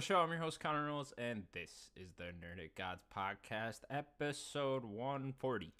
[0.00, 0.20] The show.
[0.20, 5.74] I'm your host, Connor Knowles, and this is the Nerdic Gods Podcast, episode 140.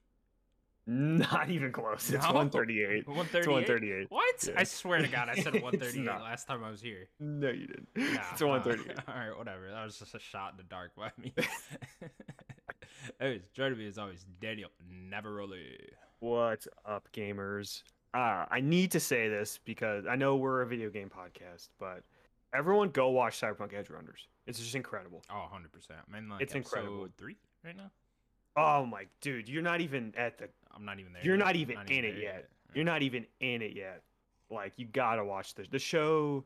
[0.87, 2.11] Not even close.
[2.11, 2.33] It's No.
[2.35, 3.09] 138.
[3.09, 3.39] 138?
[3.39, 4.11] It's 138.
[4.11, 4.45] What?
[4.47, 4.55] Yeah.
[4.59, 7.09] I swear to God, I said It's 138 last time I was here.
[7.19, 7.89] No, you didn't.
[7.97, 8.99] Nah, it's 138.
[8.99, 9.71] uh, all right, whatever.
[9.71, 11.33] That was just a shot in the dark by me.
[13.23, 14.69] Anyways, joining me as always, Daniel
[15.11, 15.79] Navaroli.
[16.19, 17.85] What's up, gamers?
[18.13, 22.03] Uh, I need to say this because I know we're a video game podcast, but
[22.55, 24.27] everyone go watch Cyberpunk Edgerunners.
[24.47, 25.23] It's just incredible.
[25.31, 25.91] Oh, 100%.
[26.15, 27.09] I'm like It's episode incredible.
[27.17, 27.91] three right now.
[28.57, 31.23] Oh my dude, you're not even at the I'm not even there.
[31.25, 31.45] You're yet.
[31.45, 32.49] not even in it there yet.
[32.75, 34.03] you're not even in it yet.
[34.51, 36.45] Like you gotta watch the the show.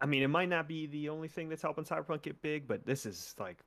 [0.00, 2.84] I mean, it might not be the only thing that's helping Cyberpunk get big, but
[2.84, 3.58] this is like,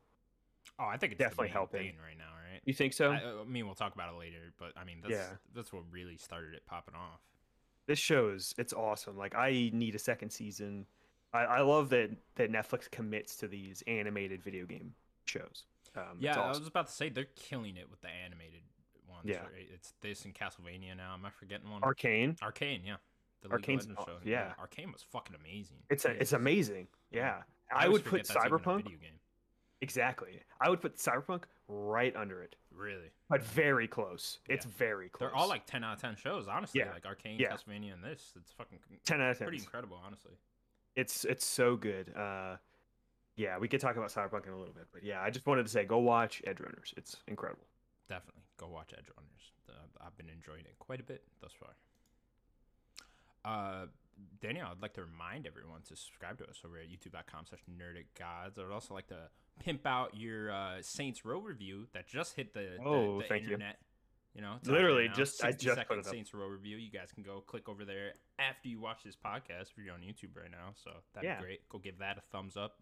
[0.77, 1.81] Oh, I think it's Definitely helping.
[2.05, 2.61] right now, right?
[2.65, 3.11] you think so?
[3.11, 5.29] I, uh, I mean, we'll talk about it later, but I mean, that's Yeah.
[5.55, 7.21] that's what really started it popping off.
[7.87, 9.17] this show is it's awesome.
[9.17, 10.85] Like I need a second season.
[11.33, 14.93] I, I love that that Netflix commits to these animated video game
[15.25, 15.63] shows.
[15.95, 18.61] Um, Yeah, I was about to say they're killing it with the animated
[19.09, 19.23] ones.
[19.25, 19.37] Yeah.
[19.39, 19.67] right?
[19.73, 21.13] it's this and Castlevania now.
[21.13, 21.83] Am I forgetting one?
[21.83, 22.35] Arcane.
[22.41, 22.95] Arcane, yeah.
[23.43, 24.29] The Arcane's League of Legends aw- show.
[24.29, 24.53] yeah.
[24.59, 25.77] Arcane was fucking amazing.
[25.89, 26.87] It's a, it's amazing.
[27.11, 29.19] Yeah, I, always would put forget that's even a Cyberpunk video game.
[29.81, 30.39] exactly.
[30.61, 34.39] I would put Cyberpunk right under it, Really, but very close.
[34.49, 35.29] It's very close.
[35.31, 36.47] they're all like ten out of ten shows.
[36.47, 36.91] Honestly, Yeah.
[36.93, 37.53] like Arcane, Yeah.
[37.53, 38.33] Castlevania, and this.
[38.35, 39.47] It's fucking ten out of ten.
[39.47, 40.33] pretty incredible, honestly.
[40.97, 42.13] It's it's so good.
[42.15, 42.57] Uh,
[43.37, 45.63] yeah, we could talk about Cyberpunk in a little bit, but yeah, I just wanted
[45.63, 46.93] to say go watch Edgerunners.
[46.97, 47.67] It's incredible.
[48.09, 49.51] Definitely go watch Edge Runners.
[49.99, 51.75] I've been enjoying it quite a bit thus far.
[53.45, 53.85] Uh,
[54.41, 58.57] Danielle, I'd like to remind everyone to subscribe to us over at youtube.com slash nerdicgods.
[58.57, 62.53] I would also like to pimp out your uh, Saints Row review that just hit
[62.53, 63.77] the, the- Oh, the, thank internet.
[63.79, 63.86] You
[64.41, 66.11] know, Literally, just- I 60 just put it up.
[66.11, 66.77] Saints Row review.
[66.77, 70.01] You guys can go click over there after you watch this podcast if you're on
[70.01, 70.73] YouTube right now.
[70.75, 71.37] So that'd Yeah.
[71.39, 71.69] be great.
[71.69, 72.79] Go give that a thumbs up.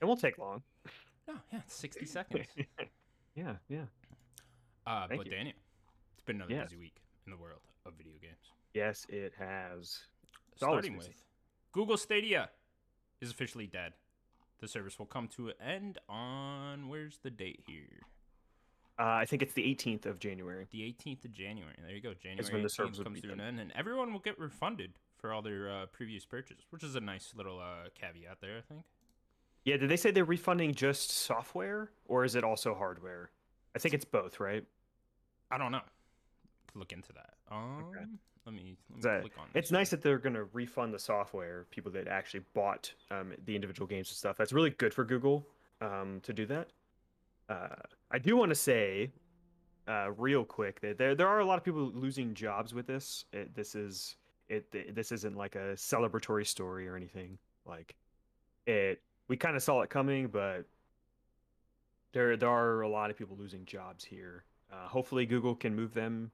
[0.00, 0.62] It won't take long.
[1.28, 2.46] No, yeah, 60 seconds.
[3.36, 3.86] yeah, yeah.
[4.86, 5.32] Uh, Thank but you.
[5.32, 5.56] Daniel,
[6.14, 6.64] it's been another Yes.
[6.70, 8.52] busy week in the world of video games.
[8.74, 10.00] Yes, it has.
[10.50, 11.22] It's Starting with
[11.72, 12.50] Google Stadia
[13.20, 13.94] is officially dead.
[14.58, 18.00] The service will come to an end on where's the date here?
[19.02, 20.68] Uh, I think it's the 18th of January.
[20.70, 21.74] The 18th of January.
[21.82, 22.14] There you go.
[22.14, 25.32] January when the service comes be to an end, and everyone will get refunded for
[25.32, 28.84] all their uh, previous purchases, which is a nice little uh, caveat there, I think.
[29.64, 33.30] Yeah, did they say they're refunding just software or is it also hardware?
[33.74, 34.64] I think it's both, right?
[35.50, 35.82] I don't know.
[36.74, 37.34] Look into that.
[37.50, 37.84] Um,
[38.44, 39.46] let me, let me that- click on.
[39.54, 43.32] It's this nice that they're going to refund the software, people that actually bought um,
[43.46, 44.36] the individual games and stuff.
[44.36, 45.44] That's really good for Google
[45.80, 46.68] um, to do that.
[47.48, 47.68] Uh,
[48.10, 49.10] I do want to say,
[49.88, 53.24] uh, real quick, that there there are a lot of people losing jobs with this.
[53.32, 54.16] It, this is
[54.48, 54.94] it.
[54.94, 57.38] This isn't like a celebratory story or anything.
[57.66, 57.94] Like
[58.66, 60.64] it, we kind of saw it coming, but
[62.12, 64.44] there there are a lot of people losing jobs here.
[64.72, 66.30] Uh, hopefully, Google can move them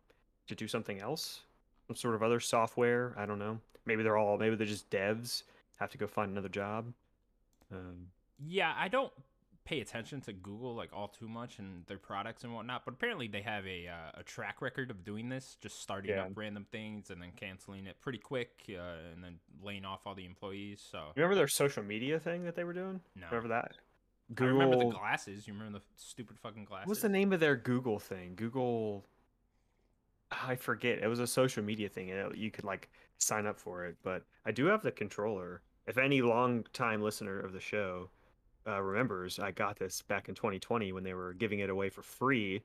[0.47, 1.41] to do something else,
[1.87, 3.15] some sort of other software.
[3.19, 3.59] I don't know.
[3.87, 5.43] Maybe they're all maybe they're just devs
[5.79, 6.93] have to go find another job.
[7.73, 8.09] Um,
[8.47, 9.13] Yeah, I don't
[9.69, 13.29] pay attention to Google like all too much and their products and whatnot, but apparently
[13.29, 16.23] they have a uh, a track record of doing this, just starting Yeah.
[16.23, 20.15] up random things and then canceling it pretty quick, uh, and then laying off all
[20.15, 20.81] the employees.
[20.91, 23.01] So remember their social media thing that they were doing?
[23.15, 23.73] no, Remember that?
[24.35, 24.47] Google.
[24.61, 25.47] I remember the glasses.
[25.47, 26.89] You remember the stupid fucking glasses?
[26.89, 28.35] What's the name of their Google thing?
[28.37, 29.05] Google.
[30.31, 30.99] I forget.
[30.99, 32.11] It was a social media thing.
[32.11, 35.63] and You could like sign up for it, but I do have the controller.
[35.87, 38.11] If any long time listener of the show
[38.69, 42.03] uh, remembers, I got this back in 2020 when they were giving it away for
[42.03, 42.63] free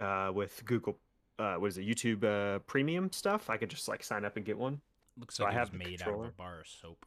[0.00, 0.98] uh, with Google.
[1.38, 1.86] Uh, what is it?
[1.86, 3.48] YouTube uh, Premium stuff.
[3.48, 4.80] I could just like sign up and get one.
[5.18, 7.06] Looks so like I it have was made out of a bar of soap.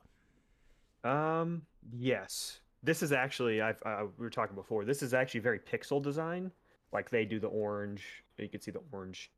[1.04, 1.64] Um.
[1.98, 2.60] Yes.
[2.84, 3.62] This is actually.
[3.62, 3.82] I've.
[3.86, 4.86] Uh, we were talking before.
[4.86, 6.52] This is actually very pixel design.
[6.94, 8.24] Like they do the orange.
[8.38, 9.32] You can see the orange,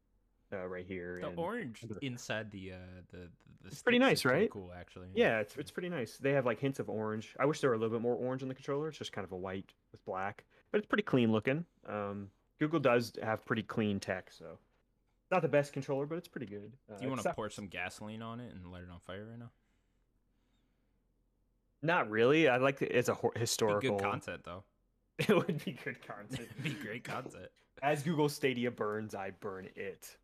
[0.54, 1.20] uh, right here.
[1.22, 2.76] The and- orange inside the uh
[3.12, 3.18] the
[3.62, 4.50] the, It's pretty nice, is pretty right?
[4.52, 5.08] Cool, actually.
[5.16, 6.18] Yeah, it's it's pretty nice.
[6.18, 7.36] They have like hints of orange.
[7.40, 8.88] I wish there were a little bit more orange in the controller.
[8.90, 11.66] It's just kind of a white with black, but it's pretty clean looking.
[11.88, 12.30] Um,
[12.60, 14.58] Google does have pretty clean tech, so
[15.32, 16.72] not the best controller, but it's pretty good.
[16.92, 19.26] Uh, Do you want to pour some gasoline on it and light it on fire
[19.30, 19.50] right now?
[21.82, 22.48] Not really.
[22.48, 23.98] I like it as a historical.
[23.98, 24.64] good content though.
[25.20, 26.48] it would be good content.
[26.64, 27.48] Be great content.
[27.82, 30.16] As Google Stadia burns, I burn it.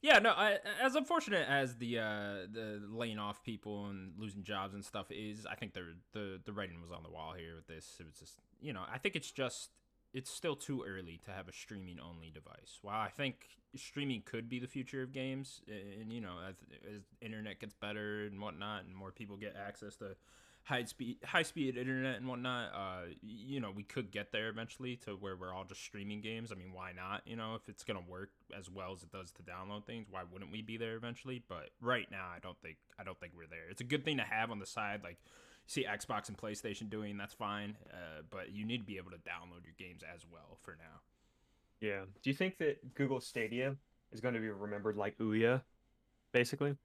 [0.00, 0.30] Yeah, no.
[0.30, 5.06] I, as unfortunate as the uh, the laying off people and losing jobs and stuff
[5.10, 7.96] is, I think the the the writing was on the wall here with this.
[7.98, 9.70] It was just, you know, I think it's just
[10.14, 12.78] it's still too early to have a streaming only device.
[12.80, 16.54] While I think streaming could be the future of games, and you know, as,
[16.94, 20.14] as internet gets better and whatnot, and more people get access to
[20.68, 24.96] high speed high speed internet and whatnot uh you know we could get there eventually
[24.96, 26.52] to where we're all just streaming games.
[26.52, 27.22] I mean why not?
[27.24, 30.22] You know if it's gonna work as well as it does to download things why
[30.30, 31.42] wouldn't we be there eventually?
[31.48, 33.70] But right now i don't think i don't think we're there.
[33.70, 35.18] It's a good thing to have on the side like
[35.66, 39.18] see xbox and playstation doing that's fine uh, but you need to be able to
[39.18, 41.00] download your games as well for now.
[41.80, 42.00] Yeah.
[42.22, 43.76] Do you think that Google Stadia
[44.12, 45.62] is going to be remembered like Ouya,
[46.32, 46.76] basically?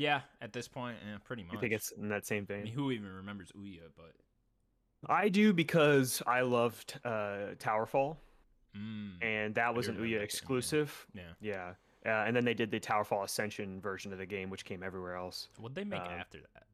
[0.00, 2.66] Yeah at this point yeah, pretty much You think it's in that same I mean,
[2.72, 4.12] who even remembers ouya but
[5.08, 8.16] I do because I loved uh, Towerfall,
[8.76, 10.18] mm, and that was an Ouya that game, yeah.
[10.24, 11.06] exclusive.
[11.14, 11.74] yeah Yeah.
[12.06, 15.14] Uh, and then they did the Towerfall Ascension version of the game, which came everywhere
[15.16, 15.48] else.
[15.58, 16.66] what'd they make Uh, after that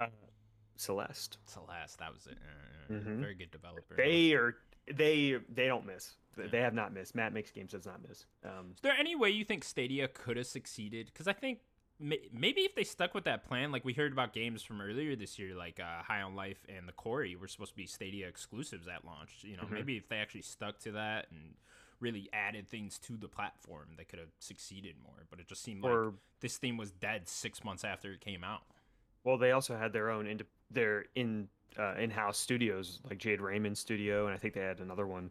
[0.00, 0.08] Uh,
[0.76, 1.36] Celeste.
[1.44, 2.38] Celeste, that was it.
[2.38, 3.20] Uh, uh, Mhm.
[3.20, 3.94] Very good developer.
[3.94, 4.56] They are
[4.90, 6.16] they they don't miss.
[6.36, 6.50] They- Yeah.
[6.50, 7.14] They have not missed.
[7.14, 8.24] Matt makes games does not miss.
[8.42, 11.06] Um, Is there any way you think Stadia could have succeeded?
[11.12, 11.58] Because I think
[12.00, 15.38] maybe if they stuck with that plan, like we heard about games from earlier this
[15.38, 18.88] year, like uh, High on Life and the Quarry, were supposed to be Stadia exclusives
[18.88, 19.38] at launch.
[19.42, 19.70] You know, Mhm.
[19.72, 21.54] maybe if they actually stuck to that and
[22.00, 25.26] really added things to the platform, they could have succeeded more.
[25.28, 28.62] But it just seemed like this thing was dead six months after it came out.
[29.22, 31.48] well, they also had their own ind- their in
[31.78, 35.30] uh, in-house studios like Jade Raymond Studio, and I think they had another one.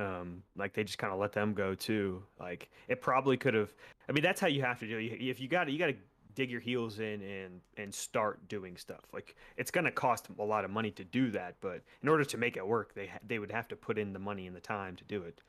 [0.00, 2.22] Um, like they just kind of let them go too.
[2.38, 3.72] Like it probably could have.
[4.08, 4.98] I mean, that's how you have to do.
[4.98, 5.20] it.
[5.20, 5.96] If you got to you got to
[6.34, 9.00] dig your heels in and and start doing stuff.
[9.12, 12.38] Like it's gonna cost a lot of money to do that, but in order to
[12.38, 14.96] make it work, they they would have to put in the money and the time
[14.96, 15.42] to do it.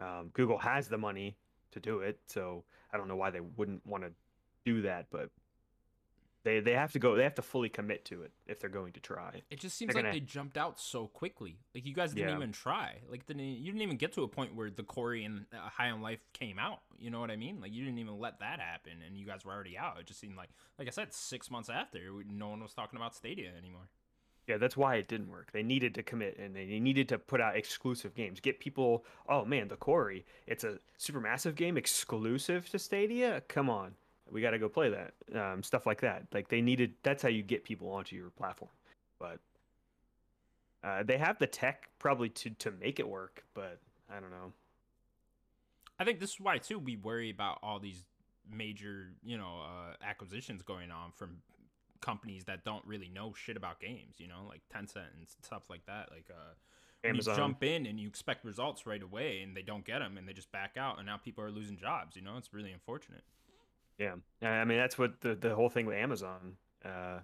[0.00, 1.36] Um, Google has the money
[1.72, 4.12] to do it, so I don't know why they wouldn't want to
[4.64, 5.30] do that, but
[6.46, 7.16] they they have to go.
[7.16, 9.42] They have to fully commit to it if they're going to try.
[9.50, 11.58] It just seems They're like gonna- they jumped out so quickly.
[11.74, 12.36] Like you guys didn't Yeah.
[12.36, 13.00] even try.
[13.10, 15.90] Like didn't you didn't even get to a point where the Quarry and uh, High
[15.90, 16.80] on Life came out.
[16.98, 17.60] You know what I mean?
[17.60, 19.98] Like you didn't even let that happen, and you guys were already out.
[20.00, 20.48] It just seemed like,
[20.78, 21.98] like I said, six months after,
[22.30, 23.88] no one was talking about Stadia anymore.
[24.46, 25.50] Yeah, that's why it didn't work.
[25.50, 28.38] They needed to commit and they needed to put out exclusive games.
[28.38, 33.42] Get people, oh man, the Quarry, it's a super massive game exclusive to Stadia.
[33.48, 33.96] Come on.
[34.30, 35.12] We got to go play that.
[35.34, 36.24] Um, stuff like that.
[36.32, 38.70] Like they needed that's how you get people onto your platform.
[39.18, 39.38] But
[40.82, 43.78] uh, they have the tech probably to to make it work, but
[44.10, 44.52] I don't know.
[45.98, 48.04] I think this is why too we worry about all these
[48.50, 51.38] major, you know, uh, acquisitions going on from
[52.00, 54.16] companies that don't really know shit about games.
[54.18, 56.10] You know, like Tencent and stuff like that.
[56.10, 57.34] Like uh, Amazon.
[57.34, 60.28] you jump in and you expect results right away, and they don't get them, and
[60.28, 62.16] they just back out, and now people are losing jobs.
[62.16, 63.24] You know, it's really unfortunate.
[63.98, 67.20] Yeah, I mean that's what the the whole thing with Amazon, uh,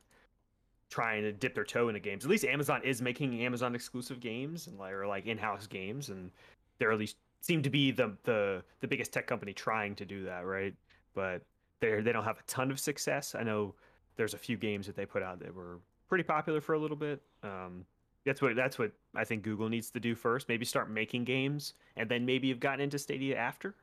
[0.89, 2.25] trying to dip their toe into games.
[2.25, 6.09] At least Amazon is making Amazon exclusive games and like or like in house games,
[6.09, 6.31] and
[6.79, 10.25] they're at least seem to be the the the biggest tech company trying to do
[10.25, 10.75] that, right?
[11.15, 11.43] But
[11.81, 13.35] they they don't have a ton of success.
[13.35, 13.75] I know
[14.17, 15.79] there's a few games that they put out that were
[16.09, 17.21] pretty popular for a little bit.
[17.43, 17.85] Um,
[18.25, 20.49] that's what that's what I think Google needs to do first.
[20.49, 23.75] Maybe start making games, and then maybe you've gotten into Stadia after.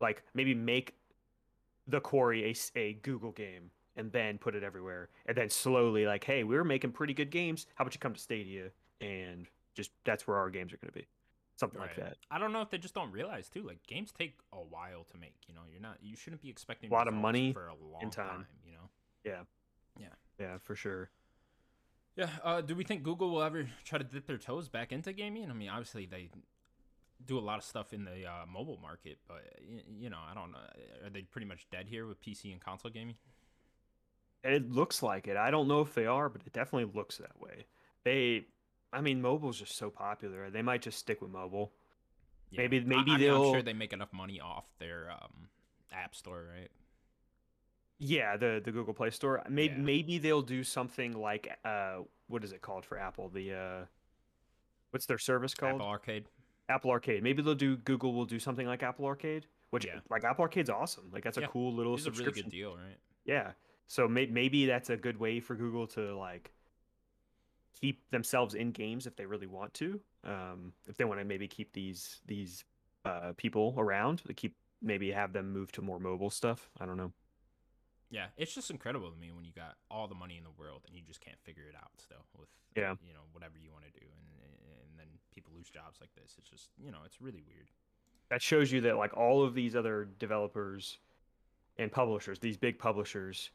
[0.00, 0.94] Like maybe make
[1.86, 6.42] the Quarry a Google game and then put it everywhere, and then slowly like, hey,
[6.42, 7.66] we were making pretty good games.
[7.76, 8.70] How about you come to Stadia
[9.00, 11.06] and just that's where our games are going to be,
[11.56, 12.16] something like that.
[12.30, 13.62] I don't know if they just don't realize too.
[13.62, 15.34] Like games take a while to make.
[15.48, 15.98] You know, you're not.
[16.02, 18.46] You shouldn't be expecting A lot of money for a long time.
[18.64, 18.90] You know.
[19.24, 19.42] Yeah.
[19.98, 20.06] Yeah.
[20.38, 21.10] Yeah, for sure.
[22.16, 22.28] Yeah.
[22.42, 25.50] Uh, do we think Google will ever try to dip their toes back into gaming?
[25.50, 26.30] I mean, obviously they
[27.26, 29.42] do a lot of stuff in the uh, mobile market, but
[29.98, 30.58] you know, I don't know.
[31.04, 33.16] Are they pretty much dead here with PC and console gaming?
[34.42, 35.36] It looks like it.
[35.36, 37.64] I don't know if they are, but it definitely looks that way.
[38.04, 38.44] They,
[38.92, 40.50] I mean, mobile's just so popular.
[40.50, 41.72] They might just stick with mobile.
[42.50, 42.58] Yeah.
[42.62, 45.48] Maybe- maybe I mean, I'm they'll- sure they make enough money off their um,
[45.92, 46.70] app store, right?
[47.98, 49.42] Yeah, the the Google Play Store.
[49.48, 49.80] Maybe Yeah.
[49.80, 53.28] maybe they'll do something like uh, what is it called for Apple?
[53.28, 53.84] The uh,
[54.90, 55.76] what's their service called?
[55.76, 56.26] Apple Arcade.
[56.68, 57.22] Apple Arcade.
[57.22, 60.00] Maybe they'll do Google will do something like Apple Arcade, which Yeah.
[60.10, 61.10] like Apple Arcade's awesome.
[61.12, 61.44] Like that's Yeah.
[61.44, 62.44] a cool little It's a really subscription.
[62.50, 62.98] good deal, right?
[63.24, 63.52] Yeah.
[63.86, 66.52] So may- maybe that's a good way for Google to like
[67.74, 70.00] keep themselves in games if they really want to.
[70.22, 72.64] Um, if they want to maybe keep these these
[73.04, 76.70] uh, people around, to keep maybe have them move to more mobile stuff.
[76.80, 77.12] I don't know.
[78.10, 80.82] Yeah, it's just incredible to me when you got all the money in the world
[80.86, 82.94] and you just can't figure it out still with Yeah.
[83.06, 84.33] you know whatever you want to do and
[85.34, 86.34] people lose jobs like this.
[86.38, 87.70] It's just you know it's really weird.
[88.30, 90.98] That shows you that like all of these other developers
[91.76, 93.50] and publishers, these big publishers,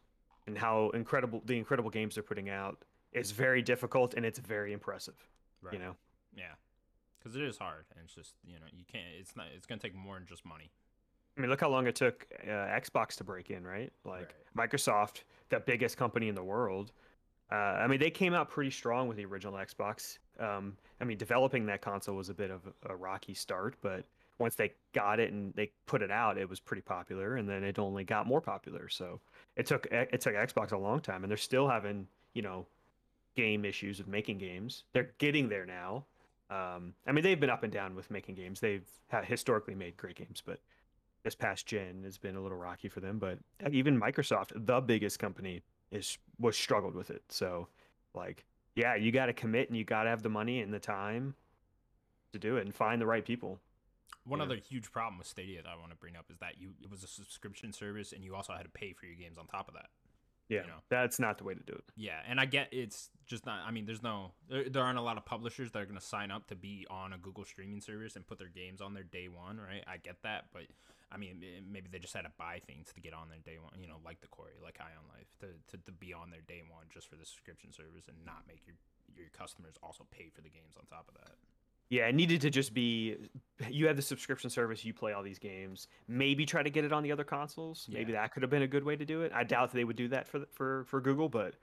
[0.48, 2.83] and how incredible the incredible games they're putting out
[3.13, 5.15] is very difficult and it's very impressive.
[5.62, 5.74] Right.
[5.74, 5.95] You know.
[6.36, 6.53] Yeah,
[7.17, 9.05] because it is hard and it's just you know you can't.
[9.19, 9.48] It's not.
[9.55, 10.71] It's gonna take more than just money.
[11.38, 13.93] I mean, look how long it took uh, Xbox to break in, right?
[14.03, 16.91] Like Microsoft, the biggest company in the world,
[17.51, 20.19] Uh, I mean, they came out pretty strong with the original Xbox.
[20.39, 24.05] Um, I mean, developing that console was a bit of a rocky start, but
[24.38, 27.63] once they got it and they put it out, it was pretty popular, and then
[27.63, 28.88] it only got more popular.
[28.89, 29.19] So
[29.55, 32.65] it took it took Xbox a long time, and they're still having you know
[33.36, 34.84] game issues with making games.
[34.93, 36.05] They're getting there now.
[36.50, 38.60] Um, I mean, they've been up and down with making games.
[38.60, 38.88] They've
[39.24, 40.60] historically made great games, but
[41.24, 43.19] this past gen has been a little rocky for them.
[43.19, 43.38] But
[43.69, 47.24] even Microsoft, the biggest company, is was struggled with it.
[47.29, 47.67] So,
[48.13, 48.46] like,
[48.79, 51.36] yeah, you got to commit and you got to have the money and the time
[52.31, 53.59] to do it and find the right people.
[54.25, 54.45] One yeah.
[54.45, 56.89] other huge problem with Stadia that I want to bring up is that you it
[56.89, 59.67] was a subscription service and you also had to pay for your games on top
[59.67, 59.88] of that.
[60.48, 60.81] Yeah, you know?
[60.89, 61.83] that's not the way to do it.
[61.95, 63.59] Yeah, and I get it's just not.
[63.67, 66.05] I mean, there's no, there, there aren't a lot of publishers that are going to
[66.05, 69.03] sign up to be on a Google streaming service and put their games on there
[69.03, 69.83] day one, right?
[69.86, 70.63] I get that, but
[71.11, 73.57] I mean, eh, maybe they just had to buy things to get on their day
[73.59, 76.29] one, you know, like the Quarry, like High on Life, to, to, to be on
[76.29, 78.75] their day one just for the subscription service and not make your
[79.17, 81.33] your customers also pay for the games on top of that.
[81.89, 83.17] Yeah, it needed to just be
[83.69, 85.87] you have the subscription service, you play all these games.
[86.07, 87.87] Maybe try to get it on the other consoles.
[87.89, 87.97] Yeah.
[87.97, 89.31] Maybe that could have been a good way to do it.
[89.33, 91.55] I doubt they would do that for for for Google, but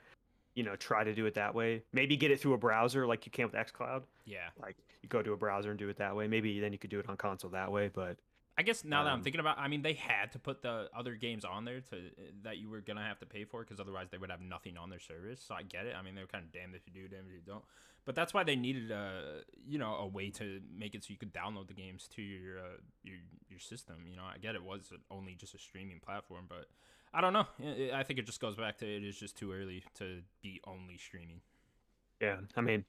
[0.55, 1.83] you know, try to do it that way.
[1.93, 4.03] Maybe get it through a browser like you can with XCloud.
[4.25, 4.49] Yeah.
[4.61, 6.27] Like you go to a browser and do it that way.
[6.27, 8.17] Maybe then you could do it on console that way, but
[8.59, 10.63] I guess now um, that I'm um, thinking about, I mean, they had to put
[10.63, 11.97] the other games on there to
[12.43, 14.89] that you were gonna have to pay for because otherwise they would have nothing on
[14.89, 15.43] their service.
[15.47, 15.95] So I get it.
[15.99, 17.65] I mean, they're kind of damned if you do, damned if you don't.
[18.07, 21.19] But that's why they needed a you know a way to make it so you
[21.19, 23.17] could download the games to your uh, your
[23.51, 23.97] your system.
[24.09, 26.67] You know, I get it was only just a streaming platform, but
[27.13, 27.47] I don't know.
[27.93, 30.97] I think it just goes back to it is just too early to be only
[30.97, 31.41] streaming.
[32.21, 32.85] Yeah, I mean,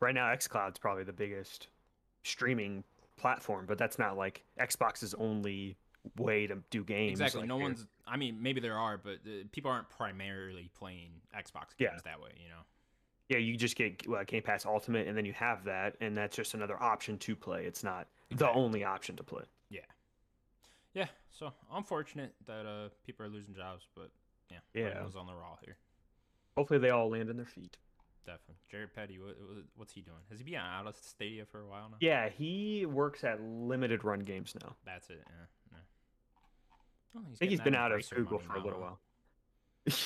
[0.00, 1.68] right now XCloud's probably the biggest
[2.22, 2.82] streaming
[3.16, 5.76] platform, but that's not like Xbox's only
[6.18, 7.12] way to do games.
[7.12, 7.40] Exactly.
[7.40, 7.86] Like no one's.
[8.06, 12.00] I mean, maybe there are, but uh, people aren't primarily playing Xbox games yeah.
[12.04, 12.30] that way.
[12.42, 12.62] You know.
[13.28, 16.36] Yeah, you just get well, Game Pass Ultimate, and then you have that, and that's
[16.36, 17.64] just another option to play.
[17.64, 18.52] It's not exactly.
[18.54, 19.44] the only option to play.
[19.70, 19.80] Yeah.
[20.94, 21.06] Yeah.
[21.30, 24.10] So unfortunate that uh people are losing jobs, but
[24.50, 25.76] yeah, yeah, was on the raw here.
[26.56, 27.78] Hopefully, they all land on their feet.
[28.24, 28.54] Definitely.
[28.70, 29.18] Jared Petty,
[29.76, 30.18] what's he doing?
[30.30, 31.96] Has he been out of Stadia for a while now?
[32.00, 34.76] Yeah, he works at Limited Run Games now.
[34.86, 35.24] That's it.
[35.26, 35.46] Yeah.
[35.72, 35.78] yeah.
[37.14, 39.00] Well, I think he's been out of Google for a little while.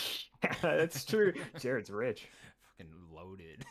[0.43, 1.35] yeah, that's true.
[1.59, 2.27] Jared's rich.
[2.79, 3.65] Fucking loaded.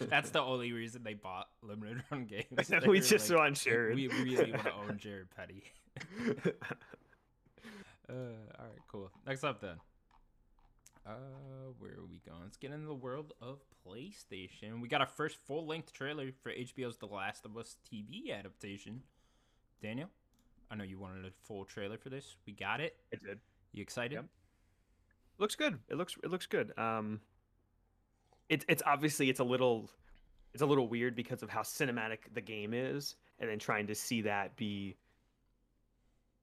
[0.08, 2.86] that's the only reason they bought Limited Run Games.
[2.86, 3.94] we just like, want Jared.
[3.94, 5.64] We really want to own Jared Petty.
[6.26, 6.50] uh,
[8.08, 9.10] all right, cool.
[9.26, 9.76] Next up then.
[11.06, 12.40] Uh, where are we going?
[12.42, 14.80] Let's get into the world of PlayStation.
[14.80, 19.02] We got our first full length trailer for HBO's The Last of Us TV adaptation.
[19.80, 20.08] Daniel,
[20.68, 22.36] I know you wanted a full trailer for this.
[22.44, 22.96] We got it.
[23.12, 23.38] It did.
[23.72, 24.14] You excited?
[24.14, 24.24] Yep.
[25.38, 25.78] Looks good.
[25.88, 26.76] It looks it looks good.
[26.76, 27.20] Um,
[28.48, 29.88] it's it's obviously it's a little
[30.54, 33.94] it's a little weird because of how cinematic the game is, and then trying to
[33.94, 34.96] see that be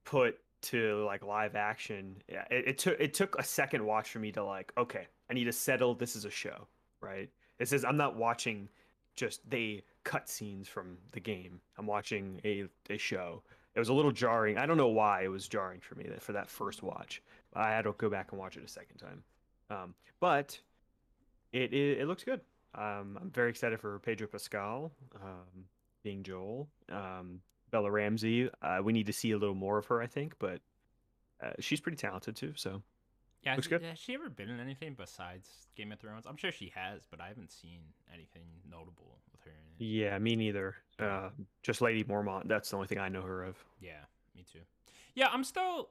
[0.04, 4.18] put to like live action yeah it, it, took it took a second watch for
[4.18, 6.66] me to like okay i need to settle this is a show
[7.04, 7.28] right?
[7.58, 8.68] This is i'm not watching
[9.14, 11.60] just they cut scenes from the game.
[11.78, 13.42] I'm watching a, a show.
[13.74, 14.58] It was a little jarring.
[14.58, 17.22] I don't know why it was jarring for me for that first watch.
[17.54, 19.22] I had to go back and watch it a second time.
[19.70, 20.58] Um, but
[21.52, 22.40] it, it, it looks good.
[22.76, 24.90] Um, i'm very excited for pedro pascal
[25.22, 25.64] um,
[26.02, 26.68] being joel.
[26.90, 27.40] Um,
[27.74, 28.48] Bella Ramsey.
[28.62, 30.60] Uh, we need to see a little more of her, I think, but
[31.42, 32.52] uh, she's pretty talented too.
[32.54, 32.82] So
[33.42, 33.82] yeah, looks good.
[33.82, 36.24] Has she ever been in anything besides Game of Thrones?
[36.24, 37.80] I'm sure she has, but I haven't seen
[38.14, 39.50] anything notable with her.
[39.78, 40.76] Yeah, me neither.
[41.00, 41.30] Uh,
[41.64, 42.46] just Lady Mormont.
[42.46, 43.56] That's the only thing I know her of.
[43.80, 44.04] Yeah,
[44.36, 44.60] me too.
[45.16, 45.88] Yeah, I'm still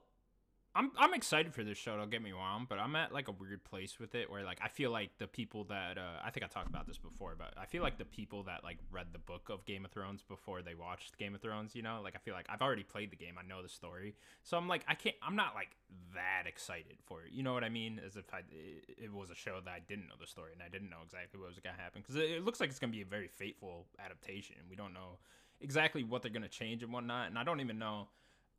[0.76, 1.96] I'm I'm excited for this show.
[1.96, 4.58] Don't get me wrong, but I'm at like a weird place with it where like
[4.60, 7.54] I feel like the people that uh, I think I talked about this before, but
[7.56, 10.62] I feel like the people that like read the book of Game of Thrones before
[10.62, 13.16] they watched Game of Thrones, you know, like I feel like I've already played the
[13.16, 15.76] game, I know the story, so I'm like I can't, I'm not like
[16.14, 17.30] that excited for it.
[17.30, 18.00] You know what I mean?
[18.04, 20.62] As if I it, it was a show that I didn't know the story and
[20.62, 22.92] I didn't know exactly what was gonna happen because it, it looks like it's gonna
[22.92, 24.56] be a very fateful adaptation.
[24.68, 25.18] We don't know
[25.60, 28.08] exactly what they're gonna change and whatnot, and I don't even know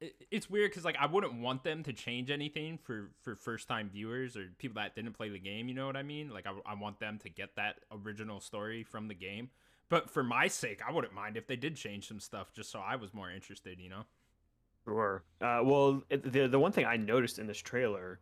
[0.02, 3.90] it's weird because like I wouldn't want them to change anything for for first time
[3.90, 5.68] viewers or people that didn't play the game.
[5.70, 6.30] You know what I mean?
[6.30, 9.50] Like I, I want them to get that original story from the game.
[9.88, 12.80] But for my sake, I wouldn't mind if they did change some stuff just so
[12.80, 13.80] I was more interested.
[13.80, 14.06] You know?
[14.86, 15.24] Sure.
[15.42, 18.20] Uh, well, the the one thing I noticed in this trailer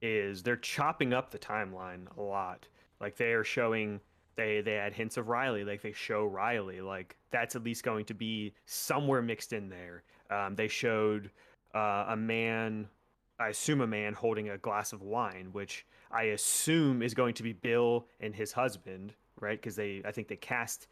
[0.00, 2.68] is they're chopping up the timeline a lot.
[3.00, 4.00] Like they are showing
[4.36, 8.04] they they had hints of Riley, like they show Riley, like that's at least going
[8.06, 10.04] to be somewhere mixed in there.
[10.30, 11.30] Um, they showed
[11.74, 12.88] uh, a man
[13.38, 17.42] I assume a man holding a glass of wine, which I assume is going to
[17.42, 19.60] be Bill and his husband, right?
[19.60, 20.88] Because they, I think they cast,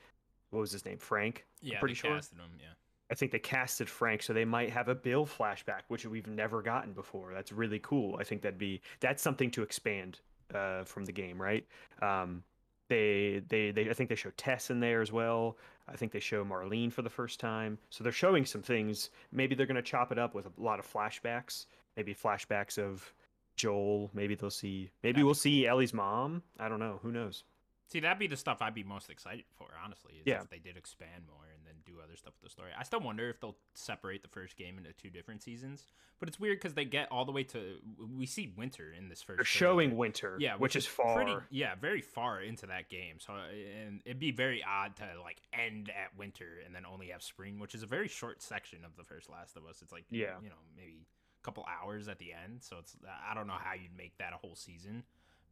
[0.50, 1.44] what was his name, Frank?
[1.60, 2.14] Yeah, I'm pretty they sure.
[2.14, 2.50] casted him.
[2.60, 2.68] Yeah.
[3.10, 6.62] I think they casted Frank, so they might have a Bill flashback, which we've never
[6.62, 7.32] gotten before.
[7.32, 8.16] That's really cool.
[8.18, 10.18] I think that'd be that's something to expand
[10.52, 11.64] uh, from the game, right?
[12.02, 12.42] Um,
[12.88, 15.56] they, they, they, I think they show Tess in there as well.
[15.88, 17.78] I think they show Marlene for the first time.
[17.90, 19.10] So they're showing some things.
[19.32, 21.66] Maybe they're going to chop it up with a lot of flashbacks.
[21.96, 23.12] Maybe flashbacks of
[23.56, 24.10] Joel.
[24.14, 24.90] Maybe they'll see.
[25.02, 26.42] Maybe we'll see Ellie's mom.
[26.58, 26.98] I don't know.
[27.02, 27.44] Who knows?
[27.88, 30.14] See, that'd be the stuff I'd be most excited for, honestly.
[30.14, 30.42] Is Yeah.
[30.42, 32.70] If they did expand more and then do other stuff with the story.
[32.76, 35.86] I still wonder if they'll separate the first game into two different seasons.
[36.18, 37.76] But it's weird because they get all the way to.
[38.16, 39.36] We see winter in this first.
[39.38, 40.36] They're showing Winter.
[40.40, 41.14] Yeah, which, is far.
[41.14, 43.20] Pretty, yeah, very far into that game.
[43.20, 47.22] So, and it'd be very odd to like end at winter and then only have
[47.22, 49.80] spring, which is a very short section of the first Last of Us.
[49.82, 50.34] It's like, Yeah.
[50.42, 51.06] you know, maybe
[51.40, 52.62] a couple hours at the end.
[52.64, 52.96] So it's
[53.30, 55.04] I don't know how you'd make that a whole season,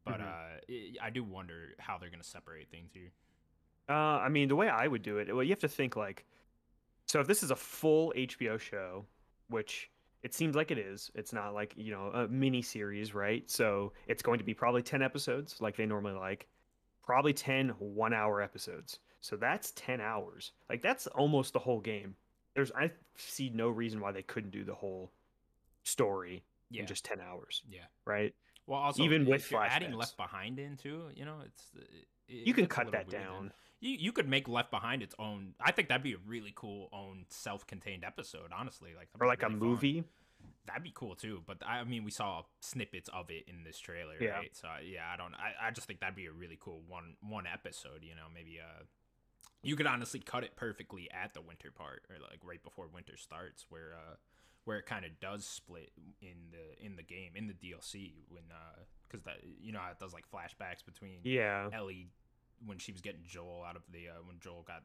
[0.05, 0.21] but Mhm.
[0.21, 3.13] uh, it, I do wonder how they're gonna separate things here.
[3.89, 6.25] Uh, I mean, the way I would do it, well, you have to think like,
[7.07, 9.07] so if this is a full HBO show,
[9.49, 9.91] which
[10.23, 13.49] it seems like it is, it's not like you know a mini series, right?
[13.51, 16.49] So it's going to be probably ten episodes, like they normally like,
[17.03, 19.01] probably 10 one-hour episodes.
[19.21, 20.53] So that's ten hours.
[20.71, 22.17] Like that's almost the whole game.
[22.55, 25.13] There's I see no reason why they couldn't do the whole
[25.85, 27.87] story Yeah, in just ten hours, yeah.
[28.07, 28.35] right?
[28.67, 29.93] Well, also Even with adding.
[29.93, 31.81] Left Behind in too, you know, it's uh,
[32.29, 33.21] it, You can cut that then.
[33.21, 33.53] down.
[33.81, 35.55] You you could make Left Behind its own.
[35.61, 38.51] I think that'd be a really cool own self-contained episode.
[38.57, 39.69] Honestly, like Or like a really fun.
[39.69, 40.05] movie.
[40.67, 41.43] That'd be cool too.
[41.47, 44.31] But I mean, we saw snippets of it in this trailer, Yeah.
[44.31, 44.57] right?
[44.57, 45.35] So yeah, I don't.
[45.35, 48.03] I, I just think that'd be a really cool one one episode.
[48.03, 48.85] You know, maybe uh,
[49.63, 53.17] you could honestly cut it perfectly at the winter part, or like right before winter
[53.19, 54.15] starts, where uh,
[54.65, 55.91] where it kind of does split
[56.23, 59.91] in the in the game in the DLC when uh, because that you know how
[59.91, 61.69] it does like flashbacks between Yeah.
[61.73, 62.09] Ellie
[62.65, 64.83] when she was getting Joel out of the uh, when Joel got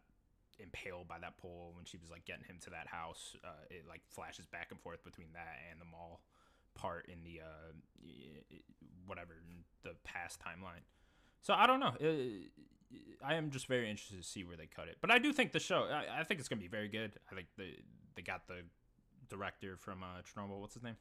[0.59, 3.85] impaled by that pole when she was like getting him to that house uh, it
[3.87, 6.19] like flashes back and forth between that and the mall
[6.75, 7.71] part in the uh
[9.05, 9.31] whatever
[9.83, 10.83] the past timeline.
[11.41, 11.93] So i don't know.
[12.01, 14.97] Uh, i am just very interested to see where they cut it.
[15.01, 17.13] But i do think the show i, I think it's gonna be very good.
[17.31, 17.75] I think they
[18.15, 18.63] they got the
[19.29, 20.95] director from uh chernobyl what's his name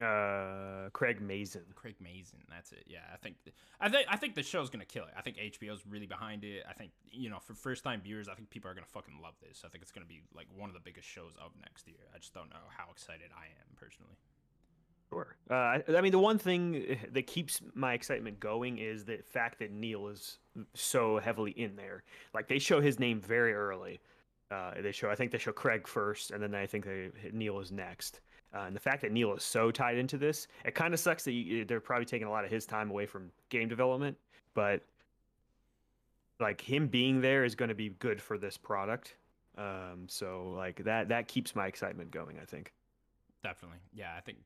[0.00, 1.64] Uh, Craig Mazin.
[1.74, 2.40] Craig Mazin.
[2.50, 2.84] That's it.
[2.86, 3.36] Yeah, I think
[3.80, 5.14] I think I think the show's gonna kill it.
[5.16, 6.64] I think HBO's really behind it.
[6.68, 9.34] I think you know for first time viewers, I think people are gonna fucking love
[9.40, 9.62] this.
[9.64, 12.04] I think it's gonna be like one of the biggest shows of next year.
[12.14, 14.16] I just don't know how excited I am personally.
[15.08, 15.36] Sure.
[15.50, 19.60] Uh, I, I mean, the one thing that keeps my excitement going is the fact
[19.60, 20.38] that Neil is
[20.74, 22.02] so heavily in there.
[22.34, 24.00] Like they show his name very early.
[24.50, 27.58] Uh, they show, I think they show Craig first, and then I think they Neil
[27.58, 28.20] is next.
[28.54, 31.24] Uh, and the fact that Neil is so tied into this, it kind of sucks
[31.24, 34.16] that you, they're probably taking a lot of his time away from game development.
[34.54, 34.82] But
[36.38, 39.16] like him being there is going to be good for this product.
[39.58, 42.38] Um, so like that that keeps my excitement going.
[42.40, 42.72] I think.
[43.42, 43.78] Definitely.
[43.94, 44.38] Yeah, I think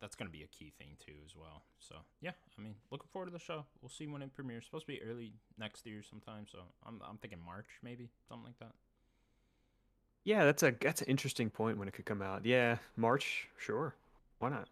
[0.00, 1.62] that's going to be a key thing too as well.
[1.78, 3.66] So, yeah, I mean, looking forward to the show.
[3.82, 4.60] We'll see when it premieres.
[4.60, 8.46] It's supposed to be early next year sometime, so I'm I'm thinking March maybe, something
[8.46, 8.72] like that.
[10.26, 12.44] Yeah, that's a that's an interesting point when it could come out.
[12.44, 13.94] Yeah, March, sure.
[14.40, 14.68] Why not?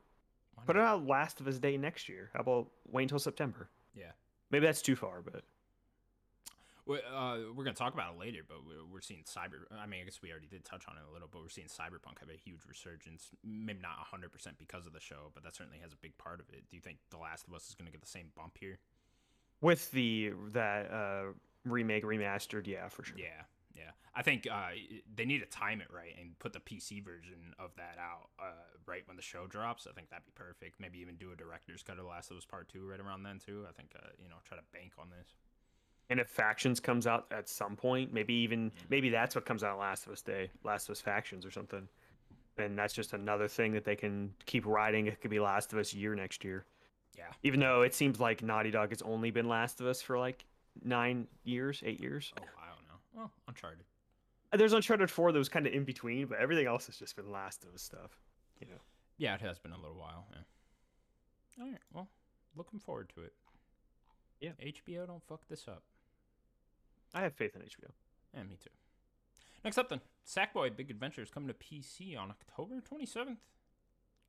[0.57, 2.29] Why Put it out Last of Us Day next year.
[2.35, 3.69] How about wait until September?
[3.95, 4.11] Yeah.
[4.51, 5.45] Maybe that's too far, but
[6.87, 9.65] We- uh, we're gonna talk about it later, but we're, we're seeing cyber.
[9.73, 11.69] I mean, I guess we already did touch on it a little, but we're seeing
[11.69, 13.31] cyberpunk have a huge resurgence.
[13.45, 16.41] Maybe not hundred percent because of the show, but that certainly has a big part
[16.41, 16.65] of it.
[16.69, 18.79] Do you think The Last of Us is gonna get the same bump here?
[19.61, 21.33] with the that uh
[21.65, 23.17] remake remastered, yeah, for sure.
[23.17, 23.45] Yeah.
[24.17, 24.71] I think uh,
[25.17, 28.53] they need to time it right and put the PC version of that out uh,
[28.87, 29.89] right when the show drops.
[29.91, 30.81] I think that'd be perfect.
[30.81, 33.41] Maybe even do a director's cut of Last of Us Part Two right around then
[33.45, 33.65] too.
[33.69, 35.35] I think uh, you know try to bank on this.
[36.11, 39.79] And if Factions comes out at some point, maybe even maybe that's what comes out
[39.79, 41.89] Last of Us Day, Last of Us Factions or something.
[42.57, 45.09] And that's just another thing that they can keep riding.
[45.09, 46.65] It could be Last of Us year next year.
[47.17, 47.25] Yeah.
[47.43, 50.45] Even though it seems like Naughty Dog has only been Last of Us for like
[50.85, 52.33] nine years, eight years.
[52.39, 53.01] Oh, I don't know.
[53.15, 53.85] Well, Uncharted.
[54.57, 57.31] There's Uncharted 4 that was kind of in between, but everything else has just been
[57.31, 58.21] Last of Us stuff.
[58.61, 58.81] You know.
[59.19, 60.27] Yeah, it has been a little while.
[60.31, 61.63] Yeah.
[61.65, 61.81] All right.
[61.93, 62.09] Well,
[62.57, 63.33] looking forward to it.
[64.41, 64.51] Yeah.
[64.63, 65.83] HBO, don't fuck this up.
[67.15, 67.91] I have faith in HBO.
[68.35, 68.71] Yeah, me too.
[69.65, 73.39] Next up, then, Sackboy Big Adventure is coming to PC on October 27th.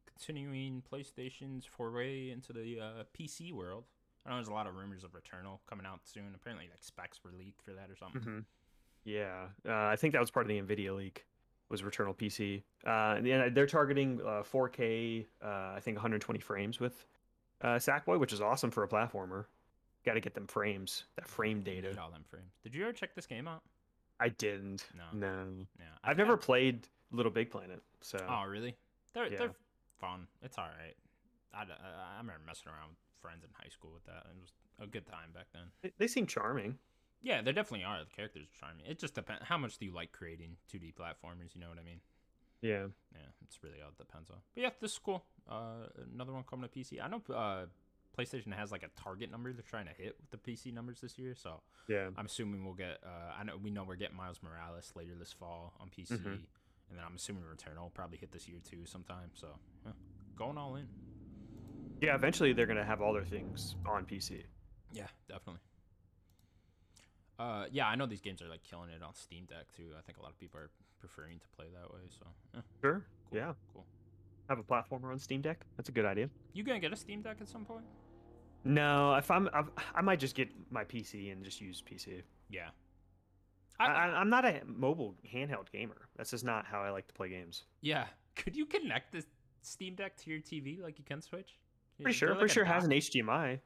[0.06, 3.86] Continuing PlayStation's foray into the uh, PC world.
[4.26, 6.32] I know there's a lot of rumors of Returnal coming out soon.
[6.34, 8.22] Apparently, like specs were leaked for that or something.
[8.22, 8.40] Mm-hmm.
[9.06, 11.26] Yeah, uh, I think that was part of the Nvidia leak.
[11.70, 12.64] was Returnal PC.
[12.86, 17.06] Uh, and they're targeting uh, 4K, uh, I think 120 frames with
[17.62, 19.46] uh, Sackboy, which is awesome for a platformer.
[20.06, 21.90] Got to get them frames, that frame data.
[21.90, 22.52] Need all them frames.
[22.64, 23.62] Did you ever check this game out?
[24.20, 24.86] I didn't.
[24.96, 25.04] No.
[25.18, 25.44] No.
[25.80, 25.86] Yeah.
[26.04, 28.76] I've I- never I- played Little Big Planet, so Oh, really?
[29.14, 29.38] They're Yeah.
[29.40, 29.56] they're
[30.00, 30.28] fun.
[30.42, 30.96] It's all right.
[31.54, 34.26] I I remember messing around with friends in high school with that.
[34.30, 35.64] It was a good time back then.
[35.82, 36.78] they, they seem charming.
[37.26, 38.00] Yeah, there definitely are.
[38.00, 38.86] The characters are charming.
[38.86, 39.44] It just depends.
[39.46, 41.56] How much do you like creating 2D platformers?
[41.56, 42.00] You know what I mean?
[42.62, 42.86] Yeah.
[43.12, 44.38] Yeah, it's really all it depends on.
[44.54, 45.24] But yeah, this is cool.
[45.50, 47.02] Uh, another one coming to PC.
[47.04, 47.66] I know uh,
[48.16, 51.18] PlayStation has like a target number they're trying to hit with the PC numbers this
[51.18, 51.34] year.
[51.36, 52.10] So Yeah.
[52.16, 53.00] I'm assuming we'll get.
[53.04, 56.26] Uh, I know we know we're getting Miles Morales later this fall on PC, Mhm.
[56.90, 59.32] and then I'm assuming Returnal will probably hit this year too sometime.
[59.34, 59.48] So
[59.84, 59.94] yeah,
[60.36, 60.88] going all in.
[62.02, 64.44] Yeah, eventually they're going to have all their things on PC.
[64.92, 65.62] Yeah, definitely.
[67.38, 69.90] Uh, yeah, I know these games are like killing it on Steam Deck too.
[69.98, 70.70] I think a lot of people are
[71.00, 72.02] preferring to play that way.
[72.10, 73.06] So yeah, Sure.
[73.30, 73.54] cool, Yeah.
[73.74, 73.86] cool.
[74.50, 75.66] Have a platformer on Steam Deck.
[75.76, 76.30] That's a good idea.
[76.54, 77.84] You gonna get a Steam Deck at some point?
[78.64, 82.22] No, if I'm, I've, I might just get my PC and just use PC.
[82.50, 82.70] Yeah.
[83.80, 86.08] I, I, I'm not a mobile handheld gamer.
[86.16, 87.64] That's just not how I like to play games.
[87.82, 88.06] Yeah.
[88.36, 89.24] Could you connect the
[89.62, 91.58] Steam Deck to your TV like you can Switch?
[91.98, 92.30] Pretty Is sure.
[92.30, 93.00] there, Pretty sure it has an dock?
[93.00, 93.60] HDMI.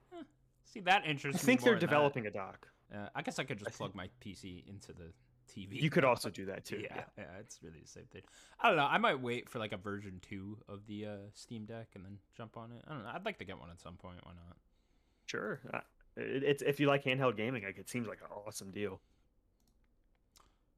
[0.65, 1.45] See, that I interests me.
[1.45, 1.93] think they're more than that.
[1.95, 2.67] developing a dock.
[2.93, 5.11] Uh, I guess I could just plug my PC into the
[5.51, 5.81] TV.
[5.81, 6.77] You could also do that too.
[6.79, 7.03] yeah, Yeah.
[7.17, 8.21] yeah, it's really the same thing.
[8.59, 8.85] I don't know.
[8.85, 12.17] I might wait for like a version two of the uh, Steam Deck and then
[12.35, 12.83] jump on it.
[12.87, 13.09] I don't know.
[13.13, 14.17] I'd like to get one at some point.
[14.23, 14.57] Why not?
[15.27, 15.59] Sure.
[15.73, 15.79] Uh,
[16.17, 18.99] it's if you like handheld gaming, like it seems like an awesome deal.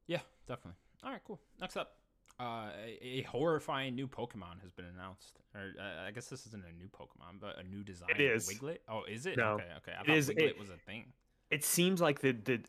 [0.07, 0.77] Yeah, definitely.
[1.03, 1.39] All right, cool.
[1.59, 1.95] Next up,
[2.39, 2.69] uh,
[3.01, 5.39] a, horrifying new Pokemon has been announced.
[5.55, 8.09] Or uh, I guess this isn't a new Pokemon, but a new design.
[8.11, 8.47] of is.
[8.49, 8.79] Wiglet.
[8.89, 9.37] Oh, is it?
[9.37, 9.53] No.
[9.53, 9.91] Okay, okay.
[9.97, 11.05] I It thought is- Wiglet it- was a thing.
[11.51, 12.59] It seems like the the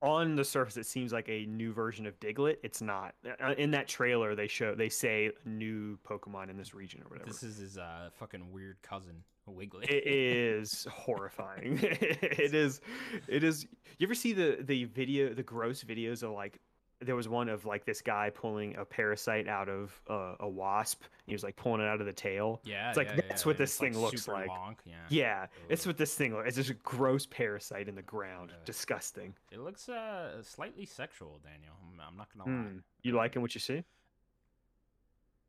[0.00, 2.58] on the surface it seems like a new version of Diglett.
[2.62, 3.14] It's not.
[3.42, 7.28] Uh, In that trailer, they show they say new Pokemon in this region or whatever.
[7.28, 9.86] This is his uh, fucking weird cousin, Wiggly.
[9.88, 11.78] it is horrifying.
[11.82, 12.80] it is.
[13.26, 13.66] It is.
[13.98, 16.60] You ever see the the video, the gross videos of like?
[17.00, 21.02] There was one of like this guy pulling a parasite out of uh, a wasp.
[21.26, 22.60] He was like pulling it out of the tail.
[22.64, 24.48] yeah, it's like, yeah, that's yeah, what this it's, like, thing looks super like.
[24.48, 24.76] Long.
[24.84, 24.94] Yeah.
[25.08, 26.34] Yeah, it's what this thing.
[26.44, 28.50] It's just a gross parasite in the ground.
[28.50, 28.56] Yeah.
[28.64, 29.34] Disgusting.
[29.52, 31.74] It looks uh, slightly sexual, Daniel.
[31.92, 32.62] I'm, I'm not gonna lie.
[32.70, 32.78] Hmm.
[33.02, 33.84] You liking what you see?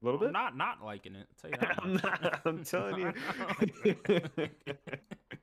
[0.02, 0.34] A little I'm bit.
[0.34, 1.28] not not liking it.
[1.42, 4.48] Tell you that I'm not- I'm telling you.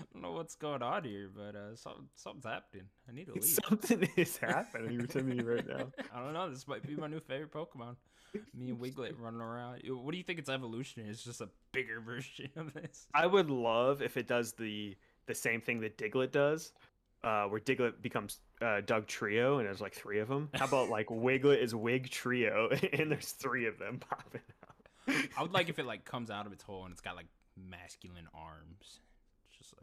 [0.00, 2.86] I don't know what's going on here, but uh, something, something's happening.
[3.08, 3.44] I need to leave.
[3.44, 5.90] Something is happening to me right now.
[6.14, 6.50] I don't know.
[6.50, 7.96] This might be my new favorite Pokemon.
[8.54, 9.82] Me and Wiglet running around.
[9.88, 11.22] What do you think its evolution is?
[11.22, 13.08] Just a bigger version of this?
[13.12, 16.72] I would love if it does the the same thing that Diglett does,
[17.24, 20.48] uh, where Diglett becomes uh, Dugtrio, and there's like three of them.
[20.54, 24.70] How about like Wiglet is Wig Trio, and there's three of them popping out.
[25.36, 27.26] I would like if it like comes out of its hole and it's got like
[27.56, 29.00] masculine arms.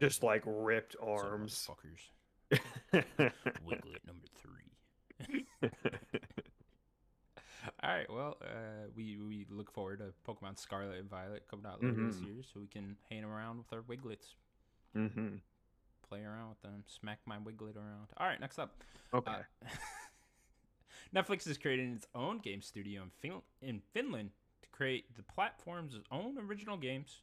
[0.00, 1.68] just like ripped "What's up, arms.
[1.70, 2.02] motherfuckers.
[3.64, 5.44] Wiglet number three.
[7.82, 8.10] All right.
[8.10, 12.16] Well, uh, we we look forward to Pokemon Scarlet and Violet coming out later this
[12.16, 12.26] Mhm.
[12.26, 14.34] year, so we can hang around with our Wiglets,
[14.94, 15.36] hmm
[16.08, 18.08] play around with them, smack my Wiglet around.
[18.16, 18.40] All right.
[18.40, 19.30] Next up, Okay.
[19.30, 19.42] uh,
[21.14, 24.30] Netflix is creating its own game studio in fin- in Finland
[24.62, 27.20] to create the platform's own original games.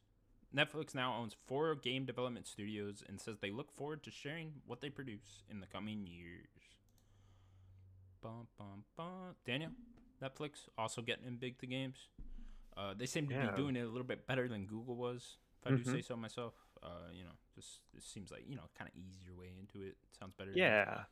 [0.56, 4.80] Netflix now owns four game development studios and says they look forward to sharing what
[4.80, 6.48] they produce in the coming years.
[8.22, 9.34] Bum, bum, bum.
[9.44, 9.70] Daniel,
[10.22, 12.08] Netflix also getting in big to games.
[12.76, 13.50] Uh, they seem to Yeah.
[13.50, 15.92] be doing it a little bit better than Google was, if I do Mhm.
[15.92, 16.54] say so myself.
[16.82, 19.96] Uh, you know, just it seems like you know, kind of easier way into it.
[20.18, 20.52] Sounds better.
[20.54, 21.04] Yeah,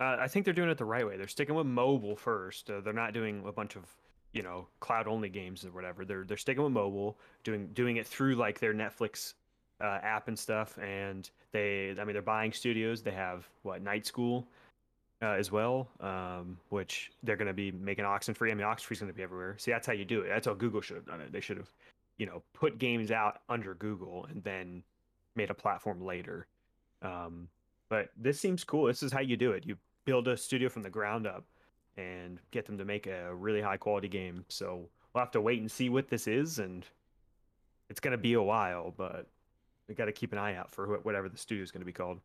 [0.00, 1.16] uh, I think they're doing it the right way.
[1.16, 2.70] They're sticking with mobile first.
[2.70, 3.86] Uh, they're not doing a bunch of
[4.32, 6.04] you know cloud only games or whatever.
[6.04, 9.34] They're they're sticking with mobile, doing doing it through like their Netflix
[9.80, 10.78] uh, app and stuff.
[10.78, 13.02] And they, I mean, they're buying studios.
[13.02, 14.46] They have what Night School
[15.22, 18.50] uh, as well, um, which they're going to be making Oxenfree.
[18.50, 19.56] I mean, Oxenfree's going to be everywhere.
[19.58, 20.28] See, that's how you do it.
[20.28, 21.32] That's how Google should have done it.
[21.32, 21.70] They should have,
[22.18, 24.82] you know, put games out under Google and then
[25.34, 26.46] made a platform later.
[27.02, 27.48] Um,
[27.88, 28.86] but this seems cool.
[28.86, 29.64] This is how you do it.
[29.64, 31.44] You build a studio from the ground up
[31.98, 34.44] and get them to make a really high quality game.
[34.48, 36.86] So we'll have to wait and see what this is, and
[37.90, 39.26] it's going to be a while, but
[39.88, 41.86] we got to keep an eye out for wh- whatever the studio is going to
[41.86, 42.20] be called.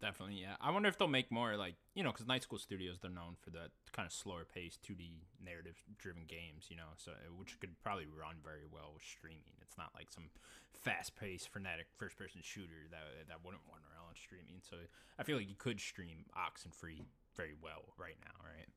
[0.00, 0.54] Definitely, yeah.
[0.60, 3.34] I wonder if they'll make more like you know, because Night School Studios they're known
[3.42, 5.10] for that kind of slower paced, two D
[5.44, 9.58] narrative driven games, you know, so uh, which could probably run very well with streaming.
[9.60, 10.30] It's not like some
[10.72, 14.62] fast paced, frenetic first person shooter that that wouldn't run around on streaming.
[14.62, 14.76] So
[15.18, 17.02] I feel like you could stream Oxenfree
[17.34, 18.70] very well right now, right?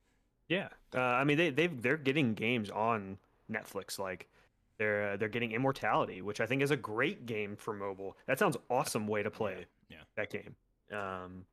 [0.51, 3.17] Yeah, uh, I mean they they they're getting games on
[3.49, 4.27] Netflix like
[4.77, 8.17] they're uh, they're getting Immortality, which I think is a great game for mobile.
[8.27, 9.99] That sounds awesome way to play Yeah.
[10.17, 10.55] that game.
[10.91, 11.45] Um,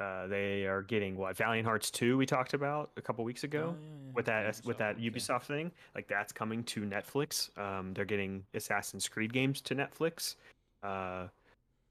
[0.00, 3.76] uh, they are getting what Valiant Hearts two we talked about a couple weeks ago
[3.78, 4.12] Oh, yeah, yeah.
[4.14, 5.10] with that with Ubisoft, that yeah.
[5.10, 5.70] Ubisoft thing.
[5.94, 7.56] Like that's coming to Netflix.
[7.56, 10.34] Um, they're getting Assassin's Creed games to Netflix.
[10.82, 11.28] Uh,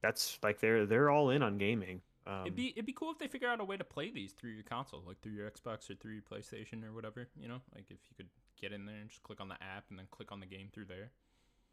[0.02, 2.02] that's like they're they're all in on gaming.
[2.28, 4.34] Um, It'd be it'd be cool if they figure out a way to play these
[4.34, 7.28] through your console, like through your Xbox or through your PlayStation or whatever.
[7.40, 8.30] You know, like if you could
[8.60, 10.70] get in there and just click on the app and then click on the game
[10.72, 11.12] through there.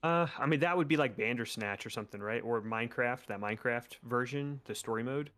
[0.02, 2.42] Uh, I mean that would be like Bandersnatch or something, right?
[2.42, 5.30] Or Minecraft, that Minecraft version, the story mode.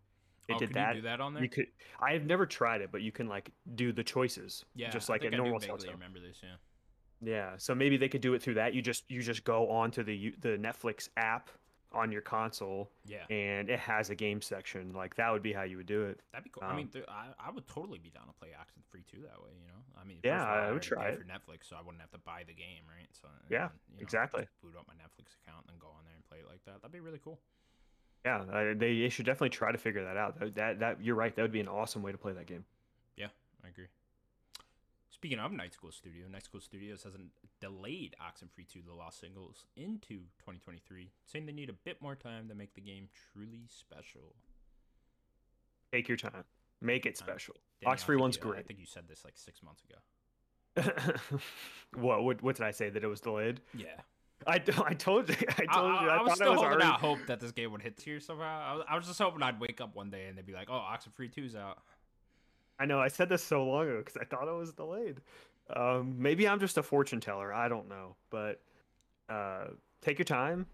[0.48, 0.94] It oh, did that.
[0.94, 1.42] you do that on there?
[1.42, 1.66] You could.
[2.00, 5.14] I have never tried it, but you can like do the choices, yeah, just I
[5.14, 6.38] like a think I do normal remember this.
[6.42, 6.56] Yeah.
[7.22, 8.74] Yeah, so maybe they could do it through that.
[8.74, 11.50] You just you just go onto the the Netflix app
[11.92, 14.92] on your console, Yeah, and it has a game section.
[14.92, 16.20] Like that would be how you would do it.
[16.32, 16.62] that'd be cool.
[16.64, 19.42] I Um, mean, th- I, I would totally be down to play Oxenfree too that
[19.42, 19.50] way.
[19.60, 21.18] You know, I mean, Yeah, all, I would try it.
[21.18, 23.08] for Netflix, so I wouldn't have to buy the game, right?
[23.20, 24.46] So Yeah, and, you know, exactly.
[24.62, 26.80] boot up my Netflix account and go on there and play it like that.
[26.82, 27.40] That'd be really cool.
[28.24, 30.38] Yeah, uh, they should definitely try to figure that out.
[30.38, 31.34] That, that that you're right.
[31.34, 32.64] That would be an awesome way to play that game.
[33.16, 33.28] Yeah,
[33.64, 33.86] I agree.
[35.20, 37.12] Speaking of Night School Studio, Night School Studios has
[37.60, 42.48] delayed Oxenfree 2 The Lost Signals into 2023, saying they need a bit more time
[42.48, 44.34] to make the game truly special.
[45.92, 46.44] Take your time,
[46.80, 47.54] make it special.
[47.86, 50.90] I Oxenfree one's you- I think you said this like six months ago.
[51.96, 53.60] what, what what did I say that it was delayed?
[53.76, 53.88] Yeah.
[54.46, 56.60] I, I told you I told I- you I, I was thought still I was
[56.60, 58.62] holding already out hope that this game would hit tier somehow.
[58.62, 60.68] I was, I was just hoping I'd wake up one day and they'd be like,
[60.70, 61.82] "Oh, Oxenfree 2's out."
[62.80, 65.20] I know I said this so long ago because I thought it was delayed.
[65.76, 67.52] Um, maybe I'm just a fortune teller.
[67.52, 68.60] I don't know, but
[69.28, 69.66] uh,
[70.00, 70.66] take your time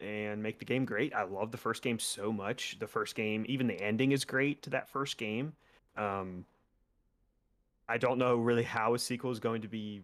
[0.00, 1.12] and make the game great.
[1.12, 2.78] I love the first game so much.
[2.78, 5.52] The first game, even the ending is great to that first game.
[5.96, 6.44] Um,
[7.88, 10.02] I don't know really how a sequel is going to be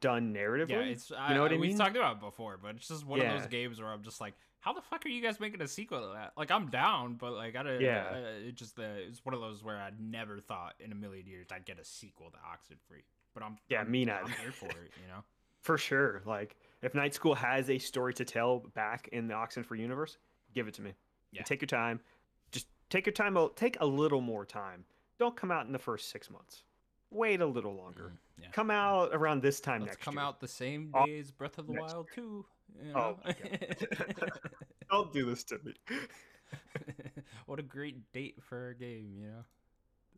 [0.00, 0.70] done narratively.
[0.70, 1.60] Yeah, it's I, you know what I mean.
[1.60, 4.20] We've talked about it before, but it's just one of those games where I'm just
[4.20, 6.32] like, how the fuck are you guys making a sequel to that?
[6.36, 7.80] Like, I'm down, but like, I don't.
[7.80, 8.04] Yeah.
[8.12, 11.26] Uh, it just uh, it's one of those where I never thought in a million
[11.26, 13.02] years I'd get a sequel to Oxenfree.
[13.34, 15.24] But I'm Yeah, I'm, me I'm here for it, you know.
[15.62, 16.22] For sure.
[16.24, 20.16] Like if Night School has a story to tell back in the Oxenfree universe,
[20.54, 20.94] give it to me.
[21.32, 21.42] Yeah.
[21.42, 22.00] Take your time.
[22.52, 23.36] Just take your time.
[23.56, 24.84] Take a little more time.
[25.18, 26.62] Don't come out in the first six months.
[27.10, 28.12] Wait a little longer.
[28.14, 28.48] Mm, yeah.
[28.52, 30.22] Come out around this time Let's next come year.
[30.24, 32.44] out the same Oh, day as Breath of the next Wild 2.
[32.84, 33.18] You Oh know?
[33.24, 33.34] my
[34.90, 35.74] Don't do this to me.
[37.46, 39.44] what a great date for a game, you know.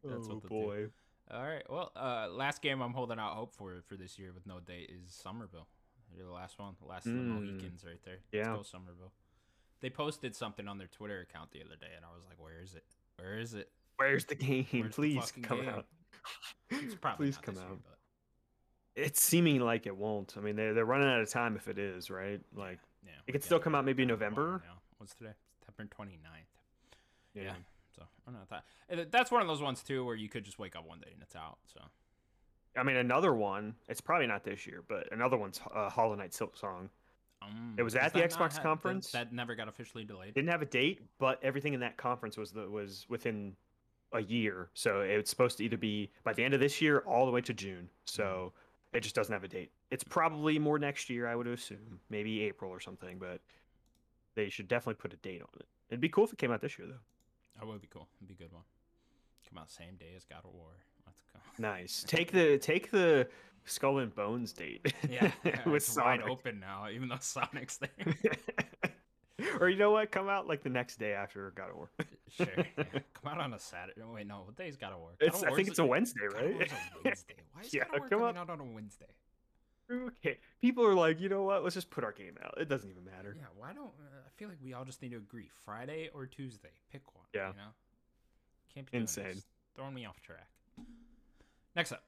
[0.04, 0.66] That's oh what they'll do.
[0.66, 0.86] boy.
[1.32, 1.62] All right.
[1.68, 4.90] Well, uh, last game I'm holding out hope for for this year with no date
[4.90, 5.68] is Somerville.
[6.16, 7.28] You're the last one, the last of the Mm.
[7.46, 8.18] Mohicans right there.
[8.32, 8.54] Yeah.
[8.54, 9.12] Let's go Somerville.
[9.80, 12.60] They posted something on their Twitter account the other day, and I was like, "Where
[12.60, 12.84] is it?
[13.16, 14.66] Where is it?" Where's the game?
[14.72, 15.68] Where's Please fucking come game?
[15.68, 15.86] out.
[16.70, 17.70] It's probably Please not come this out.
[17.70, 20.34] year, but It's seeming like it won't.
[20.36, 22.40] I mean, they're they're running out of time if it is, right?
[22.54, 24.62] Like, yeah, It could still come out maybe in got a while November.
[24.66, 24.74] Now.
[24.98, 25.32] What's today?
[25.64, 26.16] September 29th.
[27.34, 27.42] yeah.
[27.42, 27.52] Yeah.
[27.96, 29.10] So I'm not that.
[29.10, 31.22] That's one of those ones too where you could just wake up one day and
[31.22, 31.58] it's out.
[31.74, 31.80] So
[32.76, 33.74] I mean, another one.
[33.88, 36.88] It's probably not this year, but another one's uh, Hollow Knight Silksong.
[37.42, 39.10] um, It was at the that not Xbox ha- that- conference?
[39.10, 40.34] That, never got officially delayed.
[40.34, 43.56] Didn't have a date, but everything in that conference was the, was within
[44.12, 44.70] a year.
[44.74, 47.40] So it's supposed to either be by the end of this year all the way
[47.42, 47.88] to June.
[48.04, 48.96] So mm-hmm.
[48.96, 49.70] it just doesn't have a date.
[49.90, 53.18] It's probably more next year, I would assume, maybe April or something.
[53.18, 53.40] But
[54.34, 55.66] they should definitely put a date on it.
[55.88, 57.58] It'd be cool if it came out this year, though.
[57.58, 58.08] That would be cool.
[58.20, 58.62] It'd be a good one.
[59.48, 60.70] Come out same day as God of War.
[61.06, 61.40] Let's go.
[61.58, 62.04] Nice.
[62.06, 63.26] Take the take the
[63.64, 64.94] Skull and Bones date.
[65.08, 65.30] Yeah,
[65.66, 67.90] with it's wide open now, even though Sonic's there.
[69.58, 70.10] or you know what?
[70.10, 71.90] Come out like the next day after God of War.
[72.28, 72.46] sure.
[72.56, 72.84] yeah.
[73.14, 74.00] Come out on a Saturday.
[74.04, 74.42] Oh, wait, no.
[74.44, 75.10] What day is God of War?
[75.20, 76.54] It's, God of I think it's a Wednesday, God right?
[76.54, 77.34] War's a Wednesday.
[77.52, 79.06] Why is Yeah, God of War come coming out on a Wednesday?
[79.90, 80.38] okay.
[80.60, 81.64] People are like, you know what?
[81.64, 82.54] Let's just put our game out.
[82.58, 83.34] It doesn't even matter.
[83.36, 86.26] Yeah, why don't uh, I feel like we all just need to agree Friday or
[86.26, 86.70] Tuesday?
[86.92, 87.26] Pick one.
[87.34, 87.48] Yeah.
[87.48, 87.72] You know,
[88.74, 89.24] can't be Insane.
[89.34, 89.46] This.
[89.74, 90.48] Throwing me off track.
[91.74, 92.02] Next up,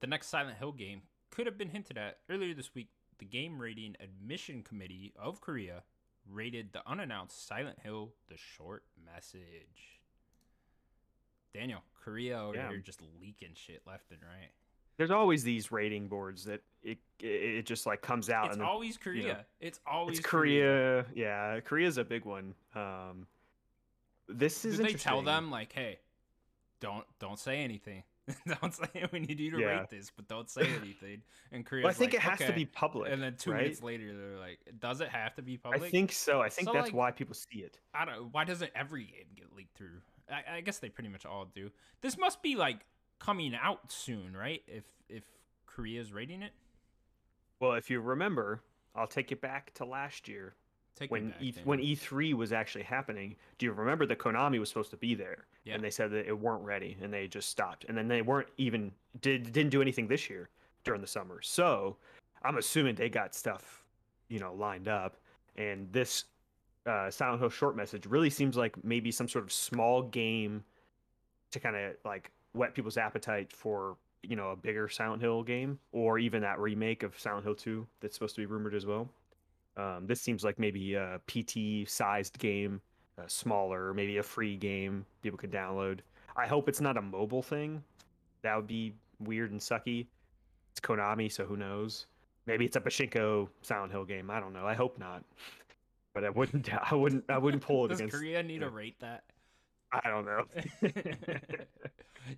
[0.00, 2.88] the next Silent Hill game could have been hinted at earlier this week.
[3.18, 5.82] The Game Rating Admission Committee of Korea
[6.30, 10.00] rated the unannounced Silent Hill the short message.
[11.54, 12.68] Daniel, Korea over Yeah.
[12.68, 14.50] here just leaking shit left and right.
[14.98, 18.60] There's always these rating boards that it it, it just like comes out It's and
[18.62, 19.44] then always Korea.
[19.60, 21.04] it's always it's Korea.
[21.14, 22.54] Yeah, Korea's a big one.
[22.74, 23.26] Um,
[24.28, 25.98] this is Did they tell them like, hey,
[26.80, 28.02] don't don't say anything.
[28.60, 29.66] don't say we need you to Yeah.
[29.80, 31.22] rate this, but don't say anything.
[31.52, 33.12] And Korea's Well, I think like, it has to be public.
[33.12, 33.62] And then two right?
[33.62, 36.40] minutes later, they're like, does it have to be public?" I think so.
[36.40, 37.78] I think So, that's like- why people see it.
[37.94, 38.32] I don't.
[38.32, 40.00] Why doesn't every game get leaked through?
[40.30, 41.70] I, I guess they pretty much all do.
[42.00, 42.84] This must be like
[43.20, 44.62] coming out soon, right?
[44.66, 45.24] If if
[45.66, 46.52] Korea's rating it,
[47.60, 48.62] Well, if you remember,
[48.94, 50.54] I'll take you back to last year
[50.96, 53.36] take when back, e- when E3 was actually happening.
[53.58, 55.74] Do you remember that Konami was supposed to be there, Yeah.
[55.74, 58.48] and they said that it weren't ready, and they just stopped, and then they weren't
[58.56, 60.48] even did didn't do anything this year
[60.84, 61.40] during the summer.
[61.42, 61.96] So
[62.42, 63.84] I'm assuming they got stuff,
[64.28, 65.16] you know, lined up,
[65.56, 66.24] and this
[66.86, 70.64] uh, Silent Hill short message really seems like maybe some sort of small game
[71.50, 75.78] to kind of like whet people's appetite for you know a bigger Silent Hill game,
[75.92, 79.08] or even that remake of Silent Hill 2 that's supposed to be rumored as well.
[79.76, 82.80] Um, this seems like maybe a PT sized game,
[83.18, 86.00] uh, smaller, maybe a free game people could download.
[86.36, 87.82] I hope it's not a mobile thing.
[88.42, 90.06] That would be weird and sucky.
[90.72, 92.06] It's Konami, so who knows?
[92.46, 94.30] Maybe it's a Pachinko Silent Hill game.
[94.30, 94.66] I don't know.
[94.66, 95.24] I hope not.
[96.14, 96.70] But I wouldn't.
[96.92, 97.24] I wouldn't.
[97.28, 98.16] I wouldn't pull it Does against.
[98.16, 99.24] Korea need to rate that?
[99.92, 100.44] I don't know.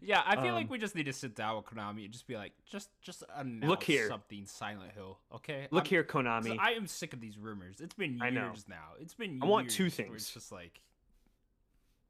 [0.03, 2.27] yeah, I feel like Um, we just need to sit down with Konami and just
[2.27, 4.09] be like, just just announce here.
[4.09, 5.67] something Silent Hill, okay?
[5.71, 6.57] Look I'm- here, Konami.
[6.59, 7.81] I am sick of these rumors.
[7.81, 8.93] It's been years now.
[9.01, 9.41] It's been.
[9.43, 10.15] I want two things.
[10.15, 10.81] It's just like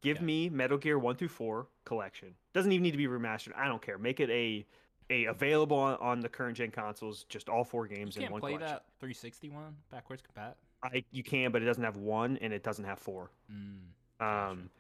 [0.00, 0.22] Give Yeah.
[0.24, 2.34] me Metal Gear One through Four collection.
[2.52, 3.56] Doesn't even need to be remastered.
[3.56, 3.98] I don't care.
[3.98, 4.64] Make it a
[5.10, 7.24] a available on, on the current gen consoles.
[7.28, 8.74] Just all four you games in can't one play collection.
[8.76, 10.54] that 360 one backwards compat.
[10.82, 13.30] I you can, but it doesn't have one and it doesn't have four.
[13.52, 13.78] Mm.
[14.20, 14.70] Um,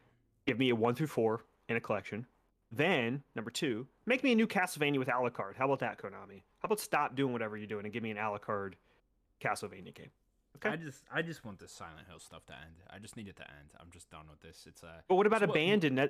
[0.48, 2.26] give me a one through four in a collection.
[2.72, 5.56] Then number two, make me a new Castlevania with a la carte.
[5.58, 6.42] How about that, Konami?
[6.60, 8.76] How about stop doing whatever you're doing and give me an a la carte
[9.42, 10.10] Castlevania game?
[10.64, 10.70] Okay.
[10.70, 12.76] I just I just want this Silent Hill stuff to end.
[12.90, 13.70] I just need it to end.
[13.80, 14.64] I'm just done with this.
[14.68, 15.56] It's a But what about So what-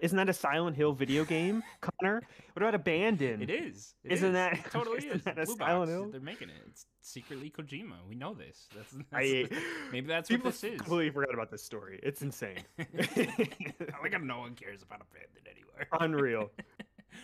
[0.03, 2.23] isn't that a Silent Hill video game, Connor?
[2.55, 3.43] What about Abandon?
[3.43, 3.95] It is.
[4.05, 4.33] It Isn't is.
[4.35, 5.23] that- It totally isn't is?
[5.25, 6.11] that a Blue Silent Box, Hill?
[6.11, 6.55] They're making it.
[6.69, 7.97] It's secretly Kojima.
[8.09, 8.69] We know this.
[8.75, 9.49] That's, that's I,
[9.93, 10.79] maybe that's what this is.
[10.81, 12.01] completely forgot about this story.
[12.03, 12.59] It's insane.
[12.79, 15.87] like no one cares about Abandon anywhere.
[16.01, 16.51] Unreal.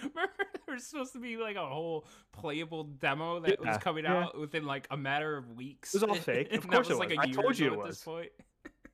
[0.02, 0.32] Remember,
[0.66, 4.24] there was supposed to be like a whole playable demo that Yeah, was coming yeah.
[4.24, 5.94] out within like a matter of weeks.
[5.94, 6.52] It was all fake.
[6.52, 7.18] Of course it was like was.
[7.18, 7.88] a I year told you it at was.
[7.96, 8.30] this point.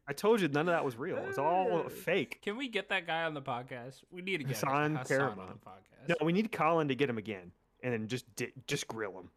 [0.09, 1.17] I told you none of that was real.
[1.29, 2.41] It's all Uh, fake.
[2.43, 4.03] Can we get that guy on the podcast?
[4.11, 6.09] We need to get Hassan Hassan on the podcast.
[6.09, 7.53] No, we need Colin to get him again,
[7.83, 9.31] and then just di- just grill him.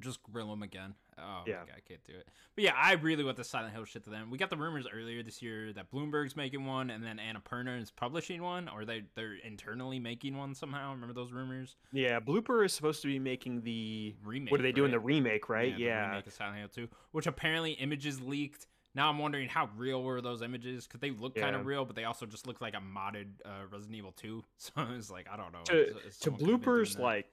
[0.00, 0.94] Just grill him again.
[1.18, 1.60] Oh Yeah.
[1.60, 2.28] my god, I can't do it.
[2.54, 4.30] But yeah, I really want the Silent Hill shit to them.
[4.30, 7.90] We got the rumors earlier this year that Bloomberg's making one, and then Annapurna is
[7.90, 10.92] publishing one, or they they're internally making one somehow.
[10.92, 11.76] Remember those rumors?
[11.92, 14.14] Yeah, Bloober is supposed to be making the.
[14.24, 14.50] Remake.
[14.50, 14.90] What are they doing?
[14.90, 15.74] The remake, right?
[15.74, 16.10] the Yeah.
[16.10, 18.66] remake of Silent Hill 2, which apparently images leaked.
[18.94, 21.96] Now I'm wondering how real were those images because they look kind of real, but
[21.96, 24.42] they also just look like a modded uh, Resident Evil 2.
[24.58, 25.62] So it's like I don't know.
[25.64, 27.26] To, Is- is to someone could've been doing Bloober's, like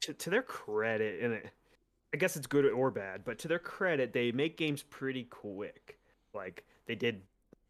[0.00, 1.50] to, to their credit, and it,
[2.14, 5.98] I guess it's good or bad, but to their credit, they make games pretty quick.
[6.32, 7.22] Like they did,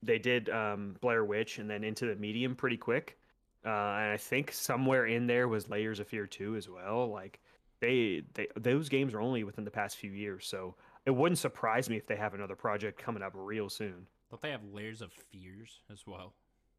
[0.03, 3.17] they did um, Blair Witch, and then into the medium pretty quick.
[3.65, 7.09] Uh, and I think somewhere in there was Layers of Fear 2 as well.
[7.11, 7.41] Like
[7.81, 10.75] they, they those games are only within the past few years, so
[11.07, 14.07] it wouldn't surprise me if they have another project coming up real soon.
[14.31, 16.35] don't they have layers of fears as well?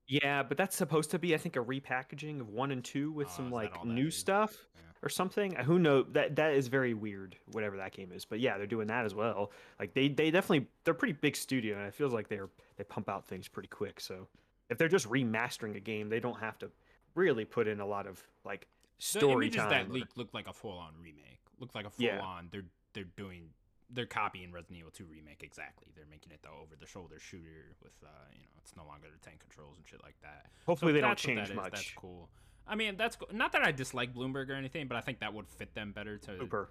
[0.08, 3.28] Yeah, but that's supposed to be, I think, a repackaging of one and two with
[3.30, 4.82] Oh, some like new stuff Yeah.
[5.06, 5.56] Or something.
[5.56, 6.08] Who knows?
[6.14, 7.36] That that is very weird.
[7.52, 9.52] Whatever that game is, but yeah, they're doing that as well.
[9.80, 13.08] Like they they definitely they're pretty big studio, and it feels like they're they pump
[13.08, 14.02] out things pretty quick.
[14.02, 14.28] So
[14.70, 16.72] if they're just remastering a game, they don't have to
[17.14, 19.70] really put in a lot of like The story images time.
[19.70, 21.40] that or- leaked look like a full on remake.
[21.60, 22.20] Look like a full Yeah.
[22.22, 22.50] on.
[22.52, 23.50] They're they're doing.
[23.92, 25.86] They're copying Resident Evil 2 remake exactly.
[25.96, 29.06] They're making it the over the shoulder shooter with uh, you know, it's no longer
[29.14, 30.48] the tank controls and shit like that.
[30.66, 31.72] Hopefully So they don't change that is, much.
[31.74, 32.28] That's cool.
[32.68, 33.28] I mean, that's cool.
[33.32, 36.18] not that I dislike Bloomberg or anything, but I think that would fit them better
[36.20, 36.68] to Bloober.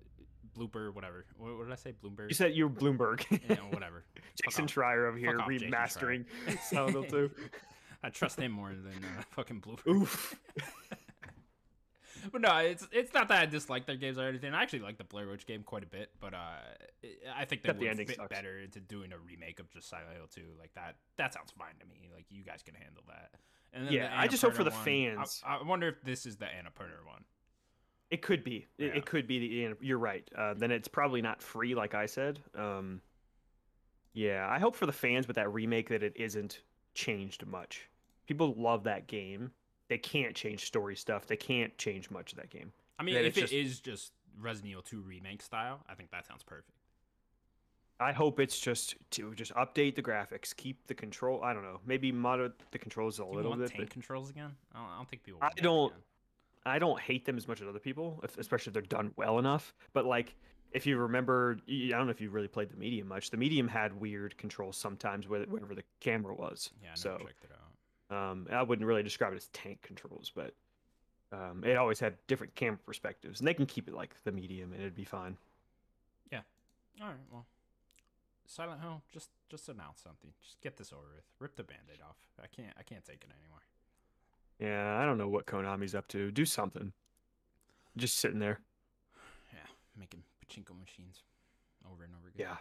[0.56, 1.24] Bloober, whatever.
[1.36, 1.92] What, what did I say?
[2.02, 2.28] Bloomberg.
[2.28, 3.24] You said you're Bloomberg.
[3.48, 4.04] yeah, whatever.
[4.42, 4.66] Jason.
[4.66, 6.24] Schreier over here remastering
[6.70, 7.30] Hill 2.
[8.02, 9.86] I trust him more than uh, fucking Bloomberg.
[9.88, 10.34] Oof.
[12.32, 14.54] But no, it's it's not that I dislike their games or anything.
[14.54, 16.38] I actually like the Blair Witch game quite a bit, but uh,
[17.36, 18.28] I think they Except would ending fit sucks.
[18.30, 20.40] better into doing a remake of just Silent Hill 2.
[20.58, 22.08] Like that, that sounds fine to me.
[22.14, 23.32] Like you guys can handle that.
[23.74, 25.42] And then Yeah, the I just hope for the one, fans.
[25.46, 27.24] I, I wonder if this is the Annapurna one.
[28.10, 28.66] It could be.
[28.78, 28.92] It, Yeah.
[28.94, 29.74] it could be the.
[29.80, 30.28] You're right.
[30.36, 32.40] Uh, then it's probably not free, like I said.
[32.54, 33.00] Um,
[34.12, 36.62] yeah, I hope for the fans with that remake that it isn't
[36.94, 37.88] changed much.
[38.26, 39.50] People love that game.
[39.88, 41.26] They can't change story stuff.
[41.26, 42.72] They can't change much of that game.
[42.98, 46.10] I mean, That if it's it is just Resident Evil 2 remake style, I think
[46.12, 46.70] that sounds perfect.
[48.00, 51.42] I hope it's just to just update the graphics, keep the control.
[51.44, 53.70] I don't know, maybe mod the controls a Do you little want bit.
[53.70, 54.50] tank But controls again?
[54.74, 55.40] I don't, I don't think people.
[55.42, 55.92] I don't-.
[56.66, 59.38] I don't hate them as much as other people, if, especially if they're done well
[59.38, 59.74] enough.
[59.92, 60.34] But like,
[60.72, 63.30] if you remember, I don't know if you really played the medium much.
[63.30, 66.70] The medium had weird controls sometimes, where- wherever the camera was.
[66.82, 67.50] Yeah, I so checked it
[68.10, 68.16] out.
[68.16, 70.54] um, I wouldn't really describe it as tank controls, but
[71.32, 74.72] Um, it always had different camera perspectives, and they can keep it like the medium,
[74.72, 75.36] and it'd be fine.
[76.30, 76.42] Yeah.
[77.02, 77.44] All right, well,
[78.46, 80.30] Silent Hill, just just announce something.
[80.42, 81.24] Just get this over with.
[81.38, 82.16] Rip the band-aid off.
[82.42, 83.62] I can't I can't take it anymore.
[84.58, 86.30] Yeah, I don't know what Konami's up to.
[86.30, 86.92] Do something.
[87.96, 88.60] Just sitting there.
[89.52, 89.58] Yeah,
[89.98, 91.22] making pachinko machines
[91.90, 92.46] over and over again.
[92.48, 92.56] Yeah.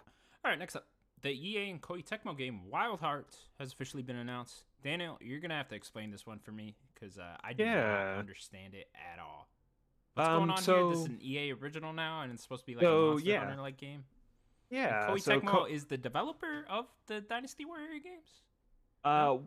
[0.45, 0.85] All right, next up,
[1.21, 4.63] the EA and Koei Tecmo game Wild Hearts has officially been announced.
[4.83, 7.81] Daniel, you're gonna have to explain this one for me because uh, I do Yeah.
[8.13, 9.47] not understand it at all.
[10.15, 10.89] What's Um, going on here?
[10.89, 13.29] This is an EA original now, and it's supposed to be like So, a Monster
[13.29, 13.39] yeah.
[13.45, 14.03] Hunter like game.
[14.73, 15.07] Yeah.
[15.09, 18.41] Koei so Tecmo Ko- is the developer of the Dynasty Warrior games.
[19.05, 19.37] uh,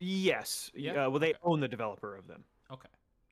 [0.00, 0.70] yes.
[0.74, 1.06] Yeah?
[1.06, 1.38] Uh, well, they Okay.
[1.42, 2.44] own the developer of them.
[2.70, 2.88] Okay,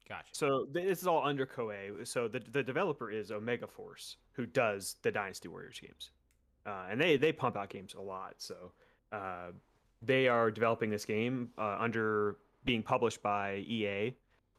[0.09, 0.29] gotcha.
[0.33, 2.07] So this is all under Koei.
[2.07, 6.11] So the the developer is Omega Force, who does the Dynasty Warriors games,
[6.65, 8.35] uh, and they they pump out games a lot.
[8.39, 8.73] So
[9.13, 9.53] uh,
[10.03, 14.15] they are developing this game uh, under being published by EA,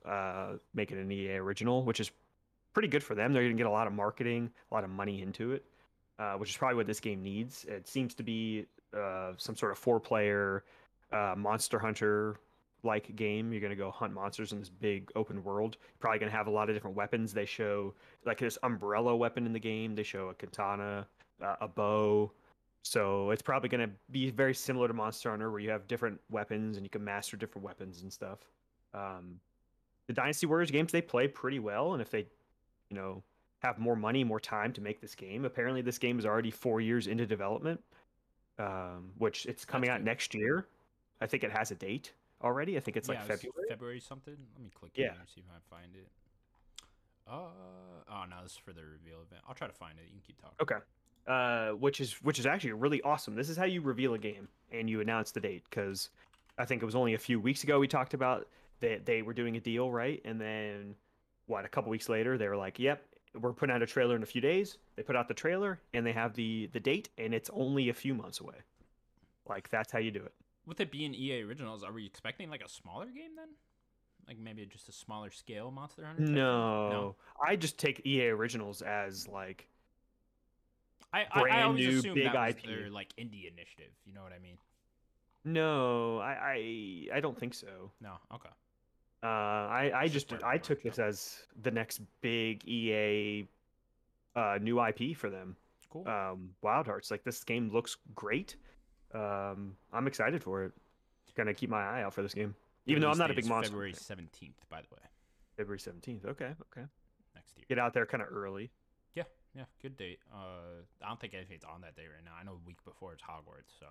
[0.05, 2.11] uh, making an EA original, which is
[2.73, 3.33] pretty good for them.
[3.33, 5.65] They're going to get a lot of marketing, a lot of money into it,
[6.19, 7.65] uh, which is probably what this game needs.
[7.65, 8.65] It seems to be
[8.97, 10.63] uh, some sort of four-player
[11.11, 12.37] uh, Monster Hunter
[12.83, 13.51] like game.
[13.51, 15.77] You're going to go hunt monsters in this big open world.
[15.99, 17.33] Probably going to have a lot of different weapons.
[17.33, 17.93] They show
[18.25, 19.95] like this umbrella weapon in the game.
[19.95, 21.07] They show a katana,
[21.43, 22.31] uh, a bow.
[22.83, 26.19] So it's probably going to be very similar to Monster Hunter, where you have different
[26.29, 28.39] weapons and you can master different weapons and stuff.
[28.93, 29.39] Um,
[30.07, 32.25] the Dynasty Warriors games they play pretty well, and if they,
[32.89, 33.23] you know,
[33.59, 36.79] have more money, more time to make this game, apparently this game is already four
[36.81, 37.81] years into development,
[38.59, 40.05] um, which it's coming out good.
[40.05, 40.65] next year.
[41.21, 42.77] I think it has a date already.
[42.77, 43.67] I think it's Yeah, like it February.
[43.69, 44.35] February something.
[44.55, 45.13] Let me click Yeah.
[45.13, 46.07] here see if I find it.
[47.27, 47.49] Uh
[48.09, 49.41] oh no, this is for the reveal event.
[49.47, 50.05] I'll try to find it.
[50.05, 50.57] You can keep talking.
[50.61, 50.75] Okay.
[51.27, 53.35] Uh, which is which is actually really awesome.
[53.35, 56.09] This is how you reveal a game and you announce the date because
[56.57, 58.47] I think it was only a few weeks ago we talked about
[58.79, 60.21] that they were doing a deal, right?
[60.23, 60.95] And then
[61.47, 61.65] what?
[61.65, 63.03] A couple weeks later, they were like, "Yep,
[63.37, 66.05] we're putting out a trailer in a few days." They put out the trailer and
[66.05, 68.55] they have the the date, and it's only a few months away.
[69.47, 70.33] Like that's how you do it.
[70.65, 73.49] With it being EA Originals, are we expecting like a smaller game then?
[74.27, 76.25] Like maybe just a smaller scale Monster Hunter?
[76.25, 76.35] thing?
[76.35, 77.15] No,
[77.45, 79.67] I just take EA Originals as like
[81.13, 82.65] I, I, I brand always new assumed big that IP.
[82.65, 83.93] their like indie initiative.
[84.05, 84.57] You know what I mean?
[85.45, 87.91] no, I I, I don't think so.
[88.01, 88.15] No.
[88.33, 88.49] Okay.
[89.23, 93.47] Uh, I I just I took this as the next big EA
[94.35, 95.55] uh, new IP for them.
[95.89, 96.07] Cool.
[96.07, 98.55] Um, Wild Hearts, like this game looks great.
[99.13, 100.71] Um, I'm excited for it.
[101.35, 102.55] Gonna keep my eye out for this game,
[102.87, 103.69] even though I'm not a big monster.
[103.69, 105.01] February seventeenth, by the way,
[105.55, 106.25] February 17th.
[106.25, 106.87] Okay, okay.
[107.35, 107.65] next year.
[107.69, 108.71] Get out there kind of early.
[109.13, 109.23] Yeah,
[109.55, 110.17] yeah, good date.
[110.33, 112.31] Uh, I don't think anything's on that day right now.
[112.39, 113.85] I know a week before it's Hogwarts, so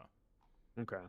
[0.79, 1.03] Okay.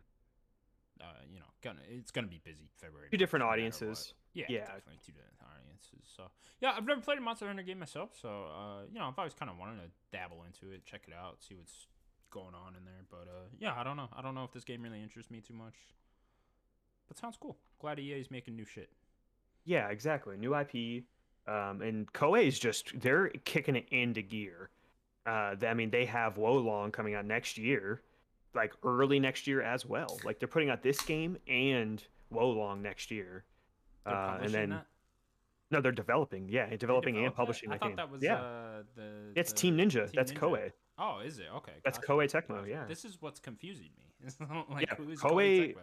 [1.01, 3.09] Uh, you know, gonna it's gonna be busy February.
[3.11, 4.13] Two different no audiences.
[4.33, 4.59] Yeah, Yeah.
[4.61, 6.09] definitely two different audiences.
[6.15, 6.23] So
[6.61, 9.33] yeah, I've never played a Monster Hunter game myself, so uh, you know, I've always
[9.33, 11.87] kind of wanted to dabble into it, check it out, see what's
[12.29, 13.03] going on in there.
[13.09, 14.09] But uh, yeah, I don't know.
[14.15, 15.75] I don't know if this game really interests me too much.
[17.07, 17.57] But sounds cool.
[17.79, 18.89] Glad EA is making new shit.
[19.65, 20.37] Yeah, exactly.
[20.37, 21.03] New IP.
[21.47, 24.69] Um, and Koei's just they're kicking it into gear.
[25.25, 28.01] Uh, I mean, they have Wolong coming out next year,
[28.57, 30.19] like early next year as well.
[30.25, 32.03] Like they're putting out this game and
[32.33, 33.45] Wolong next year.
[34.05, 34.85] Uh, and then that?
[35.71, 36.49] no, they're developing.
[36.49, 37.41] Yeah, developing and developed that?
[37.41, 37.95] publishing I thought game.
[37.97, 39.31] that was yeah, uh, the.
[39.35, 40.05] it's the Team Ninja.
[40.05, 40.39] Team That's Ninja.
[40.39, 40.71] Koei.
[40.99, 41.73] Oh, is it okay?
[41.83, 42.67] That's gotcha, Koei Tecmo.
[42.67, 42.85] Yeah.
[42.87, 44.03] This is what's confusing me.
[44.71, 45.81] Like Yeah, who is Koei- Koei Tecmo?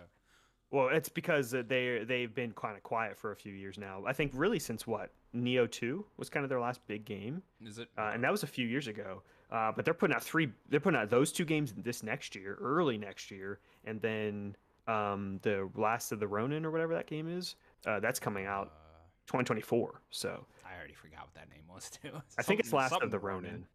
[0.71, 4.03] Well, it's because they they've been kind of quiet for a few years now.
[4.07, 7.43] I think really since what Nioh Two was kind of their last big game.
[7.65, 7.89] Is it?
[7.97, 9.23] uh, and that was a few years ago.
[9.51, 10.51] Uh, but they're putting out three.
[10.69, 14.57] They're putting out those two games this next year, early next year, and then
[14.89, 17.57] um, the Last of the Ronin or whatever that game is.
[17.87, 20.01] Uh, that's coming out Uh, 2024.
[20.11, 22.11] So I already forgot what that name was too.
[22.39, 23.67] I think it's Last of the Ronin.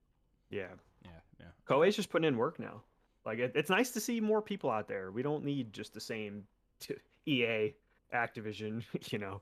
[0.49, 0.67] Yeah,
[1.05, 1.45] Yeah, yeah.
[1.67, 2.81] Koei's just putting in work now.
[3.25, 5.11] Like it, it's nice to see more people out there.
[5.11, 6.43] We don't need just the same
[6.79, 6.95] t-
[7.25, 7.73] EA,
[8.13, 9.41] Activision, you know,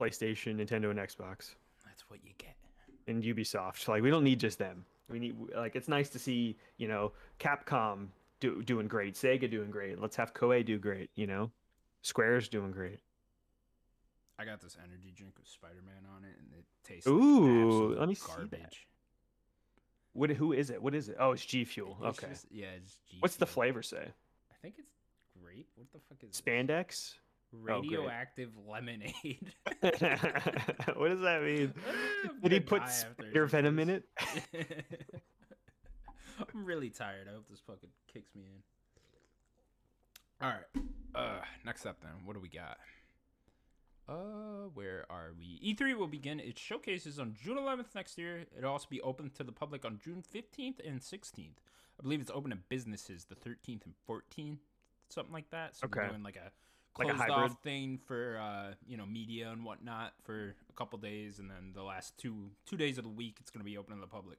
[0.00, 1.54] PlayStation, Nintendo, and Xbox.
[1.84, 2.56] That's what you get.
[3.06, 3.86] and Ubisoft.
[3.88, 4.84] Like we don't need just them.
[5.10, 8.08] We need like it's nice to see you know Capcom
[8.40, 10.00] do, doing great, Sega doing great.
[10.00, 11.10] Let's have Koei do great.
[11.14, 11.50] You know,
[12.02, 13.00] Square's doing great.
[14.38, 18.08] I got this energy drink with Spider Man on it, and it tastes Ooh, let
[18.08, 18.36] me see that.
[18.50, 18.86] garbage.
[20.14, 20.30] What?
[20.30, 20.82] Who is it?
[20.82, 21.16] What is it?
[21.20, 21.98] Oh, it's G Fuel.
[22.04, 22.32] It's Okay.
[22.32, 22.70] just- yeah.
[22.76, 24.08] It's G What's the flavor say?
[24.50, 24.90] I think it's
[25.42, 25.68] grape.
[25.76, 26.40] What the fuck is?
[26.40, 27.14] Spandex.
[27.52, 29.52] Radioactive lemonade.
[29.80, 31.72] what does that mean?
[32.42, 34.04] Did he put spider venom in it?
[36.54, 37.26] I'm really tired.
[37.28, 40.46] I hope this fucking kicks me in.
[40.46, 40.84] All right.
[41.14, 42.78] Uh, next up then, what do we got?
[44.08, 45.60] Uh, where are we?
[45.74, 48.44] E3 will begin its showcases on June 11th next year.
[48.56, 51.58] It'll also be open to the public on June 15th and 16th.
[51.98, 54.58] I believe it's open to businesses the 13th and 14th,
[55.10, 55.76] something like that.
[55.76, 56.00] So Okay.
[56.00, 56.50] they're doing Like a
[56.94, 57.50] closed hybrid?
[57.50, 61.72] off thing for uh, you know media and whatnot for a couple days, and then
[61.74, 64.06] the last two two days of the week it's going to be open to the
[64.06, 64.38] public.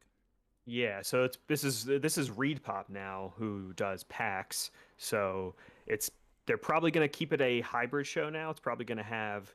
[0.66, 4.72] Yeah, so it's this is this is ReedPop now who does PAX.
[4.98, 5.56] So
[5.88, 6.12] it's
[6.46, 8.50] they're probably going to keep it a hybrid show now.
[8.50, 9.54] It's probably going to have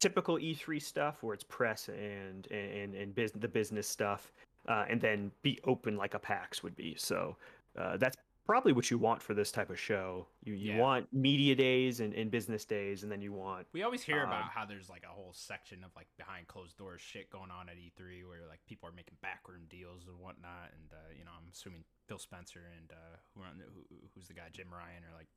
[0.00, 4.32] typical E3 stuff where it's press and and and business the business stuff,
[4.68, 6.94] uh, and then be open like a PAX would be.
[6.98, 7.36] So
[7.78, 8.16] uh, that's
[8.48, 10.26] probably what you want for this type of show.
[10.42, 10.78] You you Yeah.
[10.78, 14.44] want media days and, and business days, and then you want We always hear about
[14.44, 17.68] Um, how there's like a whole section of like behind closed doors shit going on
[17.68, 21.30] at E3 where like people are making backroom deals and whatnot, and uh, you know
[21.36, 23.42] I'm assuming Phil Spencer and uh, who,
[23.90, 25.28] who who's the guy Jim Ryan are like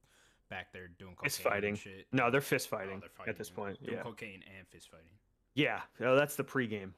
[0.49, 1.75] back there doing cocaine Fist fighting.
[1.75, 2.07] shit.
[2.13, 3.55] no, they're fist Oh, fighting, they're fighting at this yeah.
[3.55, 3.83] point.
[3.83, 5.11] doing Yeah, cocaine and fist fighting.
[5.53, 5.81] yeah.
[5.99, 6.91] Oh, that's the pregame.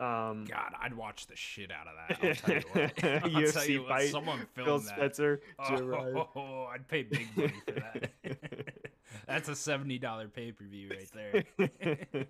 [0.00, 2.24] Um, God, I'd watch the shit out of that.
[2.24, 3.04] I'll tell you what.
[3.34, 4.94] I'll tell you what, fight, Someone Phil filmed that.
[4.96, 6.14] Spencer, Ryan.
[6.36, 8.10] Oh, I'd pay big money for that.
[9.26, 12.26] That's a seventy dollar pay per view right there.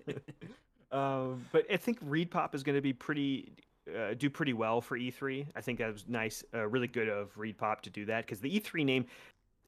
[0.92, 3.52] um, but I think ReedPop is going to be pretty
[3.94, 5.46] uh, do pretty well for E3.
[5.54, 8.60] I think that was nice, uh, really good of ReedPop to do that because the
[8.60, 9.06] E3 name.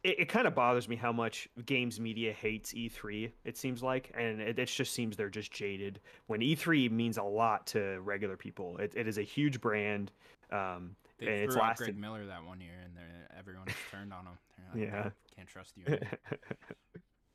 [0.03, 3.31] It, it kind of bothers me how much games media hates E3.
[3.45, 6.01] It seems like, and it, it just seems they're just jaded.
[6.27, 10.11] When E3 means a lot to regular people, it, it is a huge brand.
[10.51, 11.85] Um, They and it's lasted.
[11.85, 12.95] Greg Miller that one year, and
[13.39, 14.39] everyone turned on him.
[14.75, 15.11] Like, Yeah.
[15.37, 15.99] Can't trust you.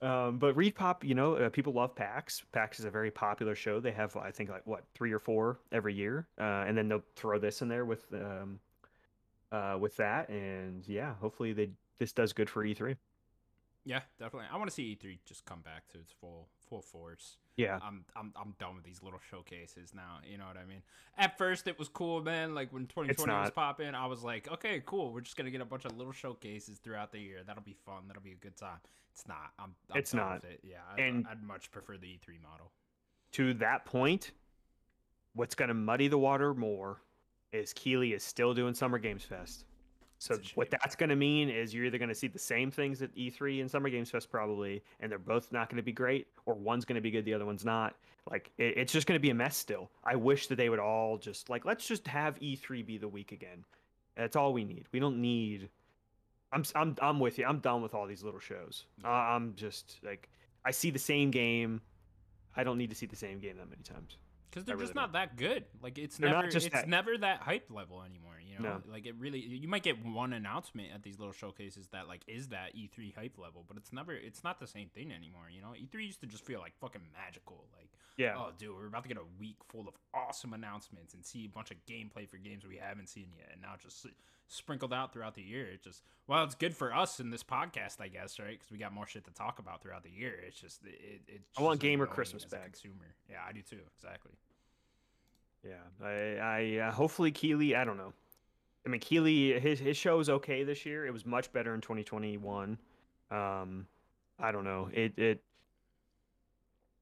[0.08, 2.44] um, but ReedPop, you know, uh, people love PAX.
[2.52, 3.80] PAX is a very popular show.
[3.80, 7.04] They have, I think, like what three or four every year, uh, and then they'll
[7.16, 8.60] throw this in there with, um,
[9.52, 12.96] uh, with that, and yeah, hopefully they this does good for E E3.
[13.86, 14.48] yeah, definitely.
[14.52, 17.38] I want to see E3 just come back to its full full force.
[17.58, 20.20] Yeah, I'm I'm I'm done with these little showcases now.
[20.30, 20.82] You know what I mean?
[21.18, 22.54] At first, it was cool, man.
[22.56, 25.14] Like when 2020 was popping, I was like, okay, cool.
[25.14, 27.40] We're just gonna get a bunch of little showcases throughout the year.
[27.46, 28.04] That'll be fun.
[28.08, 28.80] That'll be a good time.
[29.14, 29.52] It's not.
[29.58, 29.74] I'm.
[29.92, 30.42] I'm It's not.
[30.42, 30.60] With it.
[30.64, 32.72] Yeah, I, And- I'd much prefer the E3 model.
[33.34, 34.32] to that point,
[35.36, 37.02] what's going to muddy the water more
[37.54, 39.64] is Keighley is still doing Summer Games Fest.
[40.18, 43.02] So what that's going to mean is you're either going to see the same things
[43.02, 46.28] at E3 and Summer Games Fest probably, and they're both not going to be great,
[46.46, 47.96] or one's going to be good, the other one's not.
[48.30, 49.92] Like it, it's just going to be a mess still.
[50.04, 53.32] I wish that they would all just like let's just have E3 be the week
[53.32, 53.66] again.
[54.16, 54.86] That's all we need.
[54.92, 55.70] We don't need.
[56.52, 57.46] I'm I'm I'm with you.
[57.46, 58.86] I'm done with all these little shows.
[59.04, 60.30] Uh, I'm just like
[60.64, 61.82] I see the same game.
[62.56, 64.18] I don't need to see the same game that many times.
[64.56, 65.66] Because they're I just really not that good.
[65.82, 68.32] Like it's They're never just it's that- never that hype level anymore.
[68.42, 68.92] You know, No.
[68.94, 69.40] like it really.
[69.42, 73.38] You might get one announcement at these little showcases that like is that E3 hype
[73.38, 74.14] level, but it's never.
[74.14, 75.50] It's not the same thing anymore.
[75.52, 77.68] You know, E3 used to just feel like fucking magical.
[77.78, 78.38] Like Yeah.
[78.38, 81.50] oh, dude, we're about to get a week full of awesome announcements and see a
[81.50, 84.06] bunch of gameplay for games we haven't seen yet, and now just
[84.48, 85.66] sprinkled out throughout the year.
[85.68, 88.52] It just well, it's good for us in this podcast, I guess, right?
[88.52, 90.34] Because we got more shit to talk about throughout the year.
[90.46, 91.22] It's just it.
[91.28, 92.64] it I want gamer Christmas back.
[92.64, 93.80] Consumer, yeah, I do too.
[93.98, 94.32] Exactly.
[95.64, 97.76] Yeah, I, I uh, hopefully Keighley.
[97.76, 98.14] I don't know.
[98.86, 101.06] I mean, Keighley, his his show is okay this year.
[101.06, 102.78] It was much better in 2021.
[103.32, 103.88] Um,
[104.40, 104.90] I don't know.
[104.94, 105.42] It it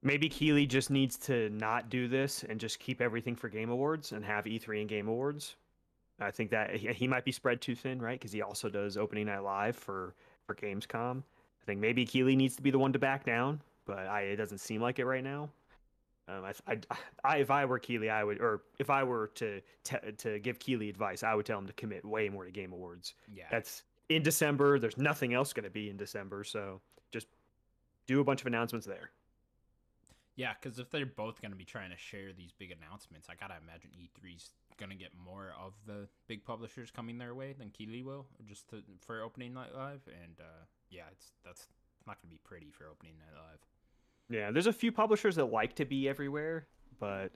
[0.01, 4.11] maybe Keighley just needs to not do this and just keep everything for Game Awards
[4.11, 5.55] and have E3 and Game Awards.
[6.19, 8.19] I think that he, might be spread too thin, right?
[8.19, 10.13] Because he also does opening night live for
[10.45, 11.19] for Gamescom.
[11.19, 14.35] I think maybe Keighley needs to be the one to back down, but I, it
[14.35, 15.49] doesn't seem like it right now.
[16.27, 16.77] Um, I, I,
[17.23, 20.59] I, if I were Keighley, I would, or if I were to te- to give
[20.59, 23.13] Keighley advice, I would tell him to commit way more to Game Awards.
[23.33, 23.45] Yeah.
[23.51, 24.79] That's in December.
[24.79, 26.79] There's nothing else going to be in December, so
[27.11, 27.27] just
[28.07, 29.09] do a bunch of announcements there.
[30.35, 33.35] Yeah, because if they're both going to be trying to share these big announcements, I
[33.35, 37.69] gotta imagine E3's going to get more of the big publishers coming their way than
[37.69, 40.01] Keighley will, just to, for opening night live.
[40.07, 41.67] And uh, yeah, it's that's
[42.07, 43.59] not going to be pretty for opening night live.
[44.29, 46.67] Yeah, there's a few publishers that like to be everywhere,
[46.99, 47.31] but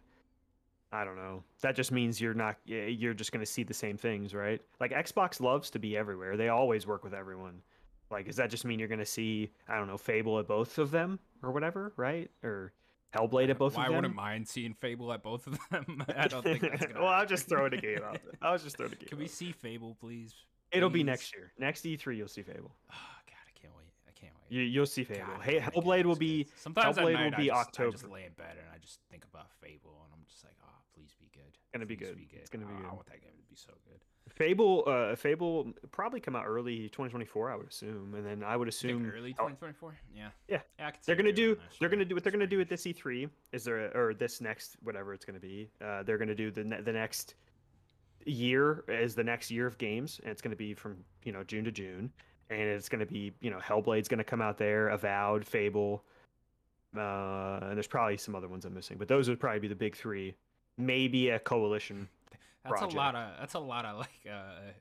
[0.91, 1.43] I don't know.
[1.61, 2.57] That just means you're not.
[2.65, 4.61] You're just going to see the same things, right?
[4.79, 6.37] Like Xbox loves to be everywhere.
[6.37, 7.61] They always work with everyone.
[8.09, 9.51] Like, does that just mean you're going to see?
[9.67, 12.31] I don't know, Fable at both of them or whatever, right?
[12.43, 12.71] Or
[13.15, 13.95] Hellblade at both Well, of I them.
[13.95, 16.03] wouldn't mind seeing Fable at both of them.
[16.15, 18.19] I don't think that's gonna well, I'll just throw it a game out.
[18.41, 19.07] I was just throwing a game.
[19.09, 20.33] Can we see Fable, please?
[20.71, 21.51] It'll be next year.
[21.57, 22.71] Next E3, you'll see Fable.
[22.91, 22.95] Oh
[23.25, 23.87] God, I can't wait!
[24.07, 24.51] I can't wait.
[24.55, 25.25] You, you'll see Fable.
[25.35, 26.43] God, Hey, Hellblade will be.
[26.43, 26.53] good.
[26.59, 28.13] sometimes Hellblade at will be I just, I just October.
[28.13, 31.15] lay in bed and I just think about Fable, and I'm just like, oh, please
[31.19, 31.47] be good.
[31.55, 32.39] It's gonna be Please good.
[32.41, 32.93] It's gonna be Oh, I good.
[32.95, 34.01] want that game to be so good.
[34.37, 38.67] Fable, uh, Fable probably come out early 2024, I would assume, and then I would
[38.67, 39.97] think assume early oh, 2024.
[40.15, 40.27] Yeah.
[40.47, 40.59] Yeah.
[40.79, 41.57] I they're gonna do.
[41.79, 43.27] They're gonna do what they're gonna do at this E3.
[43.51, 45.71] Is there or this next whatever it's gonna be?
[45.83, 47.33] Uh, they're gonna do the ne- the next
[48.25, 51.63] year is the next year of games, and it's gonna be from you know June
[51.63, 52.11] to June,
[52.51, 56.03] and it's gonna be you know Hellblade's gonna come out there, Avowed, Fable,
[56.95, 59.75] uh, and there's probably some other ones I'm missing, but those would probably be the
[59.75, 60.35] big three.
[60.77, 62.07] Maybe a coalition.
[62.63, 64.71] That's a lot of that's a lot of like uh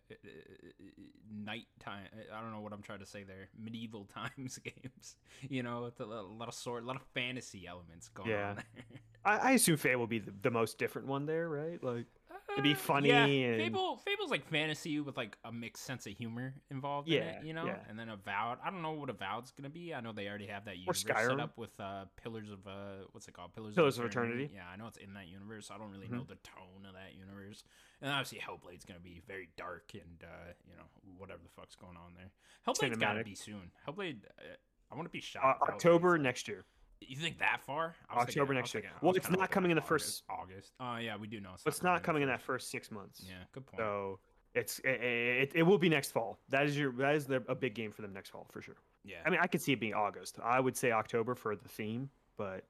[1.32, 3.48] nighttime I don't know what I'm trying to say there.
[3.58, 5.16] Medieval times games.
[5.48, 8.50] You know, with a lot of sword, a lot of fantasy elements going Yeah.
[8.50, 8.84] on there.
[9.24, 11.82] I, I assume Fable will be the, the most different one there, right?
[11.82, 12.06] Like
[12.52, 16.06] It'd be Uh, funny Yeah, and- Fable Fable's like fantasy with like a mixed sense
[16.06, 17.66] of humor involved in Yeah, it, you know?
[17.66, 17.84] yeah.
[17.88, 18.58] And then Avowed.
[18.62, 19.92] I don't know what Avowed's gonna be.
[19.94, 23.26] I know they already have that universe set up with uh Pillars of uh what's
[23.28, 23.52] it called?
[23.54, 24.50] Pillars, Pillars of Eternity.
[24.54, 25.70] Yeah, I know it's in that universe.
[25.70, 26.12] I don't really Mhm.
[26.12, 27.64] know the tone of that universe.
[28.00, 30.84] And obviously Hellblade's gonna be very dark and uh, you know,
[31.18, 32.30] whatever the fuck's going on there.
[32.66, 33.70] Hellblade's gotta be soon.
[33.86, 34.54] Hellblade uh,
[34.90, 35.62] I want to be shocked.
[35.62, 36.64] Hellblade's- October next year.
[37.00, 37.94] You think that far?
[38.08, 38.82] I was thinking- October I next year.
[38.82, 40.72] thinking- Well, it's not coming in the first- August.
[40.72, 40.72] August.
[40.80, 43.22] Oh yeah, we do know it's, It's not coming in that first six months.
[43.28, 43.78] Yeah, good point.
[43.78, 44.18] So
[44.54, 46.38] it's it, it, it will be next fall.
[46.48, 48.76] That is your that is the, a big game for them next fall for sure.
[49.04, 49.16] yeah.
[49.26, 50.38] I mean, I could see it being August.
[50.42, 52.64] I would say October for the theme, but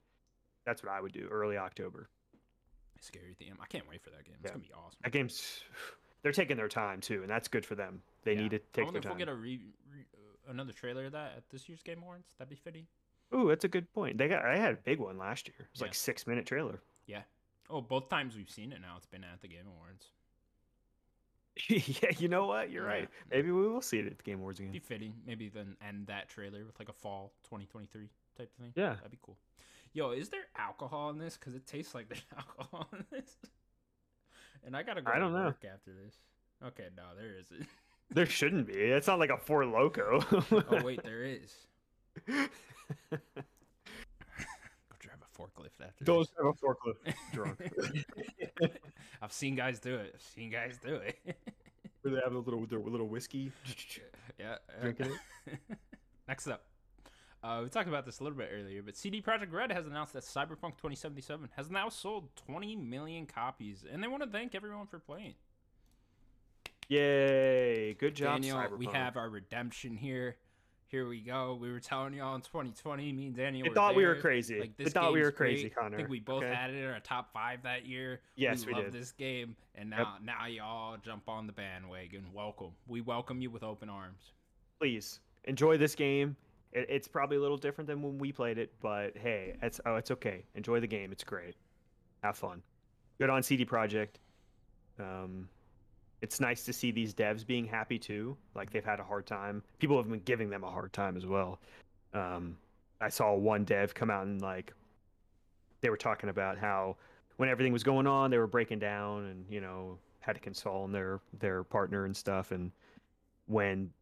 [0.65, 1.29] that's what I would do.
[1.31, 2.09] Early October.
[3.01, 3.57] Scary theme.
[3.63, 4.35] I can't wait for that game.
[4.41, 4.53] It's Yeah.
[4.53, 4.99] gonna be awesome.
[5.05, 5.63] That game's
[6.23, 8.03] they're taking their time too, and that's good for them.
[8.25, 8.41] They Yeah.
[8.43, 9.19] need to I take wonder their if we'll time.
[9.19, 9.61] get a re,
[9.93, 12.27] re, uh, another trailer of that at this year's Game Awards.
[12.39, 12.89] That'd be fitting.
[13.35, 14.19] Ooh, that's a good point.
[14.19, 15.57] They got I had a big one last year.
[15.61, 15.87] It was Yeah.
[15.87, 16.81] like six minute trailer.
[17.07, 17.23] Yeah.
[17.69, 18.95] Oh, both times we've seen it now.
[18.97, 20.07] It's been at the Game Awards.
[21.69, 22.71] yeah, you know what?
[22.71, 22.91] You're Yeah.
[22.91, 23.09] right.
[23.31, 24.73] Maybe we will see it at the Game Awards again.
[24.73, 25.15] Be fitting.
[25.27, 28.73] Maybe then end that trailer with like a fall 2023 type of thing.
[28.77, 28.95] Yeah.
[28.95, 29.37] That'd be cool.
[29.93, 31.37] Yo, is there alcohol in this?
[31.37, 33.37] Because it tastes like there's alcohol in this.
[34.65, 35.47] And I gotta go I don't know.
[35.47, 36.15] work after this.
[36.65, 37.67] Okay, no, there isn't.
[38.11, 38.75] There shouldn't be.
[38.75, 40.21] It's not like a Four Loco.
[40.71, 41.55] oh wait, there is.
[43.11, 43.19] Go
[45.01, 46.31] drive a forklift after Don't this.
[46.37, 47.59] have a forklift drunk.
[49.23, 50.13] I've seen guys do it.
[50.15, 51.19] I've seen guys do it.
[52.03, 53.53] Where they have a little their little whiskey.
[54.39, 54.57] yeah.
[54.81, 55.13] Drinking
[56.29, 56.65] Next up,
[57.43, 60.13] uh, we talked about this a little bit earlier, but CD Projekt Red has announced
[60.15, 64.87] that Cyberpunk 2077 has now sold 20 million copies, and they want to thank everyone
[64.87, 65.35] for playing.
[66.89, 67.95] Yay!
[67.95, 70.37] Good job, Daniel, we have our redemption here.
[70.89, 71.59] Here we go.
[71.61, 73.13] We were telling y'all in 2020.
[73.13, 73.67] Me and Daniel.
[73.67, 74.61] They thought we were crazy.
[74.61, 75.75] Like they this thought we were crazy, great.
[75.75, 75.97] Connor.
[75.97, 76.55] I think we both okay?
[76.55, 78.21] had it in our top five that year.
[78.37, 78.93] Yes, we love did.
[78.93, 79.99] this game, and Yep.
[79.99, 82.27] now now y'all jump on the bandwagon.
[82.33, 82.71] Welcome.
[82.87, 84.31] We welcome you with open arms.
[84.79, 86.37] Please enjoy this game.
[86.73, 89.97] It, it's probably a little different than when we played it, but hey, it's oh,
[89.97, 90.45] it's okay.
[90.55, 91.11] Enjoy the game.
[91.11, 91.57] It's great.
[92.23, 92.63] Have fun.
[93.19, 94.17] Good on CD Projekt.
[95.01, 95.49] Um,
[96.27, 98.37] it's nice to see these devs being happy too.
[98.57, 99.63] Like they've had a hard time.
[99.79, 101.61] People have been giving them a hard time as well.
[102.15, 102.57] Um,
[103.01, 104.73] I saw one dev come out and like
[105.83, 106.97] they were talking about how
[107.37, 110.83] when everything was going on, they were breaking down and you know had to console
[110.83, 112.51] on their their partner and stuff.
[112.51, 112.73] And
[113.47, 113.93] when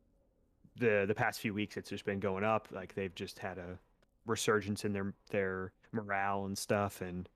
[0.76, 3.78] the the past few weeks it's just been going up, like they've just had a
[4.24, 7.02] resurgence in their their morale and stuff.
[7.02, 7.28] And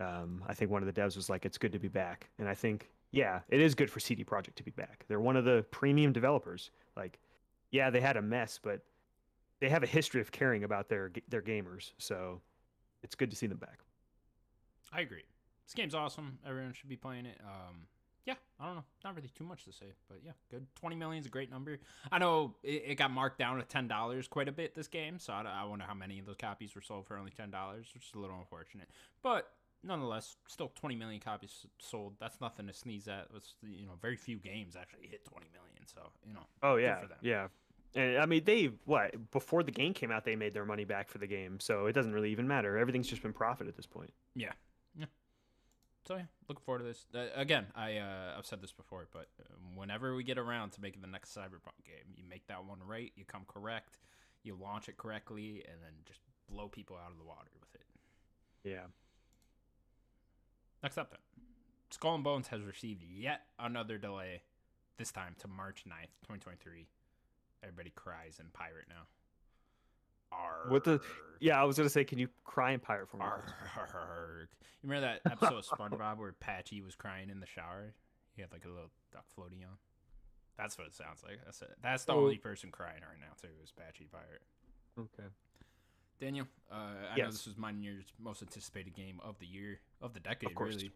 [0.00, 2.48] um, I think one of the devs was like, "It's good to be back." And
[2.48, 5.04] I think yeah, it is good for CD Projekt to be back.
[5.06, 6.70] They're one of the premium developers.
[6.96, 7.20] Like,
[7.70, 8.80] yeah, they had a mess, but
[9.60, 11.92] they have a history of caring about their their gamers.
[11.98, 12.40] So
[13.02, 13.80] it's good to see them back.
[14.92, 15.24] I agree.
[15.66, 16.38] This game's awesome.
[16.46, 17.38] Everyone should be playing it.
[17.42, 17.86] Um,
[18.24, 18.84] yeah, I don't know.
[19.04, 20.66] Not really too much to say, but yeah, good.
[20.76, 21.78] 20 million is a great number.
[22.10, 25.32] I know it, it got marked down to $10 quite a bit this game, so
[25.32, 27.50] I, I wonder how many of those copies were sold for only $10,
[27.94, 28.88] which is a little unfortunate.
[29.22, 29.50] But
[29.84, 32.14] nonetheless, still 20 million copies sold.
[32.20, 33.28] That's nothing to sneeze at.
[33.36, 36.46] It's, you know, very few games actually hit 20 million, so, you know.
[36.62, 37.18] Oh yeah, for them.
[37.22, 37.48] yeah.
[37.94, 41.10] And I mean, they what before the game came out, they made their money back
[41.10, 42.78] for the game, so it doesn't really even matter.
[42.78, 44.12] Everything's just been profit at this point.
[44.34, 44.52] Yeah.
[46.06, 47.06] So yeah, looking forward to this.
[47.14, 49.44] Uh, again, I uh, I've said this before, but uh,
[49.76, 53.12] whenever we get around to making the next Cyberpunk game, you make that one right,
[53.14, 54.00] you come correct,
[54.42, 56.20] you launch it correctly, and then just
[56.50, 57.86] blow people out of the water with it.
[58.68, 58.86] Yeah.
[60.82, 61.20] Next up, then,
[61.90, 64.42] Skull and Bones has received yet another delay,
[64.98, 66.86] this time to March 9th, 2023.
[67.62, 69.06] Everybody cries in pirate now.
[70.36, 70.70] Arrgh.
[70.70, 71.00] What the-
[71.40, 73.24] Yeah, I was gonna say, can you cry in pirate for me?
[73.24, 74.48] Arrgh.
[74.82, 77.94] You remember that episode of SpongeBob where Patchy was crying in the shower?
[78.34, 79.76] He had like a little duck floating on.
[80.56, 81.38] That's what it sounds like.
[81.44, 81.76] That's it.
[81.82, 82.20] That's the Oh.
[82.20, 84.42] only person crying right now too is Patchy Pirate.
[84.98, 85.28] Okay.
[86.22, 86.74] Daniel, uh,
[87.12, 90.20] I know this was mine and yours most anticipated game of the year, of the
[90.20, 90.76] decade, course.
[90.76, 90.92] really.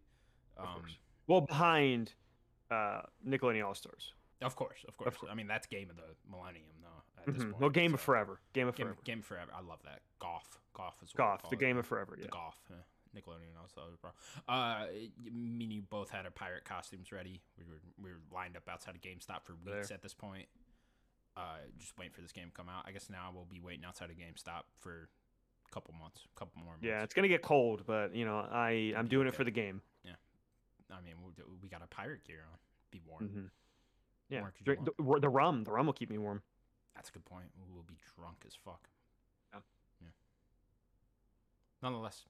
[0.56, 0.96] Of Um, course.
[1.26, 2.14] Well, behind
[2.70, 4.12] uh, Nickelodeon All Stars.
[4.40, 5.16] Of course, of course.
[5.16, 5.30] course.
[5.32, 7.02] I mean, that's game of the millennium, though.
[7.18, 7.50] At this Mhm.
[7.50, 8.40] point, Well, Game of Forever.
[8.52, 9.02] Game of Game, Forever.
[9.02, 9.52] game forever.
[9.54, 10.02] I love that.
[10.20, 11.42] Golf, golf is Golf.
[11.48, 11.58] The it.
[11.60, 12.14] Game of Forever.
[12.16, 12.28] The Yeah.
[12.30, 12.60] golf.
[12.70, 12.74] Uh,
[13.14, 14.10] Nickelodeon also, bro.
[14.46, 14.86] Uh,
[15.32, 17.42] me and you both had our pirate costumes ready.
[17.56, 19.94] We were we were lined up outside of GameStop for weeks There.
[19.96, 20.48] at this point.
[21.36, 22.84] Uh, just waiting for this game to come out.
[22.86, 25.10] I guess now we'll be waiting outside of GameStop for
[25.68, 26.84] a couple months, a couple more months.
[26.84, 29.82] Yeah, it's gonna get cold, but you know, I I'm doing it for the game.
[30.02, 30.12] Yeah,
[30.90, 31.32] I mean, we
[31.62, 32.58] we got our pirate gear on.
[32.90, 33.28] Be warm.
[33.28, 33.40] hmm
[34.30, 34.40] Yeah.
[34.40, 35.64] You Drink, the, the rum.
[35.64, 36.40] The rum will keep me warm.
[36.94, 37.46] That's a good point.
[37.70, 38.88] We'll be drunk as fuck.
[39.52, 39.60] Yeah.
[40.00, 40.08] Yeah.
[41.82, 42.24] Nonetheless,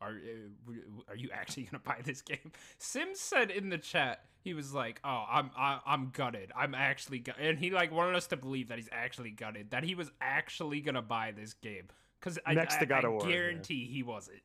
[0.00, 0.72] are uh,
[1.08, 2.52] are you actually gonna buy this game?
[2.78, 6.52] Sim said in the chat he was like, "Oh, I'm I, I'm gutted.
[6.56, 9.70] I'm actually gut-, and he like wanted us to believe that he's actually gutted.
[9.70, 11.88] That he was actually gonna buy this game
[12.20, 13.28] because I, Next I, to God I of War, yeah.
[13.28, 14.42] guarantee he wasn't.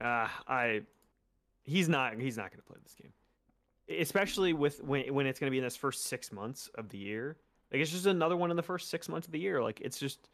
[0.00, 0.82] Uh, I
[1.64, 3.12] he's not he's not going to play this game,
[4.00, 6.98] especially with when when it's going to be in this first six months of the
[6.98, 7.36] year.
[7.72, 9.62] Like it's just another one in the first six months of the year.
[9.62, 10.28] Like it's just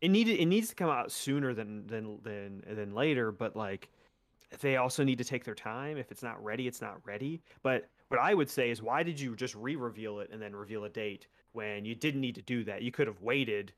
[0.00, 3.32] it needed it needs to come out sooner than than than than later.
[3.32, 3.88] But like
[4.60, 5.96] they also need to take their time.
[5.96, 7.40] If it's not ready, it's not ready.
[7.62, 10.84] But what I would say is, why did you just re-reveal it and then reveal
[10.84, 12.82] a date when you didn't need to do that?
[12.82, 13.72] You could have waited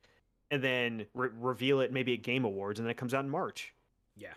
[0.51, 3.31] and then re- reveal it maybe at Game Awards and then it comes out in
[3.31, 3.75] March.
[4.17, 4.29] Yeah,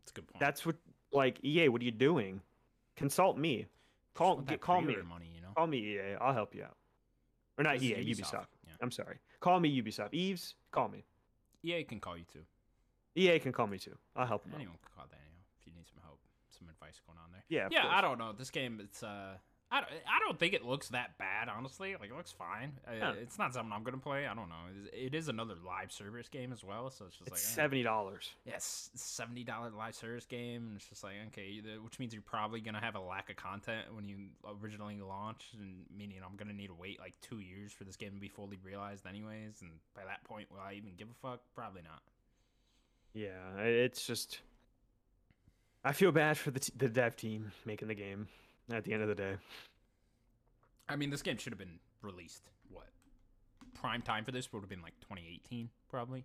[0.00, 0.40] that's a good point.
[0.40, 0.76] That's what
[1.12, 1.68] like EA.
[1.68, 2.40] What are you doing?
[2.96, 3.66] Consult me.
[4.14, 4.96] Call get, call me.
[5.08, 5.48] money, you know.
[5.56, 6.16] Call me EA.
[6.20, 6.76] I'll help you out.
[7.56, 8.14] Or not This is EA.
[8.14, 8.46] Ubisoft.
[8.66, 8.72] Yeah.
[8.80, 9.16] I'm sorry.
[9.40, 10.12] Call me Ubisoft.
[10.12, 10.54] Yves.
[10.72, 11.04] Call me.
[11.64, 12.44] EA can call you too.
[13.16, 13.96] EA can call me too.
[14.14, 14.60] I'll help them out.
[14.60, 16.20] Anyone can call Daniel if you need some help,
[16.56, 17.42] some advice going on there.
[17.48, 17.68] Yeah.
[17.70, 18.32] yeah, I don't know.
[18.32, 19.34] This game, it's uh,
[19.70, 21.48] I don't, I don't think it looks that bad.
[21.50, 22.72] Honestly, like it looks fine.
[22.88, 23.12] Uh, Yeah.
[23.12, 24.26] It's not something I'm gonna play.
[24.26, 24.54] I don't know.
[24.94, 27.54] It is, another live service game as well, so it's just It's like eh.
[27.62, 28.30] seventy dollars.
[28.46, 32.62] Yes, seventy dollar live service game, and it's just like okay, which means you're probably
[32.62, 34.16] gonna have a lack of content when you
[34.62, 38.14] originally launch, and meaning I'm gonna need to wait like two years for this game
[38.14, 39.60] to be fully realized, anyways.
[39.60, 41.40] And by that point, will I even give a fuck?
[41.54, 42.00] Probably not.
[43.12, 43.60] Yeah.
[43.62, 44.40] It's just.
[45.84, 48.28] I feel bad for the t- the dev team making the game.
[48.70, 49.34] At the end of the day.
[50.88, 52.42] I mean, this game should have been released.
[52.70, 52.86] What
[53.74, 56.24] prime time for this would have been like 2018, probably.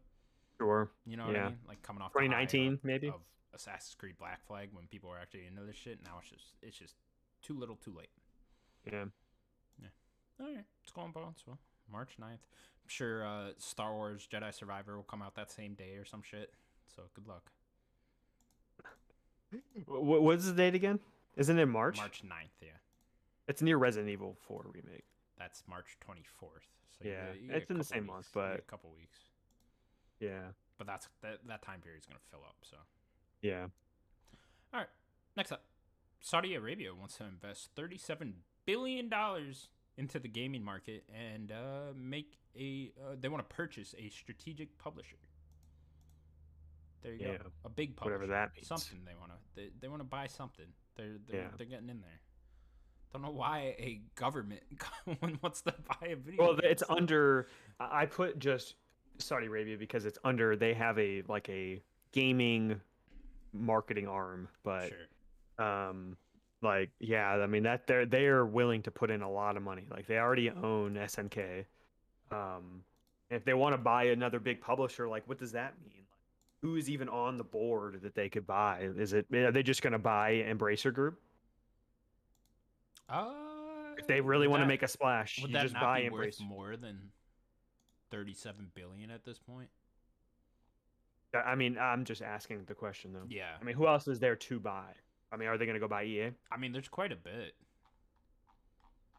[0.58, 0.90] Sure.
[1.06, 1.46] You know what Yeah.
[1.46, 1.60] I mean?
[1.68, 3.08] Like coming off the 2019 of- maybe.
[3.10, 3.22] of
[3.54, 6.02] Assassin's Creed Black Flag when people were actually into this shit.
[6.04, 6.96] Now it's just it's just
[7.42, 8.10] too little, too late.
[8.86, 9.06] Yeah.
[9.82, 9.88] Yeah.
[10.40, 11.34] All right, it's going well.
[11.46, 11.58] So
[11.92, 12.30] March 9th.
[12.32, 16.22] I'm sure uh, Star Wars Jedi Survivor will come out that same day or some
[16.24, 16.54] shit.
[16.96, 17.52] So good luck.
[19.86, 21.00] What what's the date again?
[21.36, 21.98] Isn't it March?
[21.98, 22.70] March 9th, yeah.
[23.48, 25.06] It's near Resident Evil 4 remake.
[25.38, 26.68] That's March 24th.
[27.00, 28.36] So Yeah, get- you it's in the same month, weeks.
[28.36, 29.20] You get but- a couple weeks.
[30.20, 30.52] Yeah.
[30.78, 32.56] But that's that that time period is gonna fill up.
[32.64, 32.78] So.
[33.42, 33.68] Yeah.
[34.74, 34.90] All right.
[35.36, 35.66] Next up,
[36.22, 42.38] Saudi Arabia wants to invest thirty-seven billion dollars into the gaming market and uh, make
[42.58, 42.92] a.
[43.02, 45.18] Uh, they want to purchase a strategic publisher.
[47.02, 47.38] There you Yeah.
[47.38, 47.52] go.
[47.66, 48.18] A big publisher.
[48.18, 48.68] Whatever that means.
[48.68, 49.38] Something they want to.
[49.56, 50.68] They, they want to buy something.
[50.98, 51.48] They're they're, Yeah.
[51.58, 52.20] they're getting in there.
[53.12, 54.64] Don't know why a government
[55.42, 56.42] wants to buy a video.
[56.44, 57.48] Well, it's under.
[57.80, 58.76] I put just
[59.20, 60.56] Saudi Arabia because it's under.
[60.56, 61.82] They have a like a
[62.12, 62.80] gaming
[63.54, 65.66] marketing arm, but Sure.
[65.66, 66.18] um,
[66.64, 69.86] like yeah, I mean that they're they're willing to put in a lot of money.
[69.92, 71.66] Like they already own SNK.
[72.32, 72.84] Um,
[73.30, 76.03] if they want to buy another big publisher, like what does that mean?
[76.64, 78.88] Who is even on the board that they could buy?
[78.98, 81.20] Is it are they just going to buy Embracer Group?
[83.10, 83.32] Uh,
[83.98, 86.10] If they really want to make a splash, Would you that just not buy be
[86.10, 86.48] worth Embracer.
[86.48, 86.98] more than
[88.12, 89.68] thirty-seven billion at this point?
[91.36, 93.26] I mean, I'm just asking the question though.
[93.30, 94.86] Yeah, I mean, who else is there to buy?
[95.34, 96.30] I mean, are they going to go buy EA?
[96.50, 97.56] I mean, there's quite a bit.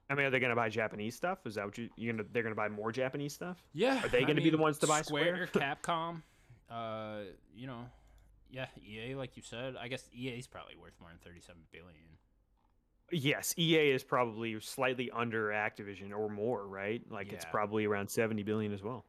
[0.09, 1.41] I mean, are they going to buy Japanese stuff?
[1.45, 2.25] Is that what you you gonna?
[2.33, 3.63] They're going to buy more Japanese stuff?
[3.75, 5.51] Yeah, Are they gonna be the ones to buy Square?
[5.53, 6.23] Capcom,
[6.71, 7.21] uh,
[7.55, 7.87] you know,
[8.51, 9.77] yeah, EA, like you said.
[9.81, 12.19] I guess EA is probably worth more than thirty-seven billion.
[13.11, 17.03] Yes, EA is probably slightly under Activision or more, right?
[17.11, 19.05] Like it's probably around 70 billion as well.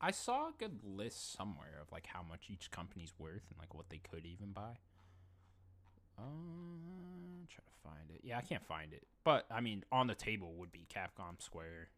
[0.00, 3.74] I saw a good list somewhere of like how much each company's worth and like
[3.74, 4.78] what they could even buy.
[6.18, 8.20] Um, try to find it.
[8.24, 9.06] Yeah, I can't find it.
[9.24, 11.88] But I mean, on the table would be Capcom, Square,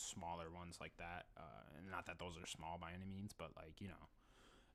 [0.00, 1.26] smaller ones like that.
[1.36, 4.04] Uh, not that those are small by any means, but like you know,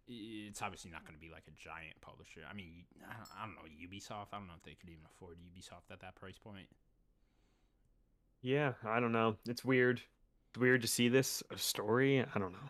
[0.07, 2.41] it's obviously not going to be like a giant publisher.
[2.49, 4.33] I mean, I don't, know Ubisoft.
[4.33, 6.67] I don't know if they could even afford Ubisoft at that price point.
[8.41, 9.37] Yeah, I don't know.
[9.47, 10.01] It's weird.
[10.49, 12.21] It's weird to see this a story.
[12.21, 12.69] I don't know.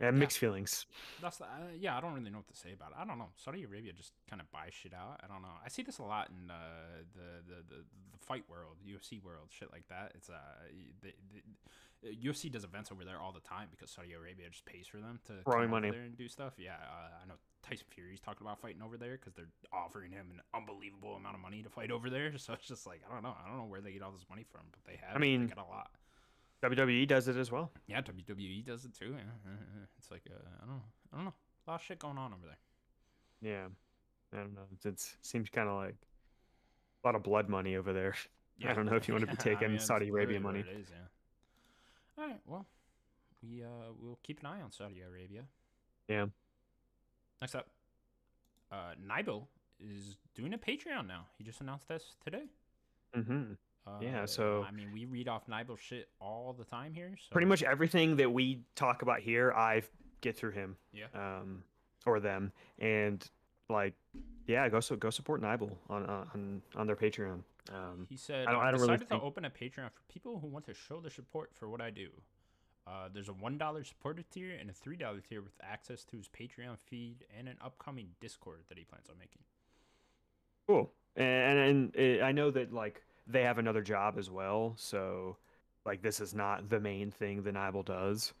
[0.00, 0.10] Yeah.
[0.10, 0.86] mixed feelings.
[1.22, 1.96] That's the, uh, yeah.
[1.96, 2.96] I don't really know what to say about it.
[2.98, 3.28] I don't know.
[3.36, 5.20] Saudi Arabia just kind of buys shit out.
[5.22, 5.54] I don't know.
[5.64, 6.54] I see this a lot in uh,
[7.14, 7.78] the, the the
[8.12, 10.12] the fight world, UFC world, shit like that.
[10.14, 10.34] It's uh,
[11.02, 11.42] the, the,
[12.20, 15.20] UFC does events over there all the time because Saudi Arabia just pays for them
[15.26, 15.90] to Throwing money.
[15.90, 16.52] there and do stuff.
[16.58, 20.26] Yeah, uh, I know Tyson Fury's talking about fighting over there because they're offering him
[20.34, 22.32] an unbelievable amount of money to fight over there.
[22.38, 23.34] So it's just like I don't know.
[23.42, 25.16] I don't know where they get all this money from, but they have.
[25.16, 25.90] I mean- they get a lot.
[26.64, 27.70] WWE does it as well.
[27.86, 29.14] Yeah, WWE does it too.
[29.16, 29.52] Yeah,
[29.98, 30.82] it's like uh, I don't know.
[31.12, 31.34] I don't know.
[31.66, 32.58] A lot of shit going on over there.
[33.42, 33.66] Yeah.
[34.32, 34.62] I don't know.
[34.72, 35.94] It's, it's seems kind of like
[37.02, 38.14] a lot of blood money over there.
[38.56, 38.70] Yeah.
[38.70, 40.60] I don't know if you wanna be Yeah, taking that's Saudi Arabia money.
[40.60, 42.22] It is, yeah.
[42.22, 42.40] All right.
[42.46, 42.64] Well,
[43.42, 45.42] we uh we'll keep an eye on Saudi Arabia.
[46.06, 46.26] Yeah.
[47.40, 47.66] Next up,
[48.70, 49.48] uh, Nibel
[49.80, 51.26] is doing a Patreon now.
[51.36, 52.44] He just announced this today.
[53.12, 53.54] hmm
[53.86, 57.14] Uh, Yeah, so- I mean, we read off Nibel shit all the time here.
[57.18, 59.82] So Pretty much everything that we talk about here, I
[60.20, 60.76] get through him.
[60.92, 61.06] Yeah.
[61.14, 61.64] Um,
[62.06, 63.26] or them, and
[63.70, 63.94] like,
[64.46, 67.42] yeah, go so go support Nibel on on on their Patreon.
[67.72, 69.90] Um, He said, I don't- I "I've don't really decided think- to open a Patreon
[69.90, 72.10] for people who want to show their support for what I do.
[72.86, 76.18] Uh, there's a one dollar supporter tier and a three dollar tier with access to
[76.18, 79.42] his Patreon feed and an upcoming Discord that he plans on making.
[80.66, 80.92] Cool.
[81.16, 81.58] And
[81.96, 85.36] and uh, I know that like they have another job as well, so
[85.84, 88.32] like this is not the main thing the Nibel does.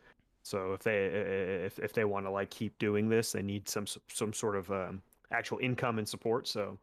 [0.42, 3.86] So if they if if they want to like keep doing this, they need some
[4.08, 6.46] some sort of um, actual income and support.
[6.46, 6.78] So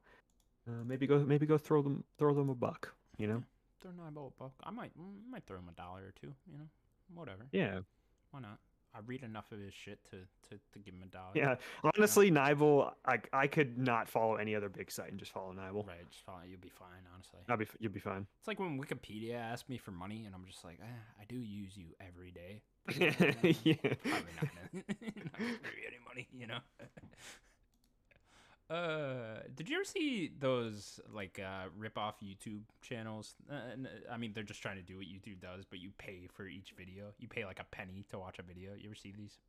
[0.68, 2.94] uh, maybe go maybe go throw them throw them a buck.
[3.18, 3.44] You know?
[3.82, 4.54] Throw Nibel a buck.
[4.64, 4.92] I might
[5.30, 6.34] might throw him a dollar or two.
[6.52, 6.68] You know,
[7.14, 7.46] whatever.
[7.52, 7.80] Yeah.
[8.32, 8.58] Why not?
[8.94, 10.18] I read enough of his shit to
[10.50, 11.32] to, to give him a dollar.
[11.34, 11.56] Yeah.
[11.84, 15.88] Honestly, Nibel, I I could not follow any other big site and just follow Nibel.
[15.88, 16.10] Right.
[16.10, 17.04] Just follow, you'll be fine.
[17.14, 17.40] Honestly.
[17.50, 18.28] I'll be you'll be fine.
[18.40, 21.36] It's like when Wikipedia asked me for money, and I'm just like, eh, I do
[21.36, 22.62] use you every day.
[23.64, 23.76] yeah.
[23.76, 26.60] Probably not gonna, not gonna give you any money, you know.
[28.72, 33.36] uh, did you ever see those like uh, rip off YouTube channels?
[33.52, 36.48] Uh, I mean, they're just trying to do what YouTube does, but you pay for
[36.48, 37.08] each video.
[37.20, 38.72] You pay like a penny to watch a video.
[38.78, 39.40] You ever see these?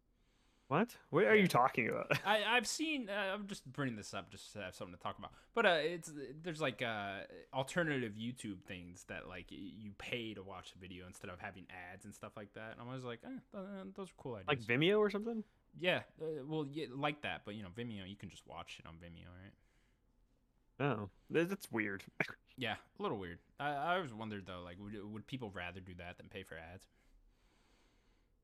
[0.73, 0.97] What?
[1.11, 2.18] What are you talking about?
[2.27, 3.11] I, I've seen.
[3.11, 5.33] Uh, I'm just bringing this up just to have something to talk about.
[5.55, 6.11] But uh, it's
[6.43, 11.29] there's like uh, alternative YouTube things that like you pay to watch the video instead
[11.31, 12.79] of having ads and stuff like that.
[12.81, 14.49] And I was like, eh, th- those are cool ideas.
[14.49, 15.45] like Vimeo or something?
[15.79, 18.87] Yeah, uh, well, yeah, like that, but you know, Vimeo, you can just watch it
[18.87, 20.89] on Vimeo, right?
[20.99, 22.03] Oh, that's weird.
[22.57, 23.41] Yeah, a little weird.
[23.61, 26.55] I, I always wondered though, like, would would people rather do that than pay for
[26.57, 26.87] ads?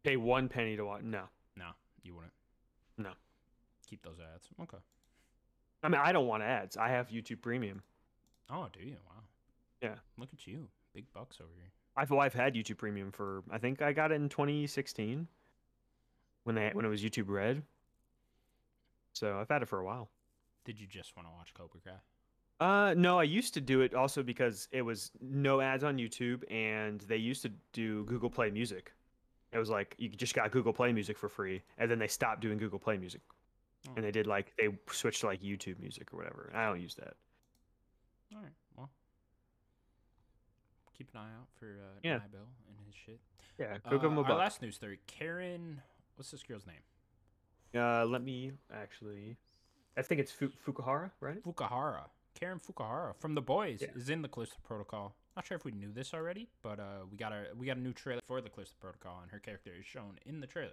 [0.04, 1.02] Pay one penny to watch.
[1.04, 1.24] No,
[1.56, 1.70] No,
[2.08, 2.32] you wouldn't.
[2.96, 3.10] No.
[3.88, 4.48] Keep those ads.
[4.62, 4.78] Okay.
[5.82, 6.76] I mean I don't want ads.
[6.76, 7.82] I have YouTube Premium.
[8.50, 8.96] Oh, do you?
[9.06, 9.22] Wow.
[9.82, 9.94] Yeah.
[10.18, 11.70] Look at you, big bucks over here.
[11.96, 15.28] I've well, I've had YouTube Premium for I think I got it in 2016
[16.44, 17.62] when they when it was YouTube Red.
[19.12, 20.08] So I've had it for a while.
[20.64, 21.90] Did you just want to watch Cobra Kai?
[22.60, 26.42] Uh, no, I used to do it also because it was no ads on YouTube,
[26.50, 28.92] and they used to do Google Play Music.
[29.52, 32.40] It was like you just got Google Play Music for free, and then they stopped
[32.40, 33.20] doing Google Play Music,
[33.88, 33.92] Oh.
[33.96, 36.50] and they did like they switched to like YouTube Music or whatever.
[36.54, 37.14] I don't use that.
[38.34, 38.52] All right.
[38.76, 38.90] Well,
[40.96, 42.16] keep an eye out for uh, Yeah.
[42.18, 43.20] Nibel and his shit.
[43.58, 45.80] Yeah, Uh, go give them a our last news story: Karen.
[46.16, 46.82] What's this girl's name?
[47.74, 49.36] Uh, let me actually.
[49.96, 51.42] I think it's Fu- Fukuhara, right?
[51.42, 52.04] Fukuhara.
[52.34, 53.88] Karen Fukuhara from The Boys Yeah.
[53.96, 55.14] is in the Callisto Protocol.
[55.38, 57.80] Not sure if we knew this already, but uh, we got a we got a
[57.80, 60.72] new trailer for the Callisto Protocol, and her character is shown in the trailer.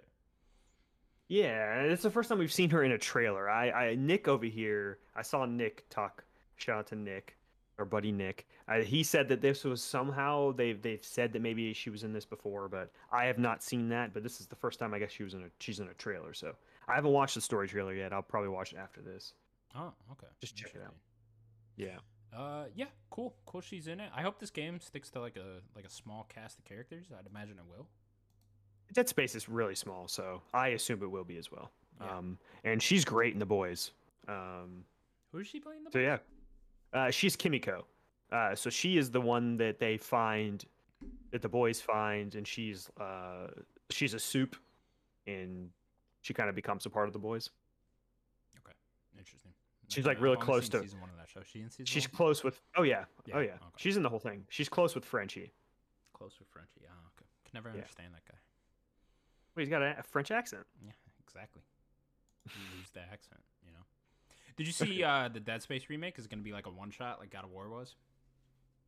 [1.28, 3.48] Yeah, it's the first time we've seen her in a trailer.
[3.48, 6.24] I, I Nick over here, I saw Nick talk.
[6.56, 7.36] Shout out to Nick,
[7.78, 8.48] our buddy Nick.
[8.66, 12.12] Uh, he said that this was somehow they've they've said that maybe she was in
[12.12, 14.12] this before, but I have not seen that.
[14.12, 15.94] But this is the first time I guess she was in a she's in a
[15.94, 16.34] trailer.
[16.34, 16.56] So
[16.88, 18.12] I haven't watched the story trailer yet.
[18.12, 19.32] I'll probably watch it after this.
[19.76, 20.26] Oh, okay.
[20.40, 20.96] Just check it out.
[21.76, 21.98] Yeah.
[22.34, 23.60] Uh, yeah, cool, cool.
[23.60, 24.10] She's in it.
[24.14, 27.06] I hope this game sticks to like a like a small cast of characters.
[27.18, 27.88] I'd imagine it will.
[28.92, 31.70] Dead Space is really small, so I assume it will be as well.
[32.00, 32.16] Yeah.
[32.16, 33.90] Um, and she's great in the boys.
[34.28, 34.84] Um,
[35.32, 35.84] Who is she playing?
[35.84, 36.18] The So yeah,
[36.92, 37.84] uh, she's Kimiko.
[38.30, 40.64] Uh, so she is the one that they find,
[41.30, 43.48] that the boys find, and she's uh,
[43.90, 44.56] she's a supe,
[45.26, 45.70] and
[46.22, 47.50] she kind of becomes a part of the boys.
[49.88, 51.40] She's, like, really close to- Season one of that show.
[51.44, 52.16] She in season She's one?
[52.16, 52.60] close with.
[52.76, 53.52] Oh yeah, Yeah, oh yeah.
[53.54, 53.62] okay.
[53.76, 54.44] She's in the whole thing.
[54.48, 55.52] She's close with Frenchie.
[56.12, 56.80] close with Frenchie.
[56.88, 57.26] Ah, okay.
[57.44, 57.76] Can never Yeah.
[57.76, 58.38] understand that guy.
[59.54, 60.64] Well, he's got a, a French accent.
[60.84, 60.92] Yeah,
[61.26, 61.62] exactly.
[62.46, 63.84] You lose the accent, you know.
[64.56, 66.70] Did you see uh, the Dead Space remake is it going to be like a
[66.70, 67.94] one shot, like God of War was?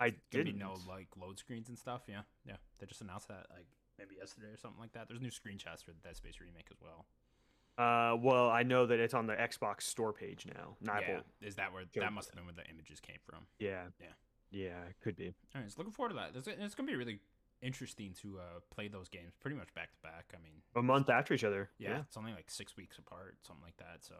[0.00, 0.52] I didn't.
[0.54, 2.02] be no like load screens and stuff.
[2.06, 2.56] Yeah, yeah.
[2.78, 3.66] They just announced that like
[3.98, 5.08] maybe yesterday or something like that.
[5.08, 7.04] There's new screenshots for the Dead Space remake as well.
[7.78, 10.76] Uh, well, I know that it's on the Xbox store page now.
[10.80, 13.46] Not yeah, is that where that must have been where the images came from?
[13.60, 13.84] Yeah.
[14.00, 14.06] Yeah.
[14.50, 15.34] Yeah, it could be.
[15.54, 16.32] All right, so looking forward to that.
[16.34, 17.20] It's, it's gonna be really
[17.62, 20.32] interesting to uh, play those games pretty much back to back.
[20.34, 21.70] I mean, A month after each other.
[21.78, 23.98] yeah, it's only like six weeks apart, something like that.
[24.00, 24.14] So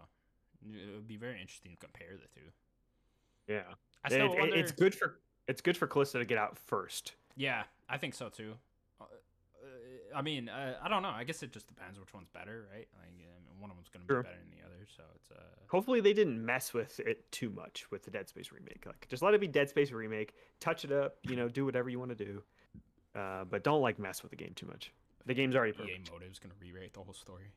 [0.70, 2.46] it would be very interesting to compare the two.
[3.48, 3.62] Yeah.
[4.04, 4.54] I It- wonder.
[4.56, 7.14] it's good for it's good for Callisto to get out first.
[7.36, 8.54] Yeah, I think so too.
[10.12, 11.10] Uh, uh, I mean, uh, I don't know.
[11.10, 12.88] I guess it just depends which one's better, right?
[12.98, 13.26] Like, I mean,
[13.60, 14.22] one of them's gonna be True.
[14.22, 14.86] better than the other.
[14.96, 18.52] So it's uh, Hopefully they didn't mess with it too much with the Dead Space
[18.52, 18.84] remake.
[18.86, 21.88] Like just let it be Dead Space remake, touch it up, you know, do whatever
[21.90, 22.42] you want to do.
[23.14, 24.92] Uh, but don't like mess with the game too much.
[25.26, 26.08] The game's already perfect.
[26.08, 26.12] EA.
[26.12, 27.52] Motive's gonna rewrite the whole story.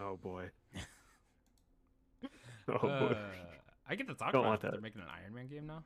[0.00, 0.50] Oh boy.
[2.68, 3.16] oh uh, boy.
[3.88, 4.70] I get to talk Don't about want it.
[4.72, 5.82] They're making an Iron Man game now.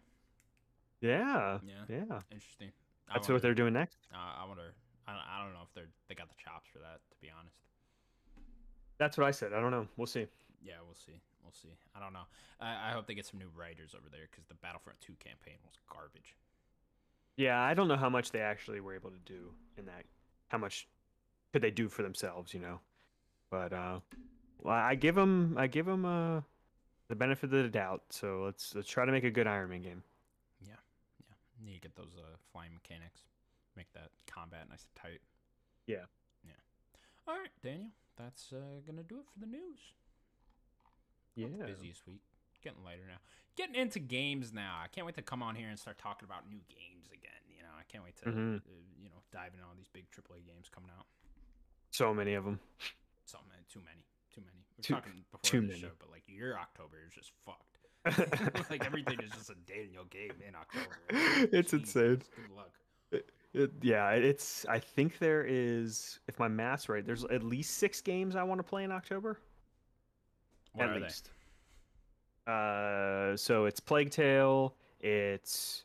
[1.00, 1.58] Yeah.
[1.66, 2.20] Yeah, Yeah.
[2.30, 2.70] interesting.
[3.08, 3.98] I That's wonder, what they're doing next.
[4.12, 4.74] Uh, I wonder.
[5.06, 7.00] I don't, I don't know if they're they got the chops for that.
[7.10, 7.56] To be honest.
[8.98, 9.52] That's what I said.
[9.52, 9.86] I don't know.
[9.96, 10.26] We'll see.
[10.62, 11.20] Yeah, we'll see.
[11.42, 11.74] We'll see.
[11.94, 12.26] I don't know.
[12.60, 15.56] I, I hope they get some new writers over there because the Battlefront 2 campaign
[15.64, 16.36] was garbage.
[17.36, 20.04] Yeah, I don't know how much they actually were able to do in that.
[20.48, 20.86] How much
[21.52, 22.78] could they do for themselves, you know?
[23.50, 23.98] But uh,
[24.62, 26.40] well, I give them, I give them uh,
[27.08, 28.02] the benefit of the doubt.
[28.10, 30.02] So let's let's try to make a good Iron Man game.
[30.64, 30.74] Yeah,
[31.28, 31.66] Yeah.
[31.66, 33.20] need to get those uh, flying mechanics,
[33.76, 35.20] make that combat nice and tight.
[35.86, 36.06] Yeah.
[36.44, 36.52] Yeah.
[37.28, 37.90] All right, Daniel.
[38.16, 39.80] That's uh, gonna do it for the news.
[41.34, 41.48] Yeah.
[41.48, 42.20] Not the busiest week.
[42.62, 43.18] Getting lighter now.
[43.56, 44.78] Getting into games now.
[44.82, 47.42] I can't wait to come on here and start talking about new games again.
[47.50, 48.56] You know, I can't wait to Mhm.
[48.58, 48.60] uh,
[49.02, 51.06] you know dive into all these big AAA games coming out.
[51.90, 52.58] So many of them.
[53.26, 54.04] So many, too many,
[54.34, 54.58] too many.
[54.58, 55.80] We were Too- talking before too the many.
[55.80, 57.78] show, but like your October is just fucked.
[58.70, 60.98] like everything is just a Daniel game in October.
[61.10, 62.22] It's insane.
[62.36, 62.70] Good luck.
[63.54, 64.66] It, yeah, it's.
[64.68, 68.58] I think there is, if my math's right, there's at least six games I want
[68.58, 69.38] to play in October.
[70.72, 71.30] What at are least.
[72.46, 74.74] Uh, so it's Plague Tale.
[75.00, 75.84] It's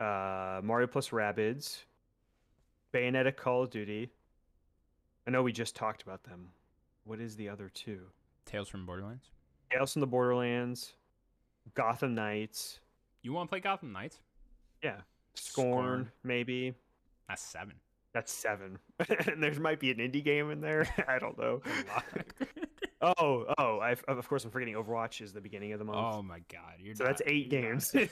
[0.00, 1.84] uh, Mario plus Rabbids,
[2.92, 4.10] Bayonetta, Call of Duty.
[5.26, 6.48] I know we just talked about them.
[7.04, 8.00] What is the other two?
[8.46, 8.52] they?
[8.52, 9.26] Tales from Borderlands.
[9.70, 10.94] Tales from the Borderlands,
[11.74, 12.80] Gotham Knights.
[13.22, 14.20] You want to play Gotham Knights?
[14.82, 15.00] Yeah,
[15.34, 16.10] Scorn, Scorn.
[16.22, 16.74] maybe.
[17.28, 17.74] That's seven.
[18.12, 18.78] That's seven.
[19.26, 20.86] and there might be an indie game in there.
[21.08, 21.60] I don't know.
[23.18, 23.80] Oh, oh!
[23.80, 25.98] i of course, I'm forgetting Overwatch is the beginning of the month.
[25.98, 27.90] oh my god, you're so that's eight you're games.
[27.90, 28.08] dude.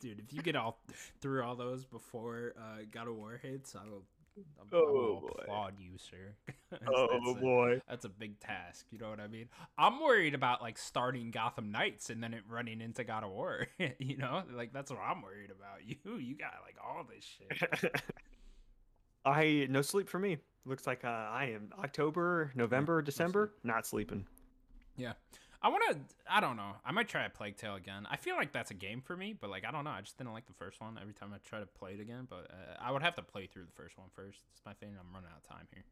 [0.00, 0.80] If you get all
[1.20, 4.04] through all those before uh, God of War hits, I will.
[4.38, 5.28] I Oh, boy.
[5.42, 6.34] applaud you, sir.
[6.70, 7.80] That's- oh that's a- boy!
[7.88, 8.86] That's a big task.
[8.90, 9.48] You know what I mean?
[9.78, 13.66] I'm worried about like starting Gotham Knights and then it running into God of War.
[13.98, 15.78] you know, like that's what I'm worried about.
[15.86, 17.92] You, you got like all this shit.
[19.24, 20.38] I no sleep for me.
[20.64, 24.26] Looks like uh, I am October, November, December, not sleeping.
[24.96, 25.12] Yeah,
[25.66, 25.98] I want to.
[26.30, 26.72] I don't know.
[26.84, 28.06] I might try a Plague Tale again.
[28.08, 29.90] I feel like that's a game for me, but like I don't know.
[29.90, 30.96] I just didn't like the first one.
[31.00, 33.46] Every time I try to play it again, but uh, I would have to play
[33.46, 34.38] through the first one first.
[34.52, 34.90] It's my thing.
[34.98, 35.84] I'm running out of time here.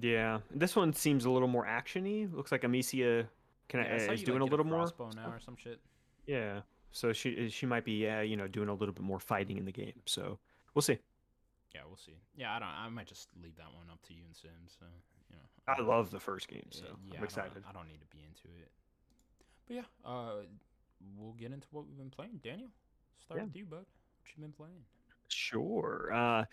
[0.00, 2.32] Yeah, this one seems a little more actiony.
[2.32, 3.26] Looks like Amicia
[3.68, 4.78] can, Yeah, I is you, doing like, a little more.
[4.78, 5.80] crossbow now or some shit.
[6.26, 9.58] Yeah, so she she might be uh, you know doing a little bit more fighting
[9.58, 10.00] in the game.
[10.06, 10.38] So
[10.74, 10.98] we'll see.
[11.74, 12.16] Yeah, we'll see.
[12.36, 12.68] Yeah, I don't.
[12.68, 14.76] I might just leave that one up to you and Sims.
[14.78, 14.86] So
[15.30, 15.74] you know.
[15.74, 17.64] I love the first game, so Uh, yeah, I'm I don't- excited.
[17.68, 18.70] I don't, need to be into it.
[19.66, 20.42] But yeah, uh,
[21.16, 22.40] we'll get into what we've been playing.
[22.42, 22.68] Daniel,
[23.24, 23.44] start Yeah.
[23.46, 23.78] with you, bud.
[23.78, 23.86] What
[24.36, 24.84] you been playing?
[25.28, 26.10] Sure.
[26.12, 26.44] Uh,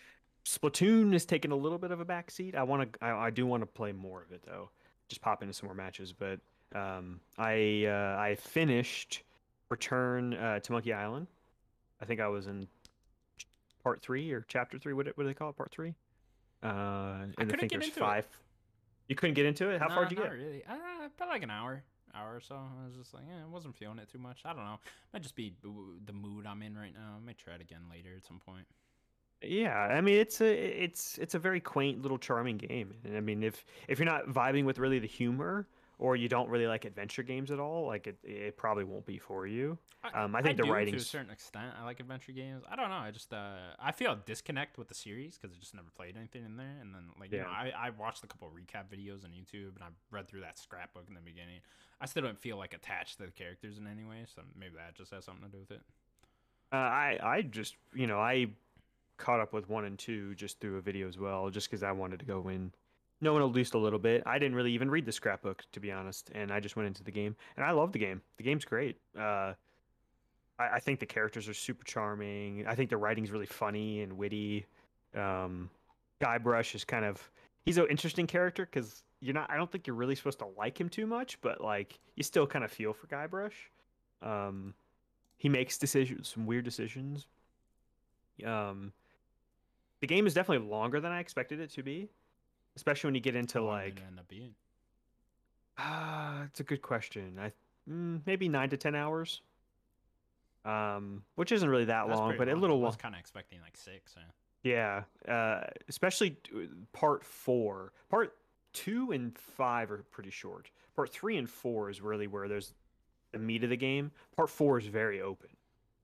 [0.44, 2.54] Splatoon is taking a little bit of a backseat.
[2.54, 3.04] I want to.
[3.04, 4.70] I, I do want to play more of it though.
[5.08, 6.12] Just pop into some more matches.
[6.12, 6.40] But
[6.74, 9.22] um, I uh, I finished
[9.68, 11.28] Return uh, to Monkey Island.
[12.00, 12.66] I think I was in
[13.84, 14.92] part three or chapter three.
[14.94, 15.56] What, do- what do they call it?
[15.56, 15.94] Part three.
[16.62, 18.00] Uh, and I, couldn't think there's into it.
[18.00, 18.26] five.
[19.08, 19.80] You couldn't get into it.
[19.80, 20.38] How far did you not get?
[20.38, 20.64] Really?
[20.64, 20.74] Uh,
[21.16, 21.82] about like an hour,
[22.14, 22.56] hour or so.
[22.56, 24.42] I was just like, eh, I wasn't feeling it too much.
[24.44, 24.78] I don't know.
[25.12, 27.16] Might just be the mood I'm in right now.
[27.16, 28.66] I might try it again later at some point.
[29.44, 30.52] Yeah, I mean it's a
[30.84, 32.94] it's it's a very quaint little charming game.
[33.04, 35.66] And I mean if if you're not vibing with really the humor
[36.02, 39.18] or you don't really like adventure games at all, like it it probably won't be
[39.18, 39.78] for you.
[40.12, 41.74] Um, I think the do to a certain extent.
[41.80, 42.64] I like adventure games.
[42.68, 42.96] I don't know.
[42.96, 46.16] I just uh, I feel a disconnect with the series because I just never played
[46.16, 46.74] anything in there.
[46.80, 47.72] And then like you know, Yeah.
[47.72, 51.04] I I watched a couple recap videos on YouTube and I read through that scrapbook
[51.06, 51.60] in the beginning.
[52.00, 54.24] I still don't feel like attached to the characters in any way.
[54.34, 55.82] So maybe that just has something to do with it.
[56.72, 58.48] Uh, I I just you know I
[59.18, 61.92] caught up with one and two just through a video as well, just because I
[61.92, 62.72] wanted to go in
[63.22, 64.22] knowing at least a little bit.
[64.26, 67.02] I didn't really even read the scrapbook to be honest, and I just went into
[67.02, 68.20] the game and I love the game.
[68.36, 68.98] The game's great.
[69.18, 69.54] Uh,
[70.58, 72.66] I I, think the characters are super charming.
[72.66, 74.66] I think the writing's really funny and witty.
[75.16, 75.70] Um,
[76.20, 77.30] Guybrush is kind of
[77.64, 79.50] he's an interesting character because you're not.
[79.50, 82.46] I don't think you're really supposed to like him too much, but like you still
[82.46, 83.52] kind of feel for Guybrush.
[84.20, 84.74] Um,
[85.36, 87.26] he makes decisions, some weird decisions.
[88.44, 88.92] Um,
[90.00, 92.08] the game is definitely longer than I expected it to be,
[92.76, 94.02] especially when you get into long like.
[94.06, 94.54] end up being?
[95.78, 97.38] Ah, it's a good question.
[97.40, 97.52] I
[97.90, 99.40] mm, maybe nine to ten hours.
[100.64, 102.86] Um, which isn't really that That's long, but a little I long.
[102.86, 104.14] was kind of expecting like six.
[104.16, 104.22] Yeah.
[104.64, 105.02] Yeah,
[105.32, 106.36] uh, especially
[106.92, 107.92] part four.
[108.08, 108.36] Part
[108.72, 110.70] two and five are pretty short.
[110.94, 112.72] Part three and four is really where there's
[113.32, 114.12] the meat of the game.
[114.36, 115.48] Part four is very open.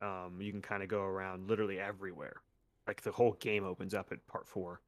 [0.03, 2.37] Um, you can kind of go around literally everywhere.
[2.89, 4.81] Like the whole game opens up at part four.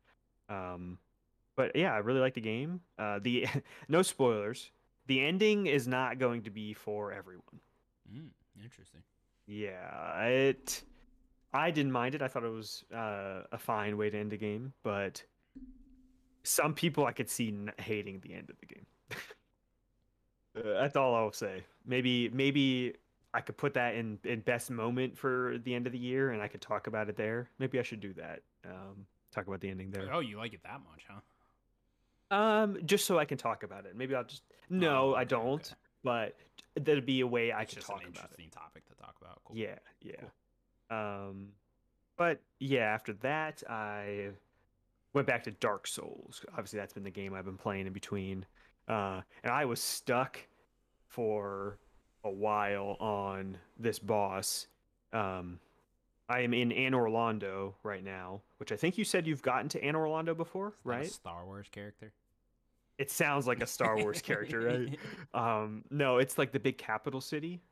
[0.49, 0.99] Um,
[1.61, 2.81] but yeah, I really like the game.
[2.99, 3.47] Uh, the
[3.89, 4.71] no spoilers.
[5.09, 7.61] The ending is not going to be for everyone.
[8.11, 8.29] Mm,
[8.65, 9.03] interesting.
[9.47, 10.83] Yeah, it.
[11.53, 12.23] I didn't mind it.
[12.23, 15.23] I thought it was uh, a fine way to end the game, but
[16.45, 18.87] some people I could see n- hating the end of the game.
[20.57, 21.63] Uh, That's all I'll say.
[21.87, 22.95] Maybe maybe
[23.33, 26.43] I could put that in in best moment for the end of the year, and
[26.43, 27.49] I could talk about it there.
[27.61, 28.41] Maybe I should do that.
[28.65, 30.13] Um, talk about the ending there.
[30.13, 31.21] Oh, you like it that much, huh?
[32.31, 33.97] Um, just so I can talk about it.
[33.97, 34.43] Maybe I'll just.
[34.69, 35.61] No, Oh, I don't.
[35.61, 35.75] okay.
[36.03, 36.37] But
[36.77, 38.09] there'd be a way I It's could talk about it.
[38.17, 39.41] interesting topic to talk about.
[39.45, 39.57] Cool.
[39.57, 40.15] Yeah, yeah.
[40.91, 41.49] Um,
[42.17, 44.29] but yeah, after that, I
[45.13, 46.45] went back to Dark Souls.
[46.53, 48.47] Obviously, that's been the game I've been playing in between.
[48.89, 50.39] Uh, and I was stuck
[51.09, 51.79] for
[52.25, 54.67] a while on this boss.
[55.13, 55.59] Um,
[56.29, 59.81] I am in Anor Londo right now, which I think you said you've gotten to
[59.81, 61.07] Anor Londo before, Is that a right?
[61.11, 62.13] Star Wars character.
[63.01, 64.99] It sounds like a Star Wars character, right?
[65.33, 67.63] Um, no, it's like the big capital city.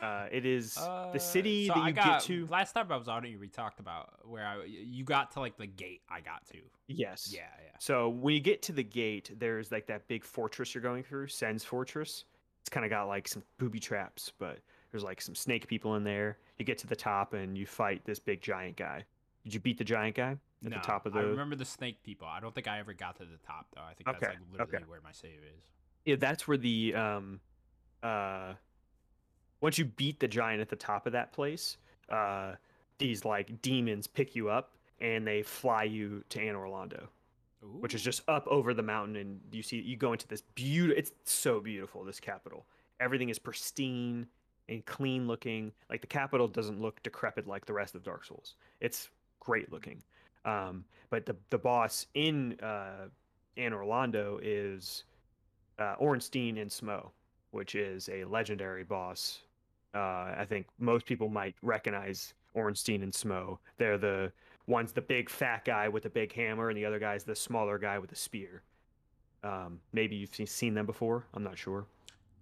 [0.00, 0.76] Uh, it is
[1.12, 2.46] the city so that I you got, get to.
[2.46, 5.58] Last time I was on it, we talked about where I you got to like
[5.58, 6.00] the gate.
[6.08, 6.58] I got to.
[6.86, 7.30] Yes.
[7.30, 7.76] Yeah, yeah.
[7.80, 11.26] So when you get to the gate, there's like that big fortress you're going through,
[11.26, 12.24] Sen's Fortress.
[12.62, 14.60] It's kind of got like some booby traps, but
[14.90, 16.38] there's like some snake people in there.
[16.56, 19.04] You get to the top and you fight this big giant guy.
[19.44, 22.02] Did you beat the giant guy at no, the top of I remember the snake
[22.02, 22.26] people.
[22.28, 23.82] I don't think I ever got to the top though.
[23.82, 24.84] I think that's Okay, like literally okay.
[24.90, 25.64] where my save is.
[26.04, 27.40] Yeah, that's where the um,
[28.02, 28.54] uh,
[29.60, 31.76] once you beat the giant at the top of that place,
[32.08, 32.54] uh,
[32.98, 37.08] these like demons pick you up and they fly you to Anor Londo.
[37.62, 40.98] which is just up over the mountain and you see you go into this beautiful
[40.98, 42.66] it's so beautiful this capital
[43.00, 44.26] everything is pristine
[44.68, 48.54] and clean looking like the capital doesn't look decrepit like the rest of dark souls
[48.80, 49.08] it's
[49.40, 50.02] great looking
[50.44, 53.08] um, but the, the boss in uh,
[53.56, 55.04] Anor Londo is
[55.78, 57.10] uh, Ornstein and Smough,
[57.50, 59.40] which is a legendary boss.
[59.94, 63.58] Uh, I think most people might recognize Ornstein and Smough.
[63.78, 64.32] They're the
[64.66, 67.78] one's the big fat guy with the big hammer, and the other guy's the smaller
[67.78, 68.62] guy with the spear.
[69.42, 71.24] Um, maybe you've seen, them before.
[71.32, 71.86] I'm not sure.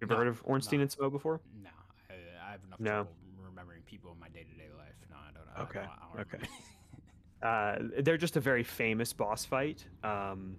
[0.01, 0.83] You ever No, heard of Ornstein no.
[0.83, 1.39] and Smough before?
[1.63, 1.69] No,
[2.09, 2.13] I,
[2.47, 2.91] I have enough No.
[2.91, 3.11] trouble
[3.43, 4.93] remembering people in my day to day life.
[5.09, 5.47] No, I don't.
[5.55, 6.49] I Okay, don't, I don't okay.
[7.41, 9.85] uh, they're just a very famous boss fight.
[10.03, 10.55] Um,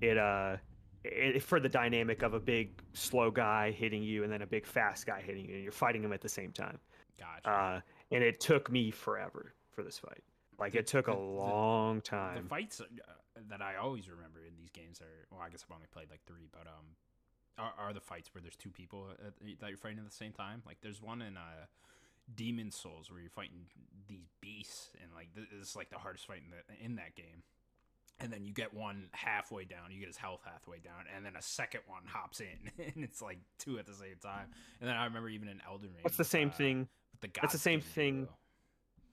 [0.00, 0.56] it uh,
[1.04, 4.66] it, for the dynamic of a big slow guy hitting you and then a big
[4.66, 6.78] fast guy hitting you, and you're fighting them at the same time.
[7.18, 7.50] Gotcha.
[7.50, 7.80] Uh,
[8.10, 10.22] and it took me forever for this fight.
[10.58, 12.42] Like The- it took a the- the- long the time.
[12.42, 12.84] The fights uh,
[13.48, 16.20] that I always remember in these games are well, I guess I've only played like
[16.26, 16.86] three, but um,
[17.58, 20.32] are, are the fights where there's two people at, that you're fighting at the same
[20.32, 20.62] time.
[20.66, 21.66] Like there's one in uh,
[22.34, 23.66] Demon Souls where you're fighting
[24.08, 27.42] these beasts, and like this is like the hardest fight in the in that game.
[28.20, 31.34] And then you get one halfway down, you get his health halfway down, and then
[31.34, 34.46] a second one hops in, and it's like two at the same time.
[34.80, 36.88] And then I remember even in Elden Ring, What's the same uh, thing?
[37.12, 38.36] with the That's the same thing- duo.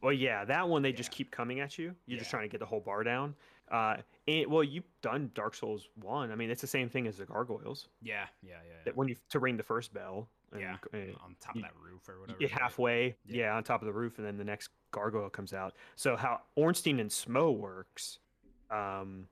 [0.01, 1.93] Well, yeah, that one they just keep coming at you.
[2.05, 3.35] You're just trying to get the whole bar down.
[3.69, 3.97] Uh,
[4.27, 6.31] and, well, you've done Dark Souls one.
[6.31, 7.87] I mean, it's the same thing as the gargoyles.
[8.01, 8.73] Yeah, yeah, yeah.
[8.85, 11.67] That when you to ring the first bell, and, Yeah, uh, on top you- of
[11.69, 12.47] that roof or whatever.
[12.47, 13.37] halfway, Yeah.
[13.43, 13.55] yeah.
[13.55, 15.75] on top of the roof, and then the next gargoyle comes out.
[15.95, 18.17] So how Ornstein and Smough works,
[18.71, 19.27] um,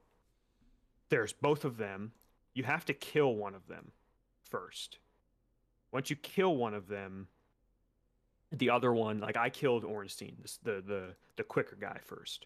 [1.09, 2.11] there's both of them.
[2.53, 3.91] You have to kill one of them
[4.43, 4.99] first.
[5.91, 7.27] Once you kill one of them,
[8.51, 12.45] the other one, like I killed Ornstein, this, the the the quicker guy first.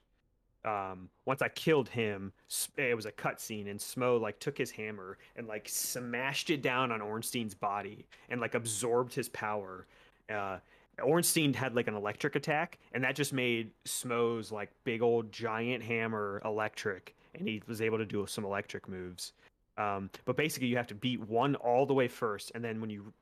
[0.64, 2.32] Um, once I killed him,
[2.78, 6.92] it was a cutscene, and Smough like took his hammer and like smashed it down
[6.92, 9.88] on Ornstein's body and like absorbed his power.
[10.32, 10.58] Uh,
[11.02, 15.84] Ornstein had like an electric attack, and that just made Smough's like big old giant
[15.84, 19.34] hammer electric, and he was able to do some electric moves.
[19.78, 22.90] Um, but basically, you have to beat one all the way first, and then when
[22.90, 23.14] you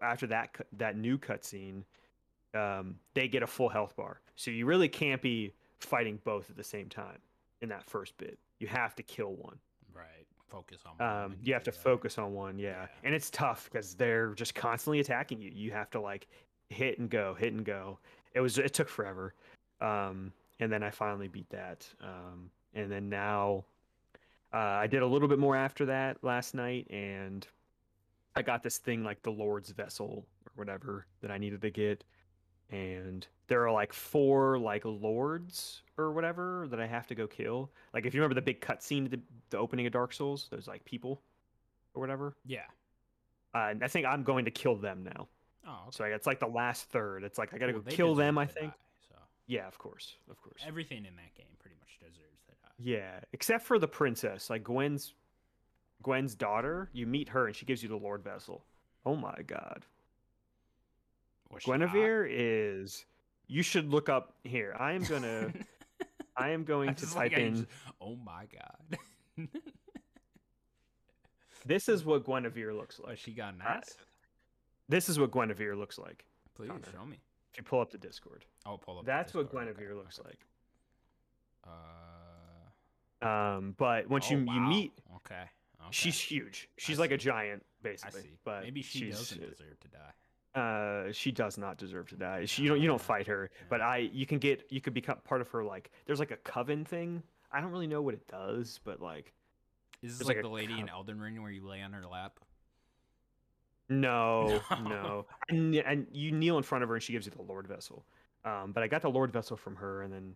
[0.00, 1.82] after that that new cutscene,
[2.54, 4.20] um, they get a full health bar.
[4.36, 7.18] So you really can't be fighting both at the same time
[7.60, 8.38] in that first bit.
[8.58, 9.58] You have to kill one.
[9.94, 10.26] Right.
[10.48, 10.92] Focus on.
[10.98, 11.96] one Um, you have to get the other.
[11.96, 12.68] focus on one, yeah.
[12.68, 12.86] Yeah.
[13.04, 15.50] And it's tough because they're just constantly attacking you.
[15.54, 16.28] You have to like
[16.68, 17.98] hit and go, hit and go.
[18.34, 19.34] It was it took forever.
[19.80, 21.86] Um, and then I finally beat that.
[22.00, 23.64] Um, and then now
[24.52, 27.46] uh, I did a little bit more after that last night, and
[28.36, 32.04] I got this thing like the Lord's Vessel or whatever that I needed to get.
[32.72, 37.70] And there are like four like lords or whatever that I have to go kill.
[37.92, 39.20] Like if you remember the big cutscene at the,
[39.50, 41.20] the opening of Dark Souls, those like people
[41.94, 42.34] or whatever.
[42.46, 42.64] Yeah.
[43.54, 45.28] Uh, I think I'm going to kill them now.
[45.66, 45.70] Oh.
[45.88, 45.90] Okay.
[45.90, 47.22] So it's like the last third.
[47.24, 48.38] It's like I gotta Well, go kill them.
[48.38, 48.70] I think.
[48.70, 48.76] die,
[49.10, 49.14] so
[49.46, 50.62] Yeah, of course, of course.
[50.66, 52.56] everything in that game pretty much deserves that.
[52.78, 55.12] Yeah, except for the princess, like Gwyn's
[56.02, 56.88] Gwyn's daughter.
[56.94, 58.64] You meet her and she gives you the Lord Vessel.
[59.04, 59.84] Oh my God,
[61.52, 61.62] Hot?
[61.62, 63.04] Gwynevere is.
[63.48, 64.74] You should look up here.
[64.78, 65.52] I am gonna.
[66.36, 67.54] I am going to just like type in.
[67.56, 67.66] just-
[68.00, 69.48] oh my god.
[71.64, 73.18] This is what Gwynevere looks like.
[73.18, 73.96] she got an ass.
[74.88, 76.24] This is what Gwynevere looks like.
[76.56, 76.82] Please Connor.
[76.92, 77.20] show me.
[77.52, 79.04] If you pull up the Discord, Oh, pull up.
[79.06, 80.28] that's what Discord, okay, Gwynevere looks okay.
[80.28, 80.38] like.
[83.22, 83.26] Uh.
[83.28, 85.34] Um, but once oh, you you meet, Okay.
[85.36, 85.44] okay.
[85.90, 86.68] she's huge.
[86.78, 87.26] She's I like a see.
[87.26, 88.22] giant, I basically.
[88.22, 88.36] see.
[88.44, 90.12] But Maybe she doesn't deserve to die.
[90.54, 93.80] Uh she does not deserve to die she, you don't you don't fight her but
[93.80, 96.84] i you can get you could become part of her like there's like a coven
[96.84, 97.22] thing
[97.52, 99.32] i don't really know what it does but like
[100.02, 100.88] Is this like, like the lady in.
[100.90, 102.38] Elden Ring where you lay on her lap?
[103.88, 104.88] no No.
[104.88, 107.66] no and, and you kneel in front of her and she gives you the lord
[107.66, 108.04] vessel
[108.44, 110.34] um but i got the lord vessel from her and then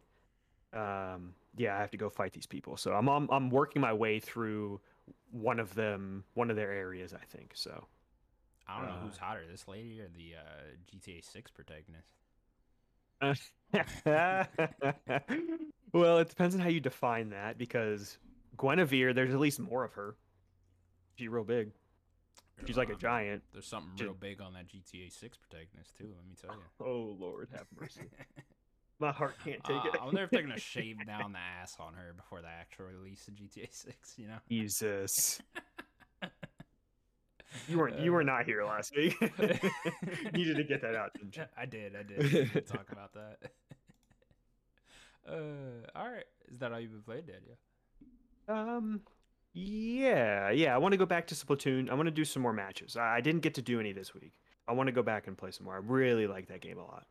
[0.81, 3.93] um yeah i have to go fight these people so i'm i'm, I'm working my
[3.93, 4.81] way through
[5.31, 7.87] one of them one of their areas i think so
[8.69, 12.15] I don't know Uh, who's hotter, this lady or the uh, GTA 6 protagonist.
[15.93, 18.19] well, it depends on how you define that because
[18.57, 20.17] Gwynevere, there's at least more of her.
[21.17, 21.71] She's real big.
[22.67, 23.43] She's like a Um, giant.
[23.53, 26.13] There's something real big on that GTA 6 protagonist too.
[26.17, 26.63] Let me tell you.
[26.87, 28.01] Oh Lord, have mercy.
[28.99, 30.01] My heart can't take Uh, it.
[30.01, 33.29] I wonder if they're gonna shave down the ass on her before the actual release
[33.29, 34.15] of GTA 6.
[34.19, 34.39] You know.
[34.49, 35.41] Jesus.
[37.69, 37.99] You weren't.
[38.01, 39.17] You were not here last week.
[40.33, 41.13] Needed to get that out?
[41.57, 41.95] I did.
[41.97, 42.53] I did.
[42.53, 43.51] Did talk about that.
[45.29, 46.25] uh, all right.
[46.53, 47.57] Is that all you've been playing, Daniel?
[48.49, 49.01] Um.
[49.55, 50.75] Yeah, yeah.
[50.75, 51.89] I want to go back to Splatoon.
[51.89, 52.97] I want to do some more matches.
[52.97, 54.33] I, I didn't get to do any this week.
[54.69, 55.75] I want to go back and play some more.
[55.75, 57.07] I really like that game a lot.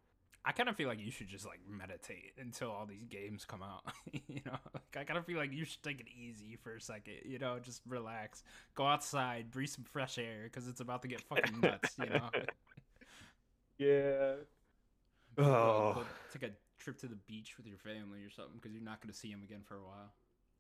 [0.48, 3.64] I kind of feel like you should just like meditate until all these games come
[3.64, 3.84] out.
[4.12, 4.60] you know,
[4.98, 7.16] I kind of feel like you should take it easy for a second.
[7.26, 8.44] You know, just relax,
[8.76, 11.96] go outside, breathe some fresh air because it's about to get fucking nuts.
[12.00, 12.30] You know.
[13.78, 14.36] Yeah.
[15.38, 15.94] Oh.
[15.96, 19.02] go take a trip to the beach with your family or something because you're not
[19.02, 20.14] going to see him again for a while.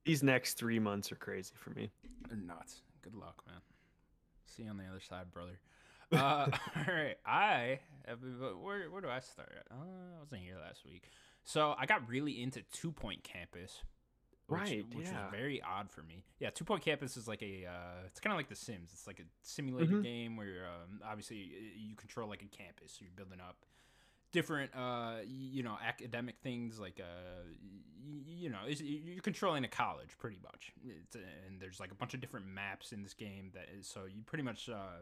[0.03, 1.91] These next three months are crazy for me.
[2.27, 2.81] They're nuts.
[3.01, 3.61] Good luck, man.
[4.45, 5.59] See you on the other side, brother.
[6.11, 6.47] Uh,
[6.87, 9.51] all right, I have been, where where do I start?
[9.71, 11.09] Uh, I wasn't here last week,
[11.43, 13.81] so I got really into Two Point Campus,
[14.47, 15.23] which, Right, Which yeah.
[15.23, 16.23] was very odd for me.
[16.39, 18.91] Yeah, Two Point Campus is like a, uh, it's kind of like The Sims.
[18.93, 20.03] It's like a simulated Mhm.
[20.03, 21.37] game where um, obviously
[21.75, 22.91] you control like a campus.
[22.93, 23.65] So you're building up
[24.31, 27.43] different, uh, you know, academic things like, uh,
[28.27, 30.71] you know, you're controlling a college pretty much.
[30.85, 34.05] It's, and there's like a bunch of different maps in this game that is so
[34.05, 35.01] you pretty much uh,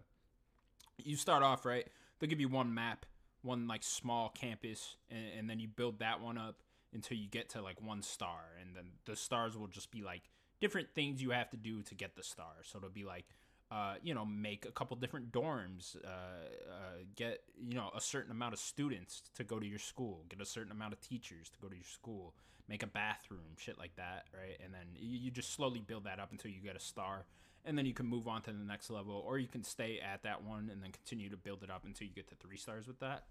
[0.98, 1.88] you start off right.
[2.20, 3.06] They'll give you one map,
[3.42, 6.62] one like small campus, and, and then you build that one up
[6.94, 10.24] until you get to like one star, and then the stars will just be like
[10.60, 12.64] different things you have to do to get the star.
[12.64, 13.26] So it'll be like
[13.74, 18.32] uh, you know, make a couple different dorms, uh, uh, get you know a certain
[18.32, 21.60] amount of students to go to your school, get a certain amount of teachers to
[21.60, 22.36] go to your school,
[22.70, 24.60] make a bathroom, shit like that, right?
[24.64, 27.26] And then you, you just slowly build that up until you get a star,
[27.66, 30.22] and then you can move on to the next level, or you can stay at
[30.22, 32.86] that one and then continue to build it up until you get to three stars
[32.86, 33.24] with that.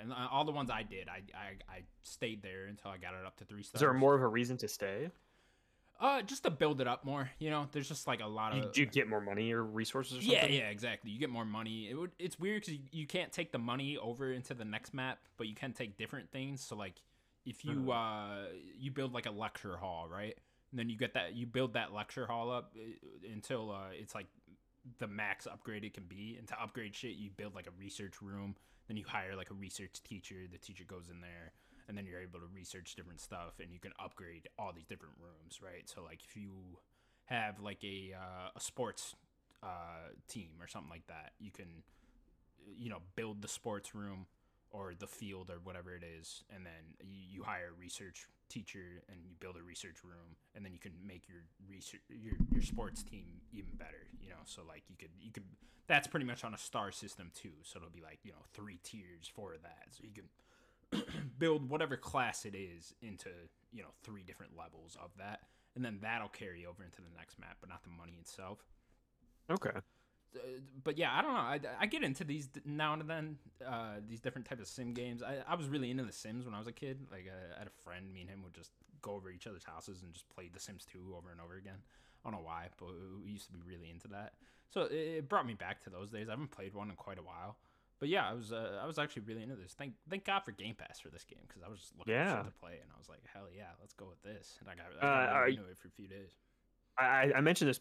[0.00, 3.14] And uh, all the ones I did, I, I I stayed there until I got
[3.14, 3.80] it up to three stars.
[3.80, 5.10] Is there more of a reason to stay?
[6.00, 7.30] Uh, just to build it up more.
[7.38, 8.72] You know, there's just like a lot You, of.
[8.72, 10.50] do you get more money or resources or something?
[10.50, 11.10] Yeah, yeah, exactly.
[11.10, 11.90] You get more money.
[11.90, 14.94] It would, it's weird because you, you can't take the money over into the next
[14.94, 16.62] map, but you can take different things.
[16.62, 16.94] So like,
[17.46, 17.90] if you Hmm.
[17.90, 18.36] uh
[18.78, 20.36] you build like a lecture hall, right?
[20.70, 24.14] And then you get that you build that lecture hall up uh, until uh it's
[24.14, 24.26] like
[24.98, 26.36] the max upgrade it can be.
[26.38, 28.56] And to upgrade shit, you build like a research room.
[28.90, 30.34] Then you hire like a research teacher.
[30.50, 31.52] The teacher goes in there,
[31.86, 35.14] and then you're able to research different stuff, and you can upgrade all these different
[35.22, 35.88] rooms, right?
[35.88, 36.50] So like if you
[37.26, 39.14] have like a uh, a sports
[39.62, 41.84] uh, team or something like that, you can
[42.76, 44.26] you know build the sports room
[44.72, 49.02] or the field or whatever it is, and then you, you hire a research teacher
[49.08, 52.62] and you build a research room, and then you can make your research your your
[52.62, 54.08] sports team even better.
[54.20, 55.44] You know, so like you could you could
[55.86, 57.54] that's pretty much on a star system too.
[57.62, 61.02] So it'll be like you know three tiers for that, so you can
[61.38, 63.30] build whatever class it is into
[63.72, 65.40] you know three different levels of that,
[65.74, 68.58] and then that'll carry over into the next map, but not the money itself.
[69.50, 69.78] Okay.
[70.34, 70.38] Uh,
[70.84, 71.40] but yeah, I don't know.
[71.40, 73.36] I, I get into these now and then,
[73.66, 75.22] uh, these different types of sim games.
[75.22, 77.06] I, I was really into the Sims when I was a kid.
[77.10, 78.70] Like uh, I had a friend, me and him would just
[79.02, 81.78] go over each other's houses and just play The Sims 2 over and over again.
[82.24, 82.88] I don't know why, but
[83.24, 84.34] we used to be really into that.
[84.68, 86.28] So it, it brought me back to those days.
[86.28, 87.56] I haven't played one in quite a while.
[87.98, 89.74] But yeah, I was uh, I was actually really into this.
[89.76, 92.42] Thank thank God for Game Pass for this game because I was just looking Yeah.
[92.42, 94.56] to play and I was like, hell yeah, let's go with this.
[94.60, 96.30] And I got, I got Uh, really into it for a few days.
[97.00, 97.80] I, I mentioned this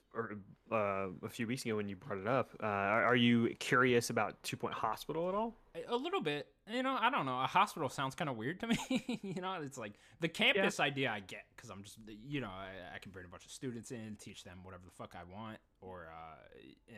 [0.71, 0.75] uh,
[1.23, 2.51] a few weeks ago when you brought it up.
[2.61, 5.55] Uh, are, you curious about Two Point Hospital at all?
[5.89, 6.97] A- little bit, you know.
[6.99, 7.39] I don't know.
[7.39, 8.77] A hospital sounds kind of weird to me.
[9.23, 11.97] you know, it's like the campus idea I get because I'm just,
[12.27, 14.91] you know, I, I can bring a bunch of students in, teach them whatever the
[14.91, 16.59] fuck I want, or, uh,
[16.89, 16.93] eh,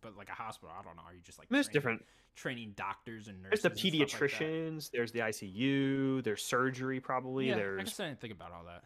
[0.00, 1.02] but like a hospital, I don't know.
[1.06, 2.04] Are you just like I There's training- different.
[2.34, 3.62] training doctors and nurses?
[3.62, 4.90] There's the stuff like pediatricians.
[4.90, 6.22] there's the ICU.
[6.22, 7.48] There's surgery probably.
[7.48, 8.82] Yeah, I there's guess I didn't think about all that.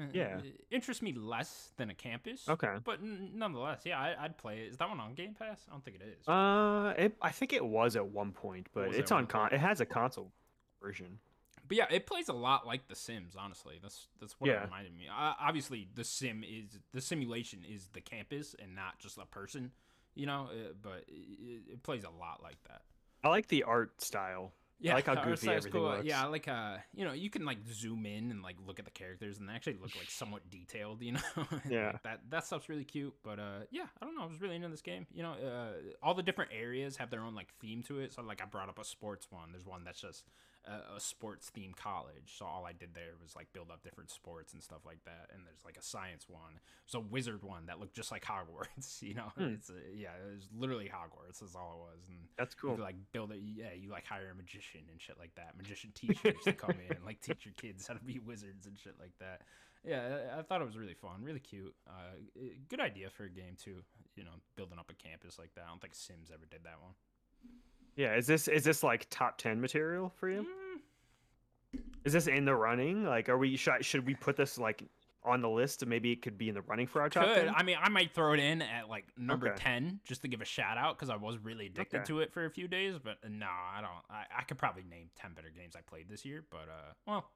[0.00, 0.38] Eh, Yeah.
[0.38, 2.48] it interests me less than a campus.
[2.48, 2.76] okay.
[2.82, 4.70] But n- nonetheless, yeah, I, I'd play it.
[4.70, 5.60] Is that one on Game Pass?
[5.68, 6.26] I don't think it is.
[6.28, 9.42] Uh, it, I think it was at one point, but it's on con.
[9.42, 9.52] point?
[9.54, 10.32] It has a console
[10.82, 11.18] version.
[11.68, 13.36] But yeah, it plays a lot like The Sims.
[13.38, 14.62] Honestly, that's that's what Yeah.
[14.62, 15.06] it reminded me.
[15.08, 19.70] Uh, obviously, the sim is the simulation is the campus and not just a person.
[20.16, 22.82] You know, uh, but it, it plays a lot like that.
[23.22, 24.52] I like the art style.
[24.82, 25.90] Yeah, like how goofy everything cool.
[25.90, 26.04] looks.
[26.04, 28.90] Yeah, like uh, you know, you can like zoom in and like look at the
[28.90, 31.02] characters, and they actually look like somewhat detailed.
[31.02, 31.92] You know, Like, Yeah.
[32.04, 33.14] that that stuff's really cute.
[33.22, 35.06] But uh, yeah, I don't know, I was really into this game.
[35.12, 38.12] You know, uh, all the different areas have their own like theme to it.
[38.12, 39.52] So like, I brought up a sports one.
[39.52, 40.24] There's one that's just
[40.66, 42.36] a, a sports themed college.
[42.36, 45.30] So all I did there was like build up different sports and stuff like that.
[45.32, 46.60] And there's like a science one.
[46.86, 49.02] There's a wizard one that looked just like Hogwarts.
[49.02, 49.54] You know, Hmm.
[49.54, 51.40] it's uh yeah, it was literally Hogwarts.
[51.40, 52.02] That's all it was.
[52.08, 52.76] And That's cool.
[52.76, 53.40] like build it.
[53.42, 55.56] Yeah, you like hire a magician and shit like that.
[55.56, 58.78] Magician teachers to come in and like teach your kids how to be wizards and
[58.78, 59.42] shit like that.
[59.82, 61.74] Yeah, I, I thought it was really fun, really cute.
[61.88, 62.20] Uh,
[62.68, 63.76] good idea for a game too.
[64.14, 65.64] You know, building up a campus like that.
[65.66, 66.92] I don't think Sims ever did that one.
[68.00, 70.46] Yeah, is this is this like top ten material for you?
[71.74, 73.04] Mm, Is this in the running?
[73.04, 74.82] Like, are we should, should we put this like
[75.22, 75.84] on the list?
[75.84, 77.54] Maybe it could be in the running for our top Could 10?
[77.54, 79.56] I mean I might throw it in at like number Okay.
[79.62, 82.06] ten just to give a shout out because I was really addicted Okay.
[82.06, 82.94] to it for a few days.
[83.02, 83.90] But uh, no, I don't.
[84.08, 86.42] I, I could probably name ten better games I played this year.
[86.50, 87.28] But uh, well,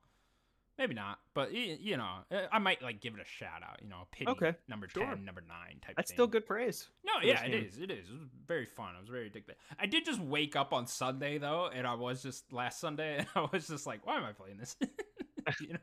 [0.79, 1.19] maybe not.
[1.35, 3.81] But you know, uh, I might like give it a shout out.
[3.83, 5.05] You know, pity Okay, number sure.
[5.05, 5.97] ten, number nine type.
[5.97, 6.17] That's thing.
[6.17, 6.89] still good praise.
[7.05, 7.65] No, yeah, it game.
[7.65, 7.79] is.
[7.79, 8.09] It is.
[8.09, 8.95] It was very fun.
[8.97, 9.57] I was very addicted.
[9.79, 13.27] I did just wake up on Sunday though, and I was just last Sunday, and
[13.35, 14.77] I was just like, "Why am I playing this?"
[15.61, 15.79] you know,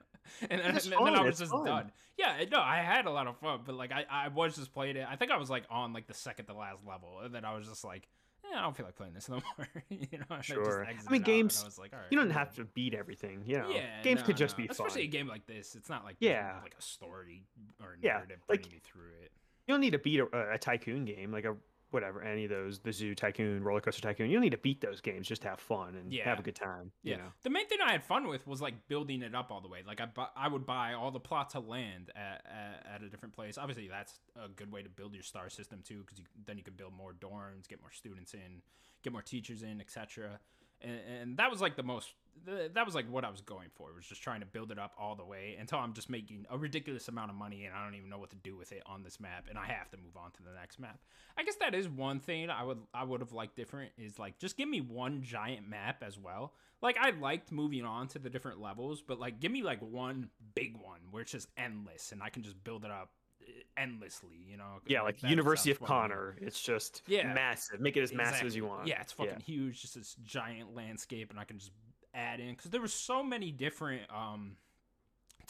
[0.50, 1.66] and, then- and then I was just fun.
[1.66, 1.92] done.
[2.18, 4.96] Yeah, no, I had a lot of fun, but like I, I was just playing
[4.98, 5.08] it.
[5.10, 7.56] I think I was like on like the second to last level, and then I
[7.56, 8.08] was just like,
[8.52, 10.86] "Yeah, I don't feel like playing this no more." you know, and I just Sure.
[10.86, 13.44] I mean, games- I was like, "All right, You don't I'm have to beat everything.
[13.46, 14.64] You know, Yeah, games no, could just no.
[14.66, 15.08] be especially fun.
[15.08, 15.76] a game like this.
[15.76, 16.60] It's not like Yeah.
[16.62, 17.44] like a story
[17.82, 19.32] or a Yeah, narrative like- bringing me through it.
[19.68, 21.56] You don't need to beat a, a tycoon game like a
[21.92, 24.30] whatever any of those the Zoo Tycoon, Roller Coaster Tycoon.
[24.30, 25.28] You don't need to beat those games.
[25.28, 26.26] Just to have fun and Yeah.
[26.26, 26.92] have a good time.
[27.04, 27.18] Yeah.
[27.18, 27.24] Know?
[27.44, 29.84] The main thing I had fun with was like building it up all the way.
[29.86, 33.10] Like I, bu- I would buy all the plots of land at, at, at a
[33.10, 33.58] different place.
[33.58, 36.64] Obviously, that's a good way to build your star system too, because you, then you
[36.64, 38.62] could build more dorms, get more students in,
[39.04, 40.40] get more teachers in, etc.
[40.84, 42.10] And, and that was like the most.
[42.46, 43.94] That was like what I was going for.
[43.94, 46.58] Was just trying to build it up all the way until I'm just making a
[46.58, 49.04] ridiculous amount of money and I don't even know what to do with it on
[49.04, 51.00] this map, and I have to move on to the next map.
[51.38, 54.40] I guess that is one thing I would I would have liked different is like
[54.40, 56.54] just give me one giant map as well.
[56.82, 60.30] Like I liked moving on to the different levels, but like give me like one
[60.56, 63.12] big one where it's just endless and I can just build it up
[63.78, 64.80] endlessly, you know.
[64.86, 66.16] Yeah, like University of sounds fun to me.
[66.16, 66.38] Connor.
[66.42, 67.34] It's just Yeah.
[67.34, 67.80] massive.
[67.80, 68.88] Make it as massive as you want.
[68.88, 71.72] Yeah, it's fucking huge, just this giant landscape, and I can just
[72.14, 74.58] add in because there were so many different um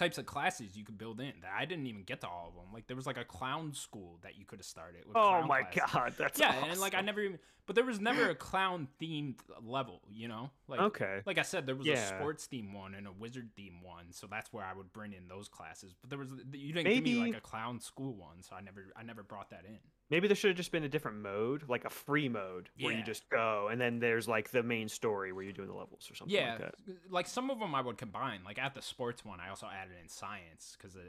[0.01, 2.55] types of classes you could build in that I didn't even get to all of
[2.55, 2.73] them.
[2.73, 5.03] Like there was like a clown school that you could have started.
[5.13, 5.93] Oh my classes.
[5.93, 7.37] god, that's yeah, and like I never even,
[7.67, 10.49] but there was never a clown themed level, you know.
[10.67, 11.21] Like okay.
[11.27, 14.25] like I said, there was a sports theme one and a wizard theme one, so
[14.25, 15.93] that's where I would bring in those classes.
[16.01, 18.87] But there was you didn't give me like a clown school one, so I never
[18.95, 19.79] I never brought that in.
[20.11, 23.01] Maybe there should have just been a different mode, like a free mode where you
[23.01, 26.15] just go, and then there's like the main story where you're doing the levels or
[26.15, 26.75] something Yeah, like that.
[27.09, 28.41] like some of them I would combine.
[28.43, 30.99] Like at the sports one, I also added in science because uh,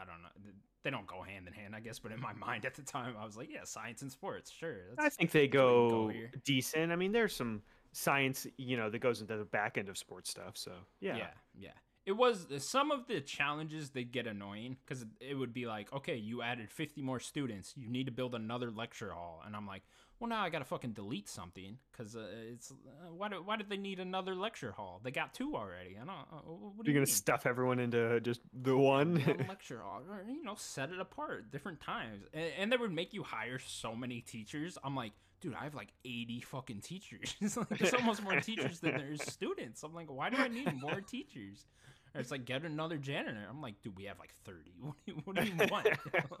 [0.00, 0.52] I don't know,
[0.84, 1.98] they don't go hand in hand, I guess.
[1.98, 4.94] But in my mind at the time, I was like, yeah, science and sports, sure.
[4.96, 6.12] I think they you go,
[6.44, 6.92] decent.
[6.92, 10.30] I mean, there's some science, you know, that goes into the back end of sports
[10.30, 10.56] stuff.
[10.56, 10.70] So
[11.00, 11.70] yeah, yeah, yeah.
[12.04, 16.16] It was some of the challenges they get annoying because it would be like, okay,
[16.16, 19.82] you added 50 more students, you need to build another lecture hall, and I'm like,
[20.22, 23.68] well, now I gotta fucking delete something because uh, it's uh, why do, why did
[23.68, 25.00] they need another lecture hall?
[25.02, 25.96] They got two already.
[26.00, 26.10] I don't.
[26.10, 26.36] Uh,
[26.76, 27.06] what You're you gonna mean?
[27.06, 29.16] stuff everyone into just the one.
[29.48, 33.12] Lecture hall, or, you know, set it apart different times, and, and they would make
[33.12, 34.78] you hire so many teachers.
[34.84, 35.10] I'm like,
[35.42, 37.34] dude, I have like 80 fucking teachers.
[37.40, 39.82] it's like it's almost more teachers than there's students.
[39.82, 41.66] I'm like, why do I need more teachers?
[42.14, 43.44] Or it's like get another janitor.
[43.48, 44.58] I'm like, dude, we have like 30.
[44.82, 45.86] What do you, what do you want?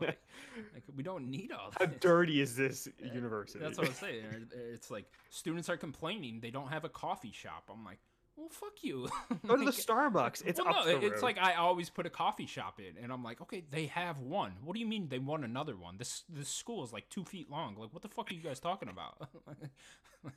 [0.00, 1.88] like, we don't need all that.
[1.88, 3.58] How dirty is this university?
[3.58, 4.24] That's what I'm saying.
[4.72, 7.70] It's like students are complaining they don't have a coffee shop.
[7.72, 7.98] I'm like,
[8.36, 9.08] well, fuck you.
[9.46, 10.42] Go to the Starbucks.
[10.46, 11.22] It's well, up no, it's road.
[11.22, 14.52] like I always put a coffee shop in, and I'm like, okay, they have one.
[14.64, 15.98] What do you mean they want another one?
[15.98, 17.76] This this school is like two feet long.
[17.76, 19.28] Like, what the fuck are you guys talking about?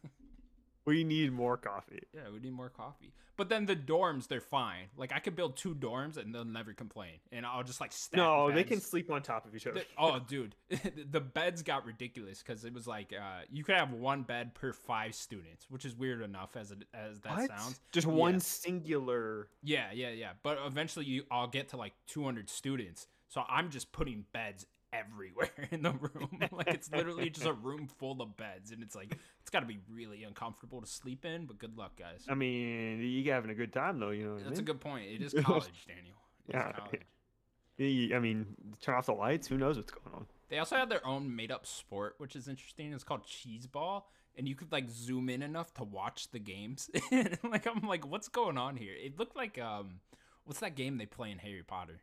[0.85, 2.03] we need more coffee.
[2.13, 3.11] yeah, we need more coffee.
[3.37, 4.85] But then the dorms, they're fine.
[4.95, 7.15] Like, I could build two dorms, and they'll never complain.
[7.33, 8.15] And I'll just like stack.
[8.17, 9.81] No, they can sleep on top of each other.
[9.81, 10.55] The- oh, dude,
[11.11, 14.71] the beds got ridiculous because it was like uh, you could have one bed per
[14.71, 17.49] five students, which is weird enough as it as that What?
[17.49, 17.79] sounds.
[17.91, 18.13] Just Yeah.
[18.13, 19.49] one singular.
[19.63, 20.31] Yeah, yeah, yeah.
[20.43, 24.65] But eventually, you I'll get to like 200 students, so I'm just putting beds
[24.99, 26.39] everywhere in the room.
[26.51, 29.65] like it's literally just a room full of beds, and it's like it's got to
[29.65, 31.45] be really uncomfortable to sleep in.
[31.45, 32.25] But good luck, guys.
[32.29, 34.11] I mean, you having a good time though.
[34.11, 34.37] You know.
[34.37, 35.05] I That's a good point.
[35.09, 36.15] It is college, Daniel.
[36.47, 36.71] Yeah.
[36.71, 38.13] college.
[38.13, 39.47] I mean, turn off the lights.
[39.47, 40.25] Who knows what's going on?
[40.47, 42.93] They also have their own made up sport, which is interesting.
[42.93, 44.09] It's called cheese ball.
[44.37, 46.89] And you could like zoom in enough to watch the games.
[47.43, 48.93] like I'm like, what's going on here?
[48.93, 49.99] It looked like um
[50.43, 52.01] what's that game they play in Harry Potter?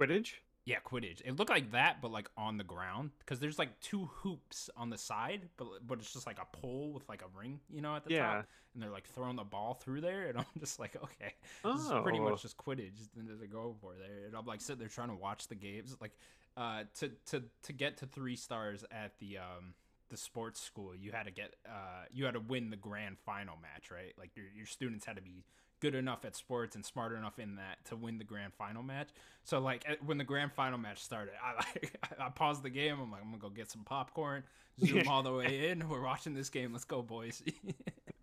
[0.00, 0.34] Quidditch.
[0.66, 1.22] Yeah, Quidditch.
[1.24, 4.90] It looked like that, but like on the ground, because there's like two hoops on
[4.90, 7.94] the side, but but it's just like a pole with like a ring, you know,
[7.94, 8.38] at the Yeah.
[8.38, 11.34] top, and they're like throwing the ball through there, and I'm just like, okay,
[11.72, 12.24] this is pretty Oh.
[12.30, 15.14] much just Quidditch that they go for there, and I'm like sitting there trying to
[15.14, 16.16] watch the games, like,
[16.56, 19.74] uh, to to to get to three stars at the um
[20.08, 23.56] the sports school, you had to get uh you had to win the grand final
[23.62, 24.14] match, right?
[24.18, 25.44] Like your your students had to be
[25.86, 29.08] good enough at sports and smart enough in that to win the grand final match.
[29.44, 32.98] So like when the grand final match started, I like I paused the game.
[33.00, 34.42] I'm like I'm gonna go get some popcorn,
[34.84, 35.88] zoom all the way in.
[35.88, 36.72] We're watching this game.
[36.72, 37.40] Let's go, boys.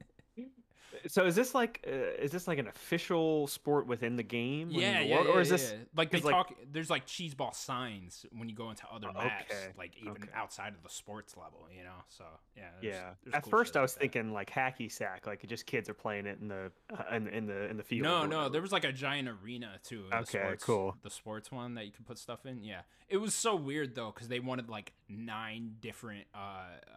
[1.08, 4.70] So is this like uh, is this like an official sport within the game?
[4.72, 5.84] yeah, the yeah, world, yeah, or is this yeah.
[5.96, 6.54] like they like- talk?
[6.72, 10.30] There's like cheese ball signs when you go into other maps, like even okay.
[10.36, 11.92] outside of the sports level, you know.
[12.10, 12.26] So
[12.56, 13.10] yeah, there's- yeah?
[13.24, 14.02] there's At cool first, I was that.
[14.02, 17.46] thinking like hacky sack, like just kids are playing it in the uh, in, in
[17.48, 18.04] the in the field.
[18.04, 20.06] No, no, there was like a giant arena too.
[20.14, 20.98] Okay, sports, cool.
[21.02, 22.64] The sports one that you could put stuff in.
[22.64, 26.38] Yeah, it was so weird though because they wanted like nine different uh,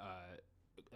[0.00, 0.04] uh,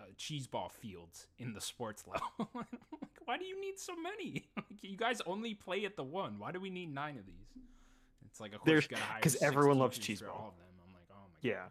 [0.01, 2.51] uh, cheese ball fields in the sports level.
[2.55, 4.47] Like, Why do you need so many?
[4.57, 6.39] Like, you guys only play at the one.
[6.39, 7.63] Why do we need nine of these?
[8.27, 10.31] It's like of course There's- you gotta hire 'cause six everyone loves cheese ball.
[10.31, 10.67] all of them.
[10.87, 11.65] I'm like, oh my Yeah,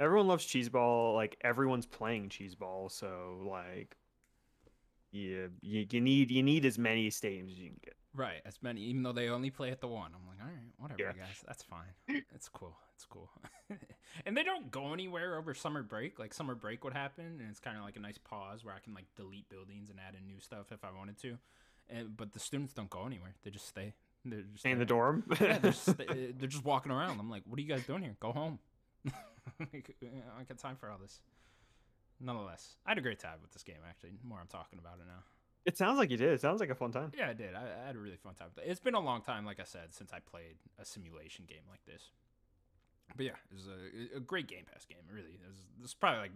[0.00, 1.14] everyone loves cheese ball.
[1.14, 3.96] Like everyone's playing cheese ball, so like,
[5.12, 7.94] yeah, you, you need you need as many stadiums as you can get.
[8.14, 10.12] Right, as many, even though they only play at the one.
[10.14, 11.12] I'm like, all right, whatever, Yeah.
[11.24, 11.94] guys, that's fine.
[12.34, 12.76] It's cool.
[12.94, 13.30] It's cool.
[14.26, 16.18] and they don't go anywhere over summer break.
[16.18, 18.80] Like summer break would happen, and it's kind of like a nice pause where I
[18.80, 21.38] can like delete buildings and add in new stuff if I wanted to.
[21.88, 23.34] And but the students don't go anywhere.
[23.44, 23.94] They just stay.
[24.24, 25.24] They're just Stay in the dorm.
[25.40, 27.18] yeah, they're just, they're just walking around.
[27.18, 28.16] I'm like, what are you guys doing here?
[28.20, 28.58] Go home.
[29.60, 31.20] I got time for all this.
[32.20, 33.78] Nonetheless, I had a great time with this game.
[33.88, 35.24] Actually, the more I'm talking about it now.
[35.64, 36.32] It sounds like you did.
[36.32, 37.12] It sounds like a fun time.
[37.16, 37.54] Yeah, I did.
[37.54, 38.48] I, I had a really fun time.
[38.56, 38.64] it.
[38.66, 41.84] It's been a long time, like I said, since I played a simulation game like
[41.86, 42.10] this.
[43.16, 44.98] But yeah, it was a, a great Game Pass game.
[45.12, 46.32] Really, it was, this is probably like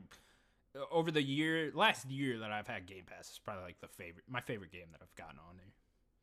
[0.76, 3.88] uh, over the year, last year that I've had Game Pass is probably like the
[3.88, 5.72] favorite, my favorite game that I've gotten on there.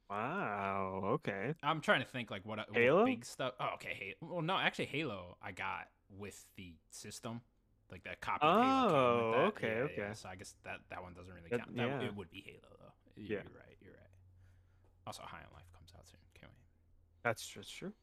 [0.09, 1.01] Wow.
[1.05, 1.55] Okay.
[1.63, 3.05] I'm trying to think like what, what Halo?
[3.05, 3.53] big stuff.
[3.59, 3.95] Oh, okay.
[3.99, 4.33] Halo.
[4.33, 7.41] Well, no, actually, Halo I got with the system,
[7.93, 8.39] like that copy.
[8.45, 9.37] of Halo came Oh, that.
[9.53, 9.95] okay, Yeah, okay.
[10.09, 11.75] yeah, So I guess that that one doesn't really count.
[11.75, 12.01] That, yeah.
[12.01, 12.93] It would be Halo though.
[13.15, 13.29] Y- Yeah.
[13.29, 13.77] You're right.
[13.81, 14.13] You're right.
[15.07, 16.19] Also, High on Life comes out soon.
[16.39, 16.65] Can't wait.
[17.23, 17.93] That's that's true.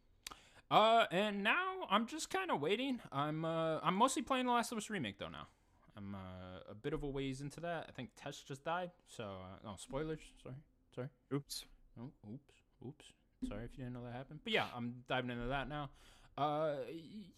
[0.71, 3.01] Uh, and now I'm just kind of waiting.
[3.11, 5.49] I'm uh, I'm mostly playing The Last of Us remake though now.
[5.97, 7.87] I'm uh, a bit of a ways into that.
[7.89, 10.21] I think Tess just died, so uh, no spoilers.
[10.43, 10.55] Sorry,
[10.95, 11.09] sorry.
[11.35, 11.65] Oops.
[12.01, 12.55] Oh, oops,
[12.87, 13.05] oops.
[13.49, 14.41] Sorry if you didn't know that happened.
[14.45, 15.91] But yeah, I'm diving into that now.
[16.39, 16.77] Uh,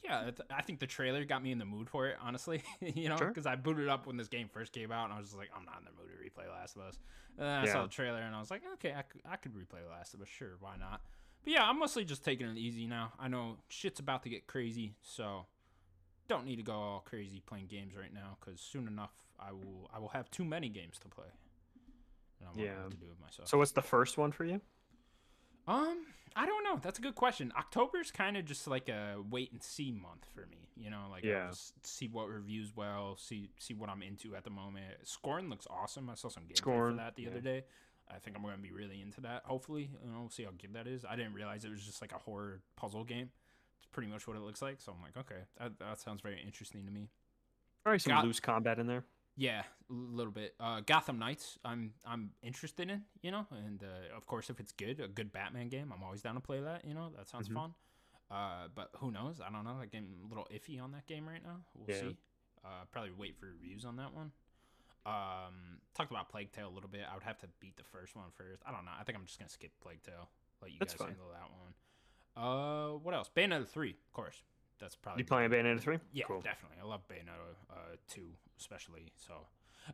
[0.04, 2.16] yeah, I think the trailer got me in the mood for it.
[2.22, 3.28] Honestly, you know, Sure.
[3.28, 5.50] because I booted up when this game first came out, and I was just like,
[5.56, 6.98] I'm not in the mood to replay Last of Us.
[7.38, 9.54] And then I saw the trailer, and I was like, okay, I could, I could
[9.54, 10.28] replay Last of Us.
[10.28, 11.00] Sure, why not?
[11.42, 13.12] But yeah, I'm mostly just taking it easy now.
[13.18, 15.46] I know shit's about to get crazy, so
[16.28, 19.10] don't need to go all crazy playing games right now because soon enough
[19.40, 21.26] I will I will have too many games to play.
[22.38, 22.88] And I won't Yeah.
[22.90, 23.48] to do with myself.
[23.48, 24.60] So what's the first one for you?
[25.68, 26.78] Um, I don't know.
[26.82, 27.52] That's a good question.
[27.56, 30.68] October's kind of just like a wait and see month for me.
[30.76, 31.44] You know, like Yeah.
[31.44, 34.86] I'll just see what reviews well, see see what I'm into at the moment.
[35.04, 36.08] Scorn looks awesome.
[36.10, 37.28] I saw some gameplay for that the yeah.
[37.28, 37.64] other day.
[38.10, 39.42] I think I'm gonna be really into that.
[39.44, 41.04] Hopefully, you know, we'll see how good that is.
[41.04, 43.30] I didn't realize it was just like a horror puzzle game.
[43.78, 44.80] It's pretty much what it looks like.
[44.80, 47.08] So I'm like, okay, that, that sounds very interesting to me.
[47.84, 49.04] Probably some Got- loose combat in there.
[49.36, 50.54] Yeah, a little bit.
[50.60, 54.72] Uh, Gotham Knights, I'm I'm interested in, you know, and uh, of course, if it's
[54.72, 56.84] good, a good Batman game, I'm always down to play that.
[56.84, 57.54] You know, that sounds Mhm.
[57.54, 57.74] fun.
[58.30, 59.40] Uh, but who knows?
[59.40, 59.74] I don't know.
[59.74, 61.60] Like, I'm a little iffy on that game right now.
[61.74, 62.00] We'll Yeah.
[62.10, 62.16] see.
[62.64, 64.32] Uh, probably wait for reviews on that one.
[65.04, 67.02] Um, talked about Plague Tale a little bit.
[67.10, 68.62] I would have to beat the first one first.
[68.64, 68.92] I don't know.
[68.98, 70.30] I think I'm just gonna skip Plague Tale.
[70.60, 71.08] Let you That's guys fine.
[71.08, 71.74] handle that one.
[72.34, 73.28] Uh, what else?
[73.34, 74.42] Bayonetta three, of course.
[74.82, 75.98] That's probably You playing Bayonetta three?
[76.12, 76.40] yeah, Cool.
[76.40, 76.78] definitely.
[76.82, 77.74] I love Bayonetta uh,
[78.08, 78.26] two,
[78.58, 79.12] especially.
[79.16, 79.34] So,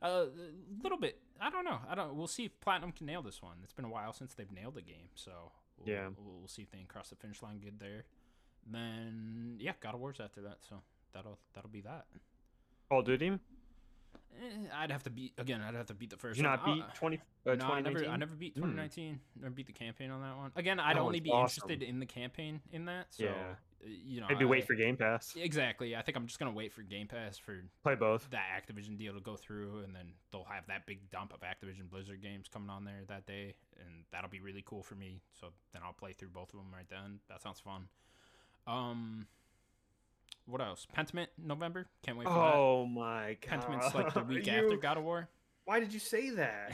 [0.02, 1.20] uh, a little bit.
[1.39, 1.78] I don't know.
[1.89, 2.15] I don't.
[2.15, 3.59] We'll see if Platinum can nail this one.
[3.62, 5.31] It's been a while since they've nailed the game, so
[5.78, 6.09] we'll, Yeah.
[6.16, 8.05] we'll, we'll see if they can cross the finish line good there.
[8.66, 10.77] Then yeah, God of War's after that, so
[11.12, 12.06] that'll that'll be that.
[12.89, 13.39] Call of Duty?
[14.39, 15.60] Eh, I'd have to beat again.
[15.60, 16.39] I'd have to beat the first.
[16.39, 16.52] You one.
[16.56, 18.60] not beat Uh, 20, uh, no, I never, I never beat Hmm.
[18.62, 19.20] 2019.
[19.36, 20.52] Never beat the campaign on that one.
[20.56, 21.62] Again, I'd That only be awesome.
[21.70, 23.12] interested in the campaign in that.
[23.15, 23.31] So, Yeah.
[23.31, 23.55] uh,
[23.86, 25.35] you know, Maybe I- wait for Game Pass.
[25.36, 25.94] exactly.
[25.97, 28.28] I think I'm just gonna wait for Game Pass for Play both.
[28.31, 31.89] that Activision deal to go through, and then they'll have that big dump of Activision
[31.89, 35.20] Blizzard games coming on there that day, and that'll be really cool for me.
[35.32, 37.20] So then I'll play through both of them right then.
[37.28, 37.89] That sounds fun.
[38.66, 39.27] Um,
[40.48, 40.86] what else?
[40.96, 41.86] Pentiment November.
[42.04, 42.54] Can't wait for that.
[42.54, 43.60] Oh my god.
[43.60, 45.28] Pentiment's like the week You- after God of War.
[45.64, 46.72] Why did you say that?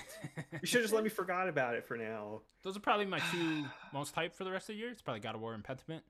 [0.52, 2.42] you should just let me forgot about it for now.
[2.62, 4.90] Those are probably my two most hyped for the rest of the year.
[4.90, 6.02] It's probably God of War and Pentiment.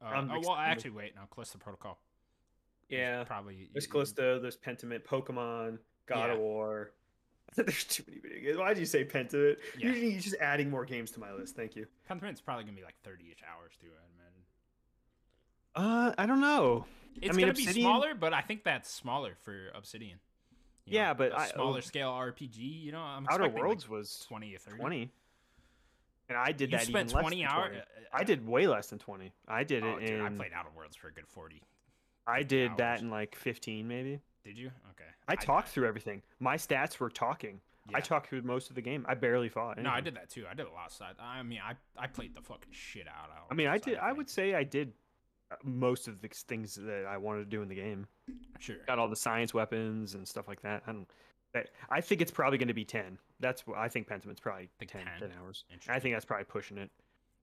[0.00, 1.14] Uh, oh, well, actually, wait.
[1.14, 1.98] No, Callisto Protocol.
[2.88, 3.24] Yeah.
[3.24, 3.68] probably.
[3.72, 6.32] There's Callisto, there's Pentiment, Pokemon, God Yeah.
[6.32, 6.92] of War.
[7.56, 8.56] There's too many video games.
[8.56, 9.56] Why did you say Pentiment?
[9.78, 9.90] Yeah.
[9.92, 11.54] You're just adding more games to my list.
[11.54, 11.86] Thank you.
[12.08, 13.88] Pentiment's probably gonna be like 30ish hours too.
[13.88, 14.31] Imagine.
[15.74, 16.86] Uh, I don't know.
[17.20, 20.18] It's mean, gonna be smaller, but I think that's smaller for Obsidian.
[20.86, 21.80] You Yeah, but a I- smaller oh.
[21.80, 22.58] scale RPG.
[22.82, 24.78] You know, I'm Outer expecting, like, Worlds was 20 or 30.
[24.78, 25.10] 20.
[26.28, 27.68] And I did You that spent even less 20 than hours.
[27.70, 27.82] 20.
[28.12, 29.32] I did way less than 20.
[29.46, 31.62] I did Oh, it dude, I played Outer Worlds for a good 40.
[32.26, 32.78] I did hours.
[32.78, 34.20] that in like 15 maybe.
[34.44, 34.68] Did you?
[34.90, 35.08] Okay.
[35.28, 36.22] I talked through everything.
[36.40, 37.60] My stats were talking.
[37.94, 39.04] I talked through most of the game.
[39.08, 39.76] I barely fought.
[39.78, 40.46] No, I did that too.
[40.48, 41.14] I did a lot of side.
[41.20, 43.28] I mean, I I played the fucking shit out.
[43.30, 43.98] of I mean, I did.
[43.98, 44.92] I would say I did uh,
[45.64, 48.06] most of the things that I wanted to do in the game.
[48.58, 48.76] Sure.
[48.86, 50.82] Got all the science weapons and stuff like that.
[50.86, 51.08] I don't.
[51.90, 53.18] I think it's probably going to be 10.
[53.38, 54.06] That's what I think.
[54.06, 55.30] Pentiment's probably Think 10, 10?
[55.30, 55.64] 10 hours.
[55.88, 56.90] I think that's probably pushing it.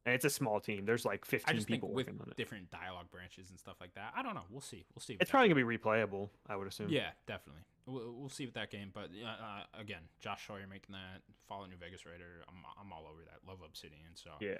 [0.05, 0.85] And it's a small team.
[0.85, 2.35] There's like 15 I just think people with on it.
[2.37, 4.13] different dialogue branches and stuff like that.
[4.15, 4.45] I don't know.
[4.49, 4.83] We'll see.
[4.95, 5.17] We'll see.
[5.19, 6.29] It's probably going to be replayable.
[6.47, 6.89] I would assume.
[6.89, 7.61] Yeah, definitely.
[7.85, 11.75] We'll, we'll see with that game, but uh, again, Josh Sawyer making that Fallout New
[11.77, 12.43] Vegas Raider.
[12.47, 13.47] I'm I'm all over that.
[13.47, 14.57] Love Obsidian, so Yeah.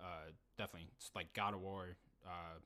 [0.00, 0.88] uh, definitely.
[0.96, 1.96] It's like God of War,
[2.26, 2.58] uh,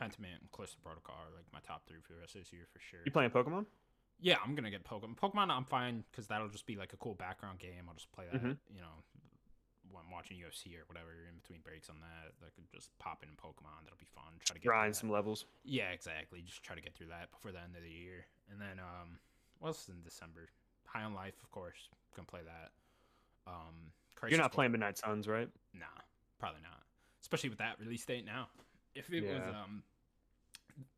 [0.00, 2.64] Pentiment, and Callisto Protocol are like my top three for the rest of this year
[2.72, 3.00] for sure.
[3.04, 3.66] You playing Pokemon?
[4.18, 5.16] Yeah, I'm gonna get Pokemon.
[5.16, 7.84] Pokemon, I'm fine because that'll just be like a cool background game.
[7.88, 8.56] I'll just play that, Mhm.
[8.72, 9.04] you know,
[9.90, 12.32] when I'm watching UFC or whatever in between breaks on that.
[12.46, 13.82] I could just pop in Pokemon.
[13.84, 14.38] That'll be fun.
[14.44, 15.46] Try to get Grind some levels.
[15.64, 16.42] Yeah, exactly.
[16.42, 18.26] Just try to get through that before the end of the year.
[18.50, 19.18] And then um
[19.58, 20.48] what else is in December?
[20.86, 21.88] High on Life, of course.
[22.14, 22.72] Gonna play that.
[23.50, 25.48] Um Crisis You're not playing Midnight Suns, right?
[25.72, 25.86] Nah,
[26.38, 26.84] probably not.
[27.22, 28.48] Especially with that release date now.
[28.94, 29.82] If it was um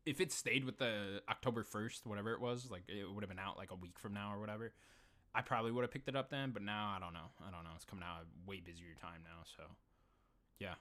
[0.05, 3.39] if it stayed with the October first, whatever it was, like it would have been
[3.39, 4.73] out like a week from now or whatever.
[5.35, 7.31] I probably would have picked it up then, but now I don't know.
[7.47, 7.71] I don't know.
[7.75, 9.63] It's coming out at a way busier time now, so
[10.59, 10.75] yeah.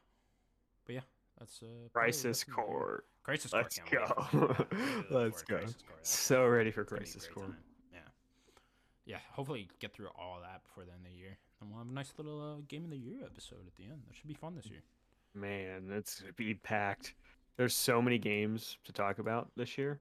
[0.85, 1.01] But yeah,
[1.39, 2.67] that's uh Crisis rest of the year.
[2.67, 3.05] Core.
[3.25, 3.63] Crisis Core.
[3.63, 4.67] Let's go.
[5.11, 5.55] Let's go.
[5.57, 7.45] That's- So ready for it's gonna be a Crisis Core.
[7.45, 7.57] time.
[7.93, 7.99] Yeah.
[9.07, 9.19] Yeah.
[9.33, 11.39] Hopefully get through all that before the end of the year.
[11.61, 14.03] And we'll have a nice little uh, game of the year episode at the end.
[14.09, 14.83] That should be fun this year.
[15.35, 17.15] Man, it's gonna be packed.
[17.57, 20.01] There's so many games to talk about this year.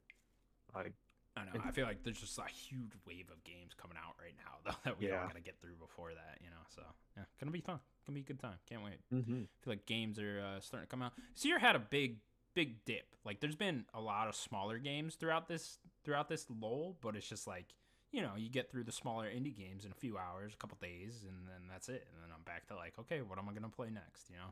[0.74, 0.94] Like,
[1.36, 1.52] I know.
[1.64, 4.78] I feel like there's just a huge wave of games coming out right now, though,
[4.86, 5.28] that we all Yeah.
[5.28, 6.64] got to get through before that, you know.
[6.76, 6.82] So,
[7.18, 7.80] yeah, gonna be fun.
[8.08, 8.56] Gonna be a good time.
[8.70, 9.00] Can't wait.
[9.14, 9.42] mm-hmm.
[9.44, 11.14] I feel like games are uh, starting to come out.
[11.36, 12.18] This year had a big,
[12.54, 13.16] big dip.
[13.26, 17.28] Like, there's been a lot of smaller games throughout this throughout this lull, but it's
[17.28, 17.66] just like
[18.12, 20.78] you know, you get through the smaller indie games in a few hours, a couple
[20.82, 22.06] days, and then that's it.
[22.12, 24.30] And then I'm back to like, okay, what am I gonna play next?
[24.30, 24.52] You know,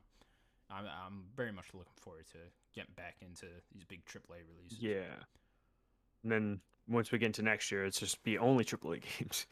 [0.72, 2.38] I'm I'm very much looking forward to
[2.76, 4.80] getting back into these big AAA releases.
[4.80, 5.16] yeah.
[6.24, 9.46] And then once we get into next year, it's just be only AAA games.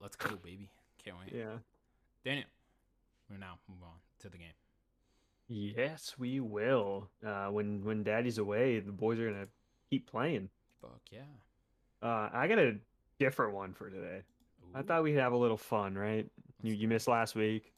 [0.00, 0.68] Let's go, baby.
[1.04, 1.32] Can't wait.
[1.34, 1.58] Yeah.
[2.24, 2.46] Daniel,
[3.28, 4.48] we'll now move on to the game.
[5.46, 7.08] Yes, we will.
[7.24, 9.48] Uh, when when Daddy's away, the boys are gonna
[9.90, 10.48] keep playing.
[10.80, 11.20] Fuck yeah.
[12.02, 12.76] Uh, I got a
[13.18, 14.22] different one for today.
[14.74, 16.26] I thought we'd have a little fun, right?
[16.62, 17.72] You you missed last week.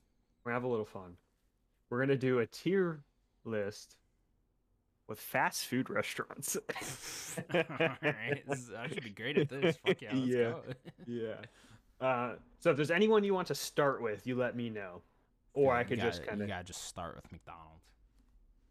[0.44, 1.16] We're gonna have a little fun.
[1.91, 3.01] We're gonna do a tier
[3.45, 3.97] list
[5.09, 6.57] with fast food restaurants.
[7.55, 9.77] Alright, this- I should be great at this.
[9.87, 10.37] Fuck yeah, let's Yeah.
[10.51, 10.63] go.
[11.07, 12.05] yeah.
[12.07, 15.03] Uh, so if there's anyone you want to start with, you let me know,
[15.55, 16.49] or Yeah, I could just kind of.
[16.49, 17.85] You gotta just start with McDonald's.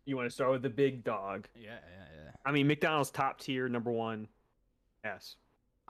[0.06, 1.48] You want to start with the big dog?
[1.56, 2.32] Yeah, yeah, yeah.
[2.46, 4.28] I mean, McDonald's top tier, number one.
[5.04, 5.38] S.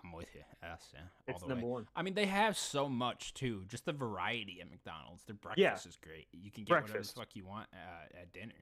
[0.05, 0.41] I'm with you.
[0.61, 0.99] Yes, yeah.
[1.01, 1.71] All It's the number way.
[1.71, 1.87] one.
[1.95, 3.63] I mean, they have so much too.
[3.67, 5.23] Just the variety at McDonald's.
[5.23, 5.89] Their breakfast Yeah.
[5.89, 6.27] is great.
[6.31, 8.53] You can get whatever the fuck you want uh, at dinner.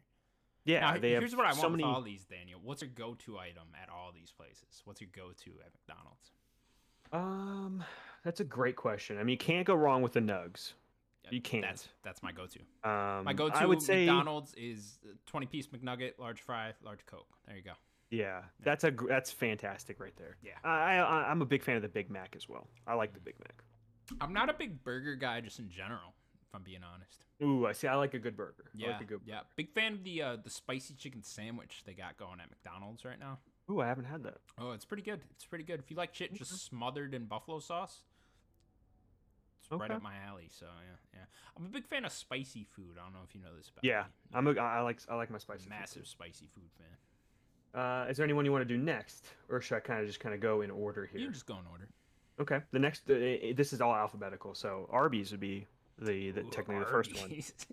[0.65, 2.59] Yeah, now, they here's have what I want so with all these, Daniel.
[2.63, 4.81] What's your go-to item at all these places?
[4.85, 6.31] What's your go-to at McDonald's?
[7.11, 7.83] Um,
[8.23, 9.17] that's a great question.
[9.17, 10.73] I mean, you can't go wrong with the nugs.
[11.29, 11.63] You can't.
[11.63, 12.59] That's that's my go-to.
[12.89, 14.99] Um, My go-to I would say, McDonald's is
[15.31, 17.27] 20-piece McNugget, large fry, large Coke.
[17.47, 17.71] There you go.
[18.13, 20.37] Yeah, that's a gr- that's fantastic right there.
[20.43, 20.51] Yeah.
[20.63, 22.67] I, I I'm a big fan of the Big Mac as well.
[22.85, 23.63] I like the Big Mac.
[24.21, 26.13] I'm not a big burger guy, just in general.
[26.47, 27.25] If I'm being honest.
[27.41, 27.87] Ooh, I see.
[27.87, 28.65] I like a good burger.
[28.75, 29.21] Yeah, like good.
[29.25, 29.39] yeah.
[29.55, 33.19] Big fan of the uh, the spicy chicken sandwich they got going at McDonald's right
[33.19, 33.39] now.
[33.71, 34.37] Ooh, I haven't had that.
[34.59, 35.21] Oh, it's pretty good.
[35.31, 35.79] It's pretty good.
[35.79, 38.03] If you like shit just smothered in buffalo sauce,
[39.61, 40.49] it's right up my alley.
[40.51, 41.25] So yeah, yeah.
[41.57, 42.97] I'm a big fan of spicy food.
[42.99, 44.37] I don't know if you know this about Yeah, me.
[44.37, 45.69] I'm a, I like I like my spicy.
[45.69, 46.09] massive too.
[46.09, 46.97] spicy food fan.
[47.73, 50.19] Uh, is there anyone you want to do next, or should I kind of just
[50.19, 51.27] kind of go in order You here?
[51.27, 51.87] can just go in order.
[52.39, 52.59] Okay.
[52.71, 53.13] The next, uh,
[53.55, 55.65] this is all alphabetical, so Arby's would be
[55.99, 57.23] the, the Ooh, technically the first one.
[57.23, 57.53] Arby's.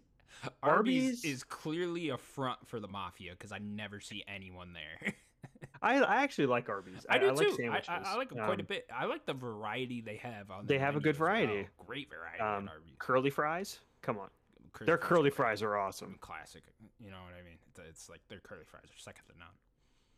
[0.63, 5.13] Arby's Arby's- is clearly a front for the mafia because I never see anyone there.
[5.83, 7.05] I I actually like Arby's.
[7.09, 7.53] I do like too.
[7.53, 7.89] I, sandwiches.
[7.89, 8.87] I, I like them quite a Um, bit.
[8.95, 10.67] I like the variety they have on.
[10.67, 11.29] They have a good as well.
[11.31, 11.69] variety.
[11.87, 12.95] Great variety Um, Arby's.
[12.99, 13.81] Curly fries.
[14.03, 14.29] Come on,
[14.73, 16.17] Curly their fries curly are fries are awesome.
[16.21, 16.63] classic.
[16.99, 17.59] You know what I mean?
[17.71, 19.49] It's, it's like their curly fries are second to none.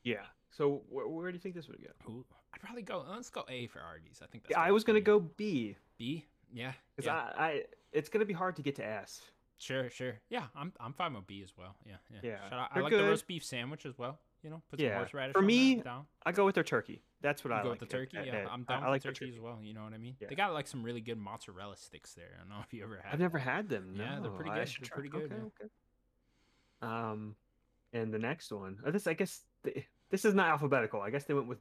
[0.05, 0.23] Yeah.
[0.51, 2.11] So wh- where do you think this would go?
[2.13, 3.05] Ooh, I'd probably go.
[3.09, 4.21] Let's go A for Arby's.
[4.23, 4.51] I think that's.
[4.53, 6.27] Yeah, I was gonna go B B.
[6.53, 6.73] Yeah.
[6.97, 7.31] because yeah.
[7.37, 7.63] I, I
[7.93, 9.23] it's gonna be hard to get to S.
[9.59, 10.15] Sure, sure.
[10.29, 11.77] Yeah, I'm I'm fine with B as well.
[11.87, 12.19] Yeah, yeah.
[12.23, 12.69] Yeah, Shout out.
[12.75, 14.19] I like the roast beef sandwich as well.
[14.43, 14.97] You know, put some Yeah.
[14.97, 16.05] horseradish For me, down.
[16.27, 17.01] I go with their turkey.
[17.21, 17.81] That's what You I go like.
[17.81, 18.17] with the turkey.
[18.19, 19.61] at- Yeah, at- I'm down I like with their the turkey as well.
[19.63, 20.17] You know what I mean?
[20.19, 20.27] Yeah.
[20.29, 22.31] They got like some really good mozzarella sticks there.
[22.35, 23.13] I don't know if you ever had.
[23.15, 23.95] I've never had them.
[23.97, 24.69] Yeah, they're no, pretty I good.
[24.81, 25.71] They're pretty good, Okay, okay.
[26.83, 27.37] Um,
[27.93, 28.79] and the next one.
[28.85, 31.01] uh, This I guess th- this is not alphabetical.
[31.01, 31.59] I guess they went with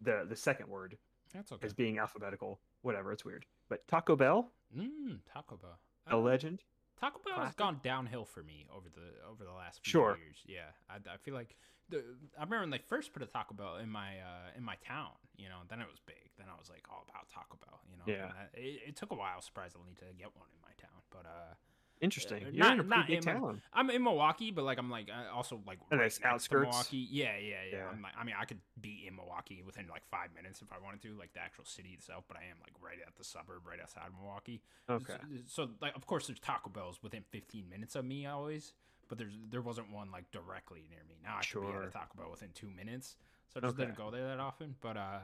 [0.00, 0.96] the the second word
[1.34, 1.66] That's okay.
[1.66, 2.60] as being alphabetical.
[2.82, 3.44] Whatever, it's weird.
[3.68, 5.78] But Taco Bell, Mmm, Taco Bell.
[6.06, 6.62] a Uh, legend.
[6.98, 10.16] Taco Bell has gone downhill for me over the over the last few Sure.
[10.18, 10.36] years.
[10.46, 11.56] Yeah, I, I feel like
[11.88, 11.98] the
[12.38, 15.12] I remember when they first put a Taco Bell in my uh, in my town.
[15.36, 16.30] You know, then it was big.
[16.38, 17.80] Then I was like all about Taco Bell.
[17.90, 18.32] You know, Yeah.
[18.36, 21.00] I- it, it took a while, surprisingly, to get one in my town.
[21.10, 21.54] But uh,
[22.00, 22.44] Interesting.
[22.44, 23.62] uh, You're not- in a not pretty big in town.
[23.74, 26.18] I'm in Milwaukee, but like I'm like uh, also like right nice.
[26.24, 26.66] Outskirts?
[26.68, 27.06] Milwaukee.
[27.10, 27.76] Yeah, yeah, yeah.
[27.78, 27.88] Yeah.
[27.92, 30.78] I'm like, I mean, I could be in Milwaukee within like five minutes if I
[30.82, 32.24] wanted to, like the actual city itself.
[32.26, 34.62] But I am like right at the suburb, right outside of Milwaukee.
[34.88, 35.14] Okay.
[35.46, 38.72] So, so, like, of course, there's Taco Bell's within 15 minutes of me always,
[39.08, 41.16] but there's there wasn't one like directly near me.
[41.22, 41.82] Now I could be at Sure.
[41.82, 43.16] a Taco Bell within two minutes,
[43.52, 43.84] so I just Okay.
[43.84, 44.74] didn't go there that often.
[44.80, 45.18] But uh,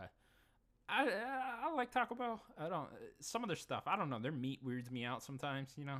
[0.88, 1.08] I
[1.64, 2.42] I like Taco Bell.
[2.58, 2.88] I don't
[3.20, 3.84] some of their stuff.
[3.86, 4.18] I don't know.
[4.18, 5.72] Their meat weirds me out sometimes.
[5.76, 5.98] You know,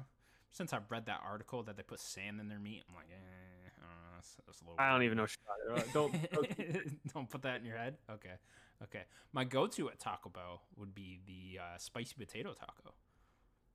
[0.52, 3.68] since I've read that article that they put sand in their meat, I'm like, eh,
[3.78, 4.14] I don't know.
[4.16, 4.76] That's, that's a little.
[4.78, 5.06] I don't weird.
[5.06, 5.22] even know.
[5.24, 5.92] what you're talking about.
[5.92, 6.30] Don't.
[6.32, 7.96] don't don't put that in your head.
[8.10, 8.32] Okay,
[8.84, 9.02] okay.
[9.32, 12.94] My go-to at Taco Bell would be the uh, spicy potato taco.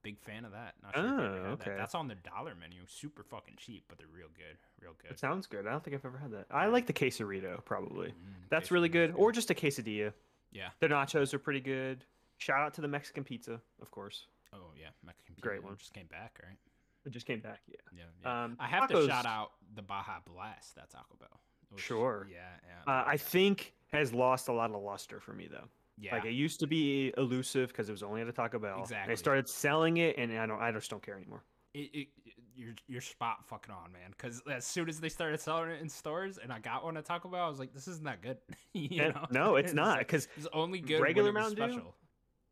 [0.04, 0.74] Big fan of that.
[0.82, 1.68] Not sure if you ever Oh, had that.
[1.68, 1.76] okay.
[1.78, 2.82] That's on their dollar menu.
[2.88, 4.58] Super fucking cheap, but they're real good.
[4.82, 5.12] Real good.
[5.12, 5.68] it sounds good.
[5.68, 6.48] I don't think I've ever had that.
[6.50, 8.08] I like the quesarito probably.
[8.08, 8.14] Mm,
[8.50, 9.14] That's really quesadillas good.
[9.16, 10.12] Or just a quesadilla.
[10.52, 10.70] yeah.
[10.80, 12.04] Their nachos are pretty good.
[12.40, 14.26] Shout out to the Mexican pizza, of course.
[14.54, 15.76] Oh yeah, my pizza Great one.
[15.78, 16.58] just came back, right?
[17.06, 17.62] It just came back.
[17.68, 17.76] Yeah.
[17.98, 18.04] Yeah.
[18.24, 18.44] yeah.
[18.44, 20.76] Um, I have tacos- to shout out the Baja Blast.
[20.76, 21.40] That's Taco Bell.
[21.70, 22.28] which- Sure.
[22.32, 22.38] Yeah.
[22.86, 22.92] Yeah.
[22.94, 25.68] Uh, I think has lost a lot of luster for me though.
[25.98, 26.16] Yeah.
[26.16, 28.82] Like it used to be elusive because it was only at a Taco Bell.
[28.82, 29.12] Exactly.
[29.12, 30.62] They started selling it, and I don't.
[30.62, 31.44] I just don't care anymore.
[31.74, 34.12] it, it, it- you're you're spot fucking on, man.
[34.12, 37.06] Because as soon as they started selling it in stores, and I got one at
[37.06, 38.38] Taco Bell, I was like, "This isn't that good."
[38.74, 39.26] you know?
[39.32, 41.74] no, it's not because It's only good regular Mountain Dew?
[41.74, 41.96] special.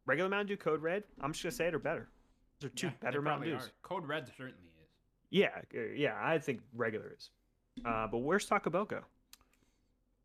[0.06, 1.04] Regular Mountain Dew Code Red.
[1.22, 2.10] I'm just gonna say it are better.
[2.60, 3.64] Those are two Yeah, better Mountain Dews.
[3.64, 3.72] are.
[3.84, 4.90] Code Red certainly is.
[5.30, 6.18] Yeah, uh, yeah.
[6.22, 7.30] I think regular is.
[7.86, 9.02] Uh, but where's Taco Bell go?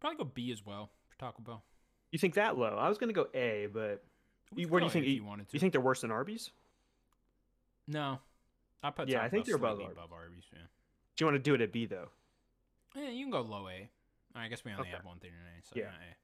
[0.00, 1.62] Probably go B as well for Taco Bell.
[2.10, 2.76] You think that low?
[2.76, 4.04] I was gonna go A, but
[4.54, 5.54] You- where do you think you- wanted to?
[5.54, 6.50] you think they're worse than Arby's?
[7.86, 8.18] No,
[8.82, 9.96] I put Yeah, I think Bell they're above Arby's.
[9.96, 10.44] above Arby's.
[10.52, 10.58] Yeah.
[11.16, 12.10] Do you want to do it at B though?
[12.94, 13.90] yeah, you can go low A.
[14.34, 14.90] I guess we only Okay.
[14.90, 15.92] have one thing in A, so Yeah.
[15.92, 16.10] yeah.
[16.10, 16.16] A.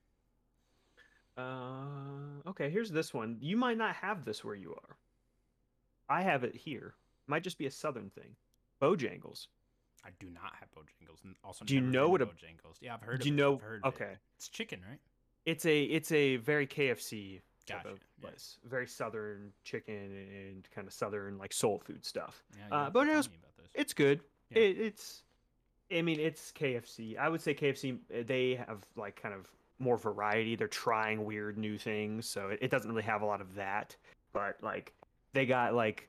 [1.40, 2.70] Uh, okay.
[2.70, 3.36] Here's this one.
[3.40, 4.96] You might not have this where you are.
[6.08, 6.94] I have it here.
[7.26, 8.34] Might just be a southern thing.
[8.82, 9.46] Bojangles.
[10.04, 11.22] I do not have Bojangles.
[11.24, 12.76] and Also, Do you know what a- Bojangles?
[12.80, 13.20] Yeah, I've heard.
[13.20, 13.60] Do you of know- It.
[13.62, 14.02] I've of it.
[14.02, 14.12] okay.
[14.36, 14.98] It's chicken, right?
[15.46, 18.28] It's a it's a very KFC type Gotcha, of yeah.
[18.28, 18.58] place.
[18.64, 22.42] Very southern chicken and kind of southern like soul food stuff.
[22.56, 23.70] Yeah, Uh, have to tell Bojangles- me about this.
[23.74, 24.22] It's good.
[24.50, 24.58] Yeah.
[24.58, 25.22] It, it's
[25.92, 27.16] I mean it's KFC.
[27.16, 29.46] I would say KFC they have like kind of
[29.80, 30.54] more variety.
[30.56, 33.96] They're trying weird new things, so it, it doesn't really have a lot of that.
[34.32, 34.92] But like
[35.32, 36.08] they got like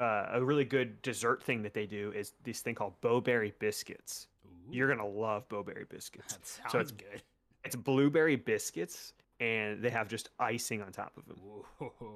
[0.00, 4.26] uh, a really good dessert thing that they do is this thing called Bo-Berry biscuits.
[4.46, 6.34] Ooh, You're gonna love Bo-Berry biscuits.
[6.34, 7.22] that sounds so it's- good.
[7.64, 11.38] It's blueberry biscuits, and they have just icing on top of them.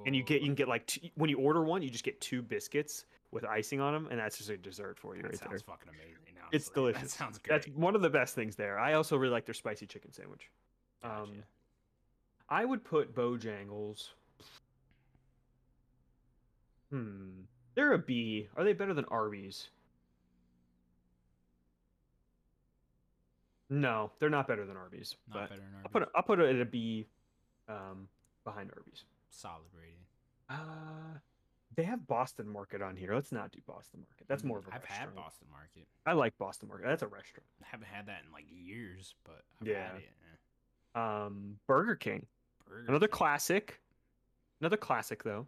[0.07, 2.21] And you get you can get like two, when you order one, you just get
[2.21, 5.39] two biscuits with icing on them, and that's just a dessert for you That right
[5.39, 5.59] sounds there.
[5.59, 6.19] fucking amazing.
[6.53, 7.01] It's delicious.
[7.03, 7.51] That sounds good.
[7.53, 8.79] That's one of the best things there.
[8.79, 10.51] I also really like their spicy chicken sandwich.
[11.03, 11.23] Gotcha.
[11.23, 11.43] Um,
[12.49, 14.09] I would put Bojangles.
[16.91, 17.41] Hmm,
[17.75, 18.49] they're a B.
[18.57, 19.69] Are they better than Arby's?
[23.71, 25.17] No, they're not better than Arby's.
[25.29, 25.83] not but better than Arby's.
[25.87, 27.07] I'll put it, I'll put it at a B,
[27.69, 28.09] um,
[28.45, 29.05] behind Arby's.
[29.31, 29.95] solid rating.
[30.51, 31.19] Uh,
[31.75, 33.15] they have Boston Market on here.
[33.15, 34.29] Let's not do Boston Market.
[34.29, 35.15] That's more of a Mm, I've had.
[35.15, 35.87] Boston Market.
[36.05, 36.87] I like Boston Market.
[36.87, 37.47] That's a restaurant.
[37.63, 39.87] I haven't had that in like years, but I've Yeah.
[39.93, 40.09] had it.
[40.95, 42.27] Um, Burger King,
[42.69, 43.17] Burger another King.
[43.17, 43.81] classic.
[44.61, 45.47] Another classic though.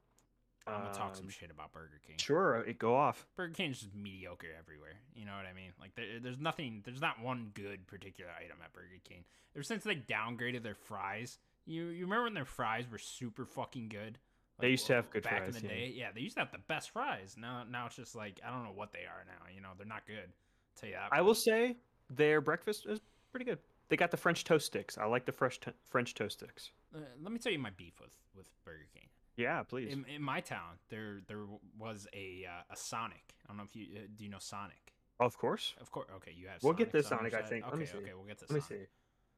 [0.67, 2.17] I'm gonna talk some Um, shit about Burger King.
[2.19, 3.27] Sure, it go off.
[3.37, 4.95] Burger King's just mediocre everywhere.
[5.15, 5.73] You know what I mean?
[5.79, 6.81] Like there, there's nothing.
[6.85, 9.25] There's not one good particular item at Burger King.
[9.55, 13.89] Ever since they downgraded their fries, you you remember when their fries were super fucking
[13.91, 14.19] good?
[14.61, 15.33] They used to have good fries.
[15.35, 15.81] back fries, in the yeah.
[15.81, 15.93] day.
[15.95, 17.37] Yeah, they used to have the best fries.
[17.39, 19.47] Now now it's just like I don't know what they are now.
[19.55, 20.33] You know they're not good.
[20.81, 21.11] tell you that.
[21.13, 21.27] I much.
[21.27, 21.77] will say
[22.09, 23.01] their breakfast is
[23.31, 23.59] pretty good.
[23.89, 24.97] They got the French toast sticks.
[24.99, 26.71] I like the fresh to- French toast sticks.
[26.95, 29.09] Uh, let me tell you my beef with with Burger King.
[29.37, 29.93] Yeah, please.
[29.93, 31.45] In, in my town, there there
[31.79, 33.35] was a uh, a Sonic.
[33.45, 34.95] I don't know if you uh, do you know Sonic.
[35.21, 35.75] of course.
[35.81, 36.63] Of course, okay, you have.
[36.63, 37.65] We'll get Sonic this on your Sonic, I think.
[37.65, 37.99] Okay, Let me see.
[37.99, 38.87] okay, we'll get to Let me see.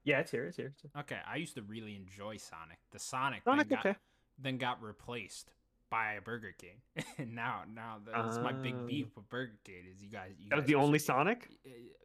[0.04, 0.44] Yeah, it's here.
[0.46, 0.72] It's here.
[0.72, 0.90] It's here.
[1.00, 2.78] Okay, I used to really enjoy Sonic.
[2.92, 3.98] The Sonic, Sonic, then, got, okay.
[4.38, 5.50] then got replaced
[5.90, 6.80] by a Burger King,
[7.18, 8.86] and now now that's my big Oh.
[8.86, 10.32] beef with Burger King is you guys.
[10.40, 11.48] You That was the only so- Sonic.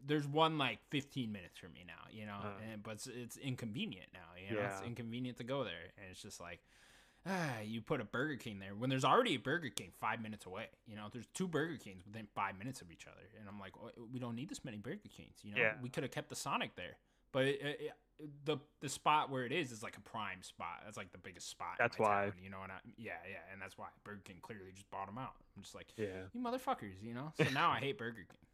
[0.05, 2.71] There's one like 15 minutes for me now, you know, Uh.
[2.71, 4.19] and, but it's, it's inconvenient now.
[4.49, 6.59] You know, it's inconvenient to go there, and it's just like.
[7.23, 10.47] Ah, you put a Burger King there when there's already a Burger King five minutes
[10.47, 10.69] away.
[10.87, 13.73] You know, there's two Burger Kings within five minutes of each other, and I'm like,
[13.79, 15.37] "Oh, we don't need this many Burger Kings.
[15.43, 15.75] You know, Yeah.
[15.83, 16.97] we could have kept the Sonic there,
[17.31, 17.91] but it, it,
[18.45, 20.81] the the spot where it is is like a prime spot.
[20.85, 21.75] That's like the biggest spot.
[21.79, 22.25] That's why.
[22.25, 25.07] town, you know, and I, yeah, yeah, and that's why Burger King clearly just bought
[25.07, 25.33] them out.
[25.55, 26.07] I'm just like, Yeah.
[26.33, 27.31] you motherfuckers, you know.
[27.37, 28.37] So now I hate Burger King.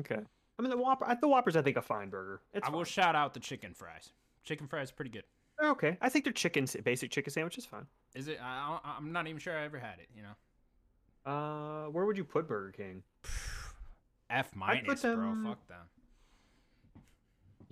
[0.00, 0.22] Okay.
[0.58, 1.06] I mean, the Whopper.
[1.20, 2.40] The Whopper's, I think, a fine burger.
[2.54, 4.10] It's I will shout out the chicken fries.
[4.42, 5.24] Chicken fries pretty good.
[5.58, 5.98] They're okay.
[6.00, 7.86] I think their chicken, basic chicken sandwich is fine.
[8.14, 8.38] Is it?
[8.42, 10.08] I, I'm not even sure I ever had it.
[10.16, 13.02] You know, Uh, where would you put Burger King?
[14.30, 15.36] F minus, bro.
[15.44, 15.84] Fuck them.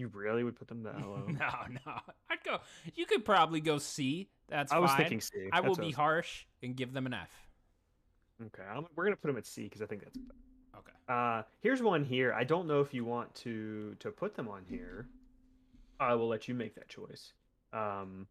[0.01, 1.25] You really would put them that low?
[1.29, 1.49] No,
[1.87, 1.93] no.
[2.31, 2.59] I'd go.
[2.95, 4.29] You could probably go C.
[4.49, 4.99] That's I was fine.
[4.99, 5.49] thinking C.
[5.53, 7.31] I That's will be was- harsh and give them an F.
[8.47, 10.17] Okay, I'm, we're gonna put them at C because I think that's.
[10.75, 10.93] Okay.
[11.09, 12.33] Uh, here's one here.
[12.33, 15.07] I don't know if you want to to put them on here.
[16.01, 17.35] I will let you make that choice.
[17.75, 18.27] Um,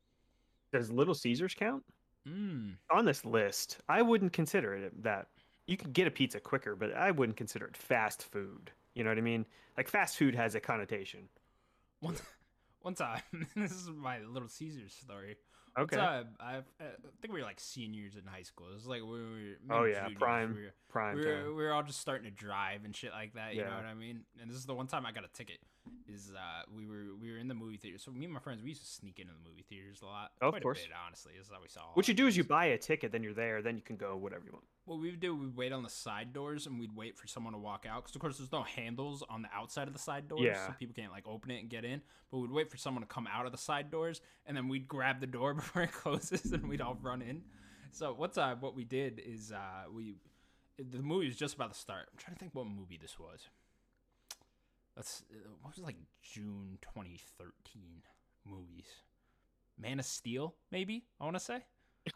[0.73, 1.83] does Little Caesars count
[2.27, 2.73] Mm.
[2.91, 3.77] on this list?
[3.87, 5.27] I wouldn't consider it that.
[5.67, 8.71] You can get a pizza quicker, but I wouldn't consider it fast food.
[8.95, 9.45] You know what I mean?
[9.77, 11.29] Like fast food has a connotation.
[11.99, 12.15] One,
[12.81, 13.21] one time,
[13.55, 15.37] this is my Little Caesars story.
[15.77, 15.95] Okay.
[15.95, 16.85] Time, I, uh, I
[17.21, 18.67] think we were like seniors in high school.
[18.71, 19.57] It was like we were.
[19.69, 20.19] Oh, yeah, juniors.
[20.19, 23.11] prime We were, Prime we, were, we were all just starting to drive and shit
[23.11, 23.55] like that.
[23.55, 24.21] You know what I mean?
[24.41, 25.59] And this is the one time I got a ticket.
[26.07, 27.97] Is uh we were we were in the movie theater.
[27.97, 30.31] So me and my friends we used to sneak into the movie theaters a lot.
[30.41, 30.79] Of Quite course.
[30.79, 31.81] A bit, honestly, this is how we saw.
[31.93, 34.17] What you do is you buy a ticket, then you're there, then you can go
[34.17, 34.65] whatever you want.
[34.85, 37.53] What we would do, we'd wait on the side doors and we'd wait for someone
[37.53, 38.03] to walk out.
[38.03, 40.41] Because, of course, there's no handles on the outside of the side doors.
[40.41, 40.65] Yeah.
[40.65, 42.01] So people can't, like, open it and get in.
[42.31, 44.87] But we'd wait for someone to come out of the side doors and then we'd
[44.87, 47.43] grab the door before it closes and we'd all run in.
[47.91, 50.15] So, one time, what we did is uh, we.
[50.77, 52.07] The movie was just about to start.
[52.11, 53.49] I'm trying to think what movie this was.
[54.99, 55.03] Uh,
[55.61, 58.03] What was it, like June 2013
[58.45, 58.87] movies?
[59.77, 61.05] Man of Steel, maybe?
[61.19, 61.63] I want to say.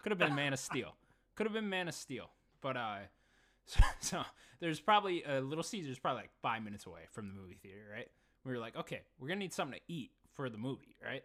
[0.01, 0.95] Could have been Man of Steel.
[1.35, 2.29] Could have been Man of Steel.
[2.61, 2.97] But uh
[3.65, 4.21] so, so
[4.59, 8.09] there's probably uh, Little Caesars probably like five minutes away from the movie theater, right?
[8.43, 11.23] We were like, okay, we're gonna need something to eat for the movie, right?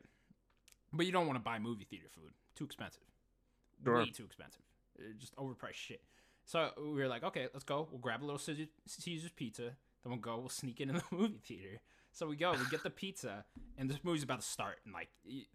[0.92, 3.02] But you don't want to buy movie theater food; too expensive,
[3.82, 3.96] Sure.
[3.98, 4.62] way too expensive,
[4.98, 6.02] Uh, just overpriced shit.
[6.44, 7.88] So we were like, okay, let's go.
[7.90, 9.76] We'll grab a little Caesar, Caesar's pizza.
[10.02, 10.38] Then we'll go.
[10.38, 11.80] We'll sneak into the movie theater.
[12.12, 12.52] So we go.
[12.52, 13.44] We get the pizza,
[13.76, 15.08] and this movie's about to start, and like,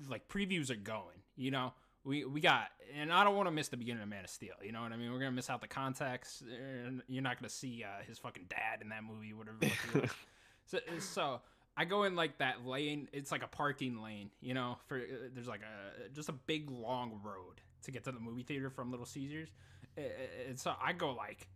[0.07, 1.23] like previews are going.
[1.35, 1.73] You know,
[2.05, 4.53] we we got, and I don't want to miss the beginning of Man of Steel.
[4.63, 5.11] You know what I mean?
[5.11, 6.41] We're gonna miss out the context.
[6.41, 9.57] And you're not gonna see uh, his fucking dad in that movie, whatever.
[9.61, 10.11] it is.
[10.65, 11.41] so so
[11.75, 13.09] I go in like that lane.
[13.11, 14.29] It's like a parking lane.
[14.39, 18.11] You know, for uh, there's like a just a big long road to get to
[18.11, 19.49] the movie theater from Little Caesars,
[19.97, 20.01] Uh,
[20.47, 21.47] and so I go like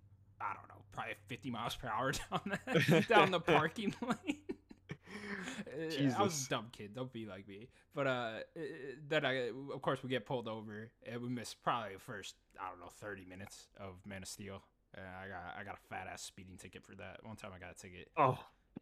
[0.41, 4.38] I don't know, probably 50 miles per hour down that, down the parking lane.
[4.49, 6.45] Uh, I was Jesus.
[6.47, 6.93] a dumb kid.
[6.93, 7.69] Don't be like me.
[7.95, 8.09] But uh,
[8.55, 8.59] uh,
[9.07, 12.69] then I, of course, we get pulled over, and we miss probably the first I
[12.69, 14.61] don't know 30 minutes of Man of Steel.
[14.97, 17.19] Uh, I got I got a fat ass speeding ticket for that.
[17.23, 18.09] One time I got a ticket.
[18.18, 18.38] Oh,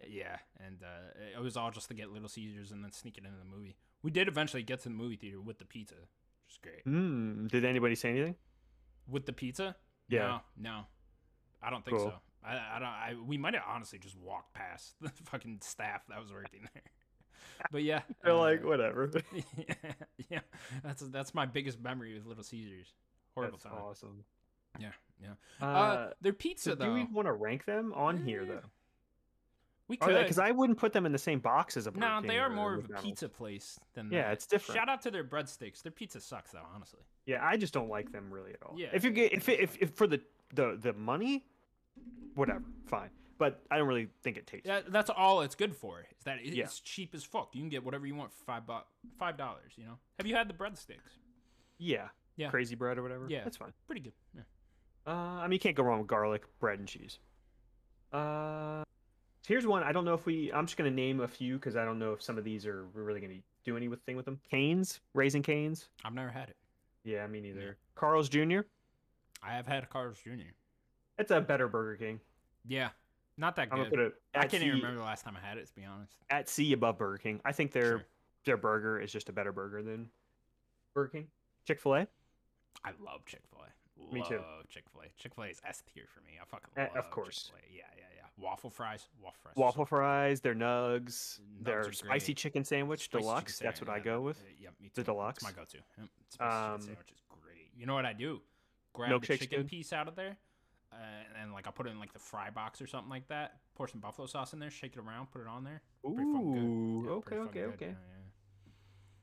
[0.07, 3.26] Yeah, and uh, it was all just to get Little Caesars and then sneak it
[3.26, 3.76] into the movie.
[4.03, 6.86] We did eventually get to the movie theater with the pizza, which is great.
[6.86, 8.36] mm, did anybody say anything?
[9.10, 9.76] With the pizza?
[10.10, 10.40] Yeah.
[10.57, 10.80] No, no.
[11.66, 12.08] I don't think Cool.
[12.10, 12.14] so.
[12.48, 12.88] I, I don't.
[12.88, 16.84] I we might have honestly just walked past the fucking staff that was working there.
[17.72, 19.10] But yeah, They're uh, like, whatever.
[20.30, 20.40] yeah,
[20.84, 22.94] that's that's my biggest memory with Little Caesars.
[23.34, 23.82] Horrible That's time.
[23.84, 24.24] awesome.
[24.78, 24.90] Yeah,
[25.22, 25.30] yeah.
[25.62, 26.86] Uh, Uh, their pizza so though.
[26.88, 28.62] do we want to rank them on here Eh, though?
[29.88, 30.18] we could.
[30.20, 32.50] Because I wouldn't put them in the same box as a no, King they are
[32.50, 34.10] more of a pizza place than.
[34.12, 34.34] Yeah, that.
[34.34, 34.78] it's different.
[34.78, 35.82] Shout out to their breadsticks.
[35.82, 37.02] Their pizza sucks though, honestly.
[37.26, 38.76] Yeah, I just don't like them really at all.
[38.78, 40.20] Yeah, If you get if it, if, if for the
[40.54, 41.46] the the money,
[42.36, 43.10] whatever, fine.
[43.38, 44.66] But I don't really think it tastes.
[44.68, 46.00] Yeah, that's all it's good for.
[46.18, 46.68] Is that it's Yeah.
[46.84, 47.50] cheap as fuck.
[47.54, 48.86] You can get whatever you want for five bu-
[49.20, 49.74] five dollars.
[49.76, 49.98] You know.
[50.20, 51.20] Have you had the breadsticks?
[51.78, 52.08] Yeah.
[52.38, 52.50] Yeah.
[52.50, 53.28] Crazy bread or whatever.
[53.30, 53.44] Yeah.
[53.44, 53.74] That's fine.
[53.88, 54.14] Pretty good.
[54.34, 54.42] Yeah.
[55.06, 57.20] Uh, I mean, you can't go wrong with garlic, bread, and cheese.
[58.14, 58.84] Uh,
[59.46, 59.84] here's one.
[59.84, 60.52] I don't know if we.
[60.54, 62.88] I'm just gonna name a few because I don't know if some of these are
[62.94, 64.40] we're really gonna do anything with them.
[64.50, 65.90] Canes, Raising Cane's.
[66.06, 66.56] I've never had it.
[67.04, 67.78] Yeah, me neither.
[67.96, 68.62] Carl's Jr.
[69.44, 70.54] I have had Carl's Jr.
[71.18, 72.20] It's a better Burger King.
[72.68, 72.90] Yeah,
[73.38, 73.94] not that good.
[73.94, 74.14] it.
[74.34, 75.68] I can't even remember the last time I had it.
[75.68, 76.14] To be honest.
[76.30, 77.42] At C above Burger King.
[77.46, 78.06] I think their Sure.
[78.46, 80.10] their burger is just a better burger than
[80.94, 81.28] Burger King.
[81.66, 82.08] Chick Fil A.
[82.84, 84.14] I love Chick Fil A.
[84.14, 84.42] Me too.
[84.70, 85.06] Chick Fil A.
[85.22, 86.34] Chick Fil A is S tier for me.
[86.42, 87.44] I fucking Eh, love of course.
[87.46, 87.76] Chick-fil-A.
[87.78, 88.22] Yeah, yeah, yeah.
[88.38, 89.08] Waffle fries.
[89.22, 89.56] Waffle fries.
[89.56, 92.38] Waffle fries, their nugs, Nugs their spicy great.
[92.38, 93.60] chicken sandwich Spicy chicken deluxe.
[93.60, 94.38] That's what I go with.
[94.40, 95.38] uh, yeah, me The deluxe.
[95.38, 95.78] It's my go-to.
[95.98, 96.08] Yep.
[96.30, 97.72] Spicy Um, chicken sandwich is great.
[97.78, 98.42] You know what I do?
[98.94, 100.36] Grab the Milkshake's chicken piece out of there,
[100.96, 103.58] uh, and like I'll put it in like the fry box or something like that.
[103.76, 105.82] Pour some buffalo sauce in there, shake it around, put it on there.
[106.04, 106.60] Pretty fucking good.
[106.62, 107.70] Ooh, Yeah, okay, okay, good.
[107.74, 107.96] okay.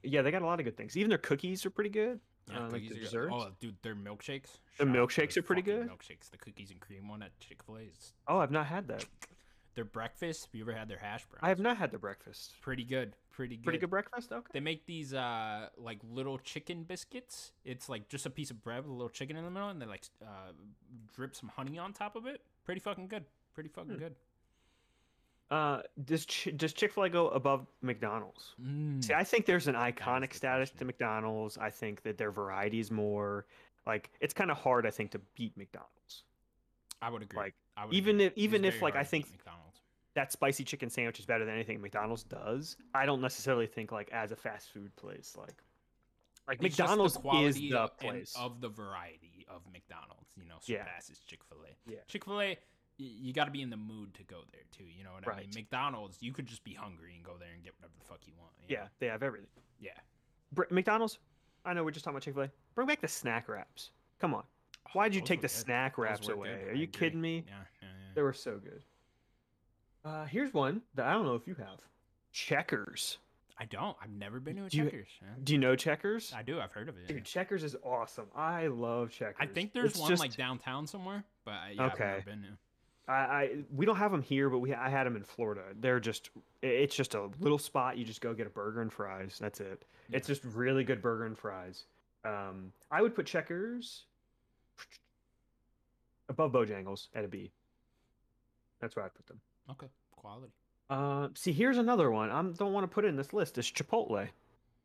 [0.02, 0.96] Yeah, Yeah, they got a lot of good things.
[0.96, 2.20] Even their cookies are pretty good.
[2.50, 2.58] yeah.
[2.58, 3.00] Uh, like the are good.
[3.00, 3.34] desserts.
[3.36, 4.58] Oh, dude, their milkshakes.
[4.78, 5.88] The Shout out to milkshakes are pretty good?
[5.88, 8.88] Milkshakes, the cookies and cream one at Chick Fil A is Oh, I've not had
[8.88, 9.04] that.
[9.74, 10.46] Their breakfast.
[10.46, 11.40] Have you ever had their hash browns?
[11.42, 12.52] I have not had their breakfast.
[12.60, 13.14] Pretty good.
[13.30, 13.64] Pretty good.
[13.64, 14.32] Pretty good breakfast.
[14.32, 14.46] Okay.
[14.52, 17.52] They make these uh like little chicken biscuits.
[17.64, 19.80] It's like just a piece of bread with a little chicken in the middle, and
[19.80, 20.52] they like uh
[21.14, 22.42] drip some honey on top of it.
[22.64, 23.24] Pretty fucking good.
[23.54, 23.98] Pretty fucking Hmm.
[23.98, 24.14] good.
[25.50, 28.54] Uh, does Ch- does Chick Fil A go above McDonald's?
[28.62, 29.04] Mm.
[29.04, 30.84] See, I think there's an iconic status to.
[30.86, 31.58] McDonald's.
[31.58, 33.44] I think that their variety is more
[33.86, 34.86] like it's kind of hard.
[34.86, 36.22] I think to beat McDonald's.
[37.02, 37.38] I would agree.
[37.38, 38.26] Like I would even agree.
[38.26, 39.38] if even if like I hard to beat think.
[40.14, 42.76] That spicy chicken sandwich is better than anything McDonald's does.
[42.94, 45.62] I don't necessarily think like as a fast food place like
[46.48, 48.34] like It's just the McDonald's is the place.
[48.38, 50.32] of the variety of McDonald's.
[50.36, 50.78] You know, Yeah.
[50.84, 51.90] surpasses Chick Fil A.
[51.90, 51.98] Yeah.
[52.08, 52.58] Chick Fil A.
[52.98, 54.84] You got to be in the mood to go there too.
[54.84, 55.50] You know what I mean?
[55.54, 58.34] McDonald's, you could just be hungry and go there and get whatever the fuck you
[58.38, 58.50] want.
[58.58, 58.88] you yeah, know?
[58.98, 59.48] they have everything.
[59.80, 59.90] yeah.
[60.52, 61.18] Br- McDonald's.
[61.64, 62.50] I know we're just talking about Chick Fil A.
[62.74, 63.90] Bring back the snack wraps.
[64.20, 64.42] Come on.
[64.86, 65.54] Oh, Why'd you Those take the good.
[65.54, 66.58] snack wraps away?
[66.64, 66.72] good.
[66.72, 67.44] Are you kidding me?
[67.46, 67.88] Yeah, yeah, yeah.
[68.14, 68.82] They were so good.
[70.04, 71.78] Uh, here's one that I don't know if you have.
[72.32, 73.18] Checkers.
[73.58, 73.96] I don't.
[74.02, 75.08] I've never been to a Do you- Checkers.
[75.20, 75.28] yeah.
[75.44, 76.32] Do you know Checkers?
[76.34, 76.60] I do.
[76.60, 77.02] I've heard of it.
[77.08, 77.14] yeah.
[77.14, 78.26] Dude, Checkers is awesome.
[78.34, 79.36] I love Checkers.
[79.38, 82.42] I think there's It's one just- like downtown somewhere, but I, yeah, I've never been
[82.42, 82.48] to.
[83.08, 85.62] I, I we don't have them here, but we I had them in Florida.
[85.80, 86.30] They're just
[86.62, 87.98] it's just a little spot.
[87.98, 89.38] You just go get a burger and fries.
[89.40, 89.84] That's it.
[90.10, 91.84] It's just really good burger and fries.
[92.24, 94.04] Um, I would put Checkers
[96.28, 97.50] above Bojangles at a B.
[98.80, 99.40] That's where I put them.
[99.72, 100.52] Okay, quality.
[100.90, 102.30] Uh, see, here's another one.
[102.30, 103.56] I don't want to put it in this list.
[103.58, 104.28] It's Chipotle?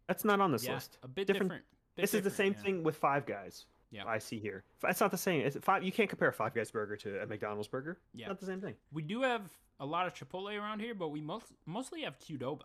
[0.08, 0.98] That's not on this yeah, list.
[1.04, 1.66] a bit Different- different.
[1.96, 2.62] bit This is the same yeah.
[2.64, 3.66] thing with Five Guys.
[3.92, 4.06] Yeah.
[4.06, 4.64] I see here.
[4.84, 5.46] It's not the same.
[5.46, 5.84] It's five.
[5.84, 7.98] You can't compare a Five Guys burger to a McDonald's burger.
[8.14, 8.28] Yeah.
[8.28, 8.76] not the same thing.
[8.92, 9.42] We do have
[9.80, 12.64] a lot of Chipotle around here, but we most mostly have Qdoba,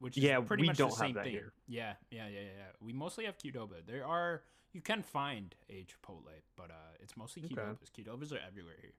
[0.00, 1.32] which is Yeah, pretty we much don't the have same that thing.
[1.32, 1.52] here.
[1.68, 2.48] Yeah, yeah, yeah, yeah.
[2.80, 3.86] We mostly have Qdoba.
[3.86, 4.42] There are
[4.72, 7.54] you can find a Chipotle, but uh, it's mostly Okay.
[7.54, 7.90] Qdobas.
[7.92, 8.92] Qdobas are everywhere here.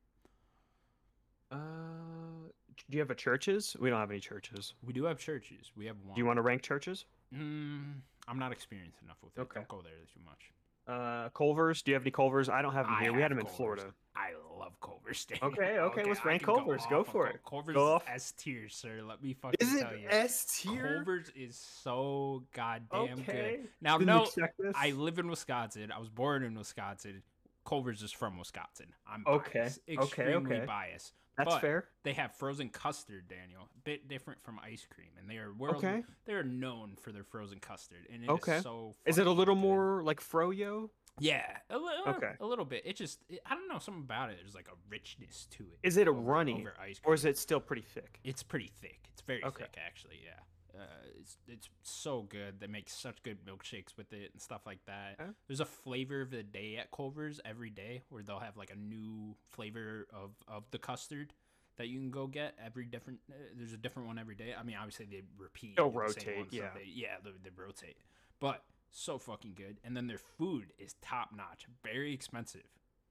[1.54, 2.50] Uh,
[2.90, 3.76] do you have a Church's?
[3.80, 4.74] We don't have any Church's.
[4.86, 5.72] We do have Church's.
[5.76, 6.16] We have one.
[6.16, 7.06] Do you want to rank Church's?
[7.34, 7.96] Mm,
[8.28, 9.42] I'm not experienced enough with it.
[9.42, 9.60] Okay.
[9.60, 10.52] Don't go there too much.
[10.86, 11.82] Uh, Culver's.
[11.82, 12.50] Do you have any Culver's?
[12.50, 13.14] I don't have them I here.
[13.14, 13.58] We had them in Culver's.
[13.58, 13.94] Florida.
[14.16, 15.26] I love Culver's.
[15.30, 15.48] Daniel.
[15.48, 16.84] Okay, okay, let's rank Culver's.
[16.90, 17.40] Go off for it.
[17.48, 18.02] Culver's Go is.
[18.08, 19.00] S tier, sir.
[19.08, 20.08] Let me fucking Is it tell you.
[20.10, 20.96] S tier?
[20.98, 23.60] Culver's is so goddamn Okay.
[23.62, 23.70] good.
[23.82, 24.28] Now, Didn't no.
[24.76, 25.92] I live in Wisconsin.
[25.92, 27.24] I was born in Wisconsin.
[27.66, 28.88] Culver's is from Wisconsin.
[29.08, 30.66] I'm Okay, biased, okay, extremely okay.
[30.66, 31.14] biased.
[31.38, 31.86] That's but fair.
[32.04, 33.64] They have frozen custard, Daniel.
[33.76, 35.78] A Bit different from ice cream, and they are world.
[35.78, 36.04] Okay.
[36.26, 38.60] They are known for their frozen custard, and it is Okay.
[38.62, 38.94] so.
[39.06, 39.62] Is it a little good.
[39.62, 40.90] more like froyo?
[41.20, 42.06] Yeah, a little.
[42.16, 42.32] Okay.
[42.40, 42.84] A little bit.
[42.86, 43.20] It just.
[43.30, 43.78] It, I don't know.
[43.80, 44.38] Something about it.
[44.42, 45.80] There's like a richness to it.
[45.84, 48.20] Is it a over- runny, over ice or is it still pretty thick?
[48.24, 49.00] It's pretty thick.
[49.12, 49.64] It's very Okay.
[49.64, 50.20] thick, actually.
[50.24, 50.40] Yeah.
[50.76, 50.84] Uh,
[51.20, 52.60] it's it's so good.
[52.60, 55.18] They make such good milkshakes with it and stuff like that.
[55.22, 55.30] Okay.
[55.48, 58.76] There's a flavor of the day at Culver's every day where they'll have like a
[58.76, 61.34] new flavor of of the custard
[61.78, 63.20] that you can go get every different.
[63.30, 64.54] Uh, there's a different one every day.
[64.60, 65.76] I mean, obviously they repeat.
[65.76, 66.70] They'll rotate, so yeah.
[66.76, 67.98] they- yeah, they, they rotate,
[68.40, 69.80] but so fucking good.
[69.84, 71.66] And then their food is top notch.
[71.84, 72.64] Very expensive,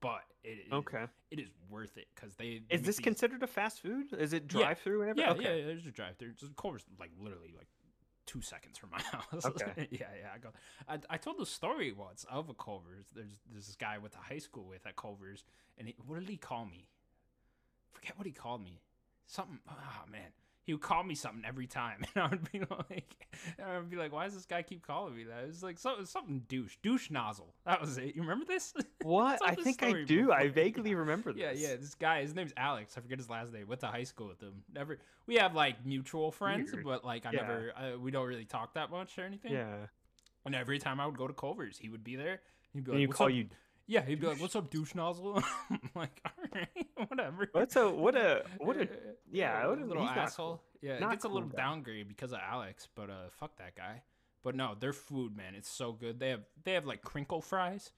[0.03, 1.05] but it is Okay.
[1.31, 2.61] it is worth it because they.
[2.69, 4.13] they Is this these- considered a fast food?
[4.13, 5.41] Is it drive through yeah, everything?
[5.41, 5.59] yeah, okay.
[5.61, 5.65] yeah.
[5.65, 6.33] There's a drive through.
[6.33, 7.67] Just Culver's like literally like
[8.25, 9.45] two seconds from my house.
[9.45, 9.87] Okay.
[9.91, 10.29] yeah, yeah.
[10.35, 10.49] I go.
[10.87, 13.07] I, I told the story once of a Culver's.
[13.15, 15.43] There's there's this guy I went to high school with at Culver's,
[15.77, 16.89] and he, what did he call me?
[17.93, 18.81] Forget what he called me.
[19.25, 19.59] Something.
[19.69, 20.31] Oh man.
[20.65, 23.27] He would call me something every time, and I would be like,
[23.61, 25.43] I would be like, why does this guy keep calling me that?
[25.43, 27.53] It was like something, something douche, douche nozzle.
[27.65, 28.15] That was it.
[28.15, 28.73] You remember this?
[29.03, 29.41] What?
[29.45, 30.31] I think I do.
[30.31, 31.41] I vaguely remember this.
[31.41, 31.75] Yeah, yeah.
[31.75, 32.93] This guy, his name's Alex.
[32.97, 33.67] I forget his last name.
[33.67, 34.63] Went to high school with him.
[34.73, 34.97] Never.
[35.27, 36.85] We have like mutual friends, Weird.
[36.85, 37.41] but like I Yeah.
[37.41, 37.73] never.
[37.75, 39.51] Uh, we don't really talk that much or anything.
[39.51, 39.75] Yeah.
[40.45, 42.39] And every time I would go to Culver's, he would be there.
[42.73, 43.47] He'd be And like, you "What's call up?" you.
[43.85, 47.89] Yeah, he'd be like, "What's up, douche nozzle?" I'm like, "All right, whatever." What's a
[47.89, 48.87] what a what a
[49.31, 50.47] yeah, a what a- little he's not asshole.
[50.55, 50.63] cool.
[50.81, 51.57] Yeah, Not it gets a cool little guy.
[51.57, 54.03] downgrade because of Alex, but uh, fuck that guy.
[54.43, 56.19] But no, their food, man, it's so good.
[56.19, 57.91] They have they have like crinkle fries,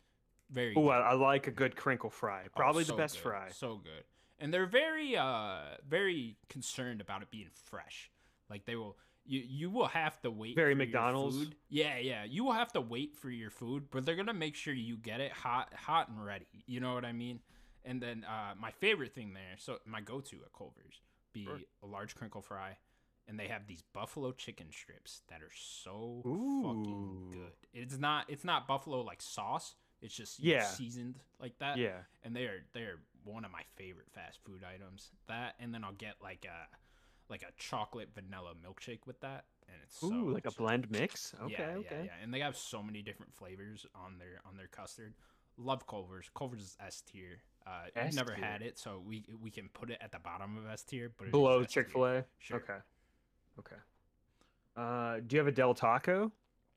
[0.52, 0.74] very.
[0.76, 0.88] Oh.
[0.90, 2.44] I, I like a good crinkle fry.
[2.45, 3.49] Oh, Probably so the best good, fry.
[3.52, 4.03] So good.
[4.40, 8.10] And they're very uh very concerned about it being fresh.
[8.49, 11.38] Like they will you you will have to wait Very for your McDonald's?
[11.38, 11.56] food.
[11.69, 12.23] Yeah, yeah.
[12.26, 14.97] You will have to wait for your food, but they're going to make sure you
[14.97, 16.64] get it hot hot and ready.
[16.68, 17.39] You know what I mean?
[17.84, 21.02] And then uh my favorite thing there, so my go-to at Culver's
[21.34, 21.60] be Sure.
[21.84, 22.77] a large crinkle fry
[23.27, 26.61] and they have these buffalo chicken strips that are so Ooh.
[26.64, 27.52] fucking good.
[27.73, 29.76] It's not it's not buffalo like sauce.
[30.02, 30.64] It's just Yeah.
[30.64, 31.99] seasoned like that Yeah.
[32.23, 35.11] and they are they're one of my favorite fast food items.
[35.27, 36.68] That and then I'll get like a
[37.30, 41.34] like a chocolate vanilla milkshake with that, and it's so Ooh, like a blend mix.
[41.43, 41.88] Okay, yeah, okay.
[41.91, 42.11] yeah, yeah.
[42.23, 45.14] And they have so many different flavors on their on their custard.
[45.57, 46.30] Love Culver's.
[46.35, 47.39] Culver's is S tier.
[47.65, 50.68] Uh, I've never had it, so we we can put it at the bottom of
[50.72, 51.64] S tier, but Below.
[51.64, 52.26] Chick Fil A.
[52.39, 52.57] Sure.
[52.57, 52.77] Okay.
[53.60, 53.76] Okay.
[54.76, 56.31] Uh, do you have a Del Taco?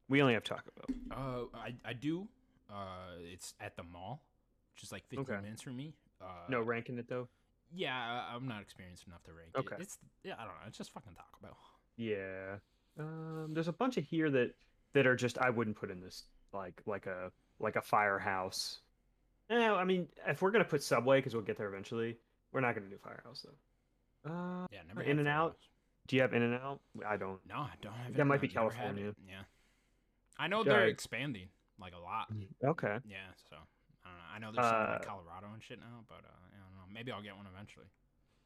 [0.09, 1.49] We only have Taco Bell.
[1.53, 2.29] Uh, I I do.
[2.71, 4.23] Uh, it's at the mall,
[4.75, 5.43] which is like 15 Okay.
[5.43, 5.95] minutes from me.
[6.21, 7.29] Uh, No ranking it though.
[7.75, 9.77] Yeah, I- I'm not experienced enough to rank Okay.
[9.77, 9.83] it.
[9.83, 10.61] It's yeah, I don't know.
[10.67, 11.57] It's just fucking Taco Bell.
[11.97, 12.57] Yeah.
[12.99, 14.55] Um, there's a bunch of here that
[14.95, 18.81] that are just I wouldn't put in this like like a like a firehouse.
[19.51, 22.19] No, I mean if we're gonna put Subway because we'll get there eventually,
[22.53, 24.31] we're not gonna do Firehouse though.
[24.31, 25.03] Uh, Yeah, never.
[25.03, 25.57] In and Out?
[26.07, 26.81] Do you have In and Out?
[27.07, 27.45] I don't.
[27.47, 28.17] No, I don't have it.
[28.17, 29.15] That might be California.
[29.27, 29.43] Yeah,
[30.39, 32.33] I know they're expanding like a lot.
[32.65, 32.99] Okay.
[33.07, 33.19] Yeah,
[33.51, 33.57] so
[34.05, 34.25] I don't know.
[34.35, 36.58] I know there's some in, like Uh, Colorado and shit now, but uh, I don't
[36.58, 36.58] know.
[36.99, 37.87] Maybe I'll get one eventually.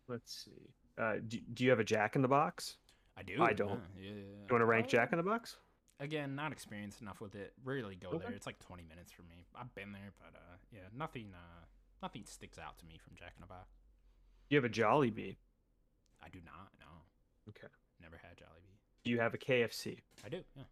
[0.08, 0.68] Let's see.
[0.98, 2.76] Uh, do, do you have a Jack in the Box?
[3.16, 3.42] I do.
[3.42, 3.80] I don't.
[3.98, 4.14] Yeah, yeah, yeah.
[4.46, 5.56] You want to rank Jack in the Box?
[6.00, 7.54] Again, not experienced enough with it.
[7.64, 8.18] Rarely go Okay.
[8.26, 8.32] there.
[8.32, 9.46] It's like 20 minutes for me.
[9.54, 11.30] I've been there, but uh, yeah, nothing.
[11.34, 11.64] Uh,
[12.02, 13.68] nothing sticks out to me from Jack in the Box.
[14.50, 15.36] You have a Jollibee?
[16.22, 16.68] I do not.
[16.78, 16.86] No,
[17.48, 17.68] Okay.
[18.02, 18.76] never had Jollibee.
[19.02, 19.98] Do you have a KFC?
[20.26, 20.42] I do.
[20.54, 20.64] Yeah.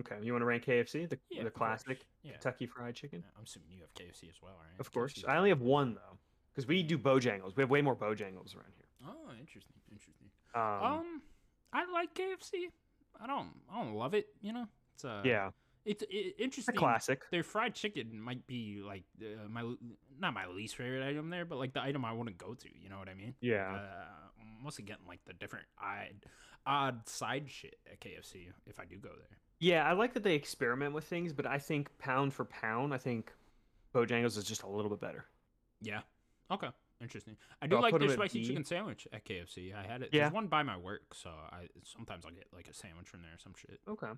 [0.00, 0.16] Okay.
[0.24, 1.06] You want to rank KFC?
[1.08, 2.32] The Yeah, the classic Yeah.
[2.32, 3.22] Kentucky Fried Chicken?
[3.36, 4.80] I'm assuming you have KFC as well, right?
[4.80, 5.12] Of course.
[5.14, 6.18] KFC 's I only have one though,
[6.56, 7.54] because we do Bojangles.
[7.54, 8.86] We have way more Bojangles around here.
[9.06, 9.76] Oh, interesting.
[9.92, 10.30] Interesting.
[10.54, 11.22] Um, Um,
[11.72, 12.70] I like KFC.
[13.20, 13.50] I don't.
[13.70, 14.26] I don't love it.
[14.40, 15.50] You know, it's uh, yeah,
[15.84, 16.74] It's it, it's a interesting.
[16.76, 17.22] classic.
[17.30, 19.74] Their fried chicken might be like uh, my
[20.18, 22.68] not my least favorite item there, but like the item I wouldn't go to.
[22.82, 23.34] You know what I mean?
[23.40, 23.74] Yeah.
[23.74, 24.04] Uh,
[24.62, 26.26] mostly getting like the different odd,
[26.66, 29.38] odd side shit at KFC if I do go there.
[29.58, 32.98] Yeah, I like that they experiment with things, but I think pound for pound, I
[32.98, 33.32] think
[33.94, 35.24] Bojangles is just a little bit better.
[35.80, 36.00] Yeah.
[36.50, 36.68] Okay.
[37.00, 37.36] Interesting.
[37.60, 39.74] I do I'll like their spicy chicken sandwich at KFC.
[39.74, 40.10] I had it.
[40.12, 40.22] Yeah.
[40.22, 43.32] There's one by my work, so I sometimes I'll get like a sandwich from there
[43.32, 43.80] or some shit.
[43.88, 44.08] Okay.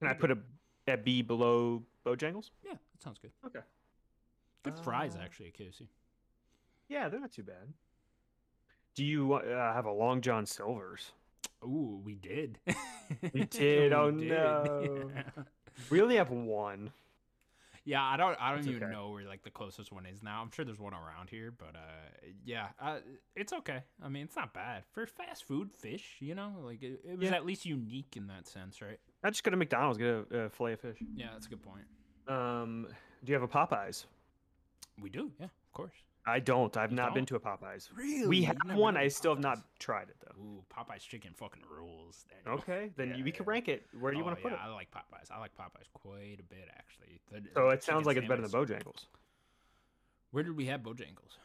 [0.00, 0.38] Can I put a
[0.86, 2.50] at B below Bojangles?
[2.64, 3.30] Yeah, that sounds good.
[3.46, 3.60] Okay.
[4.62, 5.86] Good fries Uh, actually at KFC.
[6.88, 7.72] Yeah, they're not too bad.
[8.94, 11.12] Do you uh, have a Long John Silver's?
[11.64, 12.58] Ooh, we did.
[13.32, 13.92] We did?
[13.92, 14.28] Oh, did.
[14.28, 15.10] no.
[15.14, 15.42] Yeah.
[15.90, 16.90] We only have one.
[17.84, 18.36] Yeah, I don't.
[18.40, 18.92] I don't It's even okay.
[18.92, 20.42] know where like the closest one is now.
[20.42, 22.98] I'm sure there's one around here, but uh, yeah, uh,
[23.34, 23.82] it's okay.
[24.02, 26.16] I mean, it's not bad for fast food fish.
[26.20, 27.36] You know, like it, it was Yeah.
[27.36, 28.98] at least unique in that sense, right?
[29.24, 30.98] I just go to McDonald's get a, a fillet of fish.
[31.14, 31.84] Yeah, that's a good point.
[32.28, 32.86] Um,
[33.24, 34.04] do you have a Popeyes?
[35.00, 35.94] We do, yeah, of course.
[36.28, 36.76] I don't.
[36.76, 37.40] I've You not been don't?
[37.40, 37.88] to a Popeyes.
[37.96, 38.26] Really?
[38.26, 38.96] We You've one.
[38.96, 40.40] I still have not tried it though.
[40.42, 42.26] Ooh, Popeye's chicken fucking rules.
[42.46, 43.86] Okay, then Yeah, you, we can rank it.
[43.98, 44.68] Where do you Oh, want to put yeah, it?
[44.68, 45.30] I like Popeyes.
[45.30, 47.20] I like Popeyes quite a bit, actually.
[47.32, 49.06] The- oh, So the it sounds like it's better than Bojangles.
[50.30, 51.36] Where did we have Bojangles?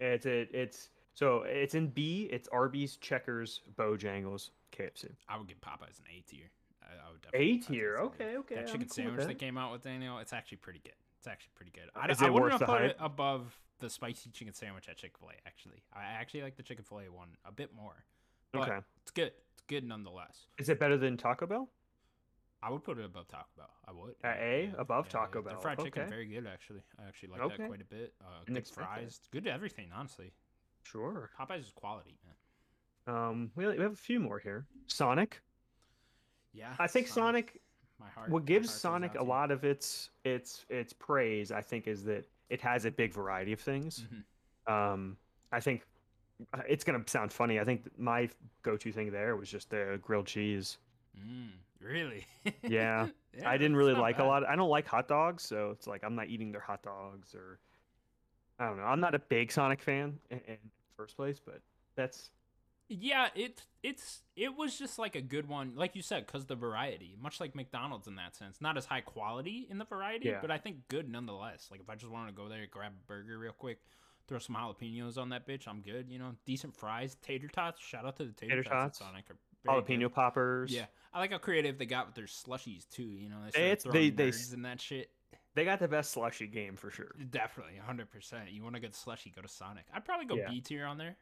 [0.00, 2.28] It's it, it's so it's in B.
[2.30, 5.10] It's Arby's, Checkers, Bojangles, KFC.
[5.28, 6.50] I would give Popeyes an A tier.
[6.82, 7.96] I, I would definitely A tier.
[7.98, 8.54] Okay, okay.
[8.56, 9.28] That I'm chicken cool sandwich that.
[9.28, 9.38] that.
[9.38, 10.92] came out with Daniel, it's actually pretty good.
[11.28, 11.90] Actually pretty good.
[11.94, 12.90] I, Is I wouldn't have the put hype?
[12.92, 15.46] it above the spicy chicken sandwich at Chick Fil A.
[15.46, 18.04] Actually, I actually like the Chick Fil A one a bit more.
[18.56, 18.78] Okay.
[19.02, 19.32] it's good.
[19.52, 20.46] It's good nonetheless.
[20.58, 21.68] Is it better than Taco Bell?
[22.62, 23.70] I would put it above Taco Bell.
[23.86, 24.14] I would.
[24.24, 24.70] At A?
[24.72, 25.60] yeah, Above yeah, Taco Bell.
[25.60, 26.10] fried chicken Okay.
[26.10, 26.80] very good actually.
[26.98, 27.56] I actually like Okay.
[27.58, 28.14] that quite a bit.
[28.20, 29.20] Uh, good fries.
[29.30, 30.32] Good to everything, honestly.
[30.82, 31.30] Sure.
[31.38, 33.14] Popeyes is quality, man.
[33.14, 34.66] Um, we, we have a few more here.
[34.86, 35.40] Sonic.
[36.52, 36.74] Yeah.
[36.78, 37.60] I think Sonic.
[38.00, 38.30] My heart.
[38.30, 42.24] What gives heart Sonic a lot of its its its praise, I think, is that
[42.50, 44.04] it has a big variety of things.
[44.68, 44.72] Mhm.
[44.72, 45.16] Um,
[45.52, 45.84] I think
[46.54, 47.58] uh, it's gonna sound funny.
[47.58, 48.28] I think my
[48.62, 50.78] go-to thing there was just the grilled cheese.
[51.18, 51.50] Mm,
[51.80, 52.24] really?
[52.62, 54.24] Yeah, Yeah, I didn't really like bad.
[54.24, 54.46] a lot.
[54.48, 57.58] I don't like hot dogs, so it's like I'm not eating their hot dogs or
[58.60, 58.84] I don't know.
[58.84, 61.60] I'm not a big Sonic fan in, in the first place, but
[61.96, 62.30] that's
[62.88, 66.54] Yeah, it it's it was just like a good one, like you said, because the
[66.56, 70.38] variety, much like McDonald's in that sense, not as high quality in the variety, Yeah.
[70.40, 71.68] but I think good nonetheless.
[71.70, 73.80] Like if I just wanted to go there, grab a burger real quick,
[74.26, 76.08] throw some jalapenos on that bitch, I'm good.
[76.10, 77.78] You know, decent fries, tater tots.
[77.80, 79.26] Shout out to the tater, Tater tots, tots, Sonic.
[79.64, 79.86] Very good.
[80.00, 80.72] jalapeno poppers.
[80.72, 83.02] Yeah, I like how creative they got with their slushies too.
[83.18, 85.10] You know, they It's- they- they in that shit.
[85.54, 87.14] they got the best slushy game for sure.
[87.28, 88.50] Definitely, hundred percent.
[88.50, 89.84] You want a good slushy, go to Sonic.
[89.92, 90.48] I'd probably go Yeah.
[90.48, 91.18] B tier on there.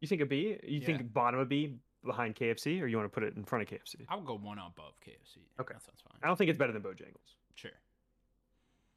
[0.00, 0.58] You think a B?
[0.62, 0.86] You Yeah.
[0.86, 3.68] think bottom of B behind KFC, or you want to put it in front of
[3.68, 4.06] KFC?
[4.08, 5.38] I would go one above KFC.
[5.60, 5.74] Okay.
[5.74, 6.18] that sounds fine.
[6.22, 7.36] I don't think it's better than Bojangles.
[7.54, 7.70] Sure.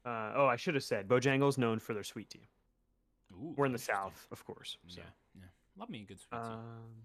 [0.04, 2.48] Uh, oh, I should have said Bojangles known for their sweet tea.
[3.32, 3.78] Ooh, We're in the.
[3.78, 4.78] South, of course.
[4.86, 5.00] So.
[5.00, 5.42] Yeah, yeah.
[5.76, 6.48] Love me a good sweet tea.
[6.48, 7.04] Um,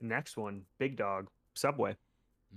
[0.00, 1.96] next one, Big Dog, Subway.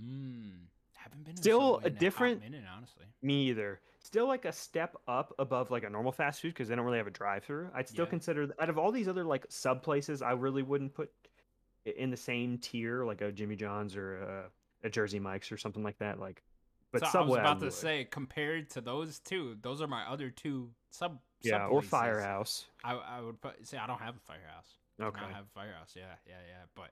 [0.00, 0.66] Mmm.
[0.94, 3.06] Haven't been in still a hot different- minute, honestly.
[3.22, 3.80] Me either.
[4.04, 6.98] Still like a step up above like a normal fast food because they don't really
[6.98, 7.70] have a drive-through.
[7.74, 8.10] I'd still Yeah.
[8.10, 11.10] consider out of all these other like sub places, I really wouldn't put
[11.86, 14.50] in the same tier like a Jimmy John's or a,
[14.86, 16.20] a Jersey Mike's or something like that.
[16.20, 16.42] Like,
[16.92, 20.02] but so Subway, I was about to say, compared to those two, those are my
[20.08, 21.18] other two sub.
[21.40, 21.82] yeah, sub or.
[21.82, 22.66] Firehouse.
[22.84, 24.68] I I would put say I don't have a firehouse.
[25.00, 25.20] I Okay.
[25.20, 25.94] don't have a firehouse.
[25.96, 26.62] Yeah, yeah, yeah.
[26.76, 26.90] But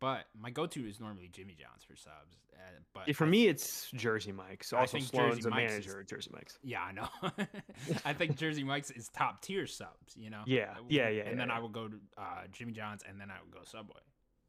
[0.00, 2.36] but my go-to is normally Jimmy John's for subs.
[2.54, 2.58] Uh,
[2.92, 4.72] but Yeah, for I- me, it's Jersey Mike's.
[4.72, 6.58] I Also, think Sloan's Jersey a Mike's is- manager at Jersey Mike's.
[6.62, 7.08] Yeah, I know.
[8.04, 10.42] I think Jersey Mike's is top tier subs, you know?
[10.46, 11.56] Yeah, Uh, yeah, yeah, And yeah, then yeah.
[11.56, 12.22] I would go to uh,
[12.52, 14.00] Jimmy John's and then I would go Subway.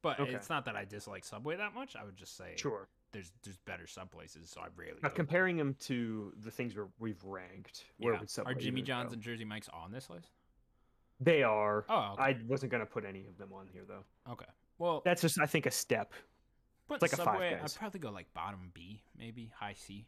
[0.01, 0.33] But Okay.
[0.33, 1.95] it's not that I dislike Subway that much.
[1.95, 2.87] I would just say Sure.
[3.11, 5.15] there's there's better sub places, so I rarely Now, go there.
[5.15, 8.19] comparing them to the things we're, we've ranked, where Yeah.
[8.21, 9.13] would Subway Are Jimmy John's go?
[9.13, 10.31] and Jersey Mike's on this list?
[11.19, 11.85] They are.
[11.87, 12.23] Oh, okay.
[12.23, 14.05] I wasn't gonna put any of them on here though.
[14.31, 14.45] okay.
[14.81, 16.11] Well, That's just, I think, a step.
[16.87, 17.75] but it's like a Five Guys.
[17.75, 20.07] I'd probably go like bottom B, maybe high C.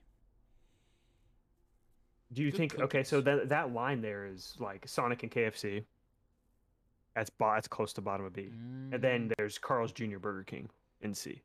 [2.34, 2.80] Do you Good think?
[2.80, 5.84] Okay, so that that line there is like Sonic and KFC.
[7.16, 8.50] That's bo- that's close to bottom of B,
[8.92, 10.18] and then Mm, there's Carl's Jr.
[10.18, 10.68] Burger King
[11.02, 11.44] in C.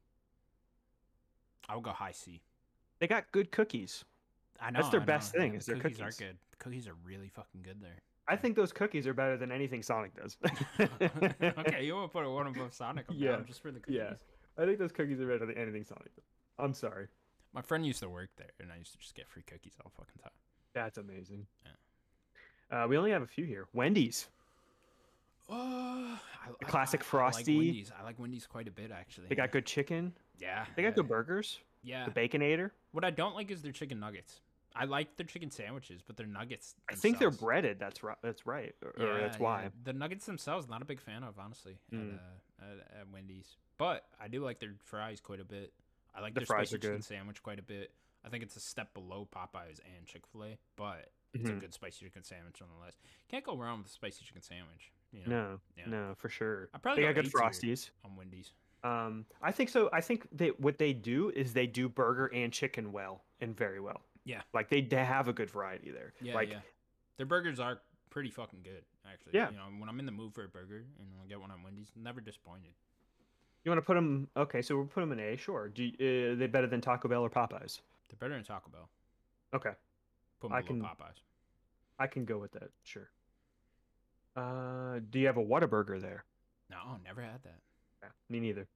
[1.69, 2.41] I would go high C.
[2.99, 4.07] They got good cookies.
[4.59, 6.21] I know That's their I best know, thing, yeah, is the their cookies, cookies.
[6.21, 6.37] are good.
[6.53, 8.01] The cookies are really fucking good there.
[8.29, 10.37] I think those cookies are better than anything Sonic does.
[10.81, 13.09] okay, you want to put a one above Sonic?
[13.09, 13.97] Okay, Yeah, just for the cookies.
[13.97, 14.13] yeah.
[14.63, 16.25] I think those cookies are better than anything Sonic does.
[16.59, 17.07] I'm sorry.
[17.55, 19.91] My friend used to work there, and I used to just get free cookies all
[19.97, 20.33] fucking time.
[20.75, 21.47] That's amazing.
[22.71, 23.67] Uh, we only have a few here.
[23.73, 24.29] Wendy's.
[25.49, 27.53] Oh, I, The classic I- I Frosty.
[27.57, 27.93] like Wendy's.
[27.99, 29.29] I like Wendy's quite a bit, actually.
[29.29, 30.13] They got good chicken.
[30.39, 30.67] yeah.
[30.77, 31.59] They yeah, got good burgers.
[31.83, 32.05] Yeah.
[32.07, 32.73] The Baconator.
[32.93, 34.41] What I don't like is their chicken nuggets.
[34.79, 36.75] I like their chicken sandwiches, but their nuggets.
[36.91, 37.79] I think they're breaded.
[37.79, 38.17] That's right.
[38.23, 38.75] That's right.
[38.83, 39.69] Or, or that's yeah.
[39.85, 42.15] The nuggets themselves, not a big fan of, honestly, Mm.
[42.15, 42.21] at,
[42.65, 43.57] uh, at, at Wendy's.
[43.77, 45.73] But I do like their fries quite a bit.
[46.15, 47.93] I like The their fries spicy chicken sandwich quite a bit.
[48.25, 51.59] I think it's a step below Popeyes and Chick Fil A, but it's Mhm.
[51.59, 52.97] a good spicy chicken sandwich nonetheless.
[53.29, 54.93] Can't go wrong with a spicy chicken sandwich.
[55.13, 55.87] You know, No, Yeah.
[55.89, 56.69] no, for sure.
[56.75, 57.91] I probably They got good frosties.
[58.05, 58.53] on Wendy's.
[58.85, 59.89] Um, I think so.
[59.93, 63.81] I think that what they do is they do burger and chicken well and very
[63.81, 64.03] well.
[64.29, 64.43] Yeah.
[64.53, 66.13] Like they, they have a good variety there.
[66.21, 66.59] Yeah, like yeah.
[67.17, 67.81] Their burgers are
[68.11, 69.33] pretty fucking good, actually.
[69.33, 69.51] Yeah.
[69.51, 71.57] You know, when I'm in the mood for a burger and I get one at
[71.65, 72.75] Wendy's, never disappointed.
[73.65, 74.29] you want to put them.
[74.37, 75.37] Okay, so we'll put them in A.
[75.37, 75.69] Sure.
[75.71, 75.93] Do you,
[76.33, 77.81] uh, they better than Taco Bell or Popeyes?
[78.11, 78.89] They're better than Taco Bell.
[79.55, 79.71] Okay.
[80.41, 81.21] Put I them below can- Popeyes.
[81.99, 82.71] I can go with that.
[82.85, 83.09] Sure.
[84.37, 86.25] Uh, do you have a Whataburger there?
[86.71, 87.59] No, never had that.
[88.03, 88.69] Yeah, me neither.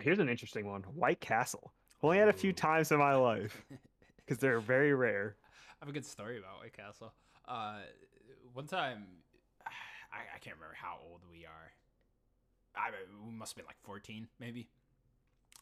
[0.00, 0.82] Here's an interesting one.
[0.82, 1.72] White Castle.
[2.02, 3.62] Only had a few times in my life
[4.28, 5.36] because they're very rare.
[5.80, 7.14] I have a good story about White Castle.
[7.46, 7.78] Uh,
[8.52, 9.06] one time,
[9.66, 11.72] I, I can't remember how old we are.
[12.76, 12.90] I
[13.24, 14.68] we must have been like 14, maybe.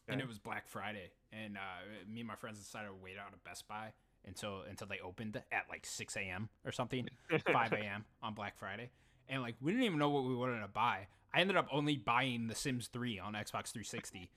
[0.09, 3.33] And it was Black Friday, and uh, me and my friends decided to wait out
[3.33, 3.91] at Best Buy
[4.25, 6.47] until until they opened at like 6 a.m.
[6.65, 8.05] or something, 5 a.m.
[8.23, 8.89] on Black Friday,
[9.29, 11.07] and like we didn't even know what we wanted to buy.
[11.33, 14.31] I ended up only buying The Sims 3 on Xbox 360,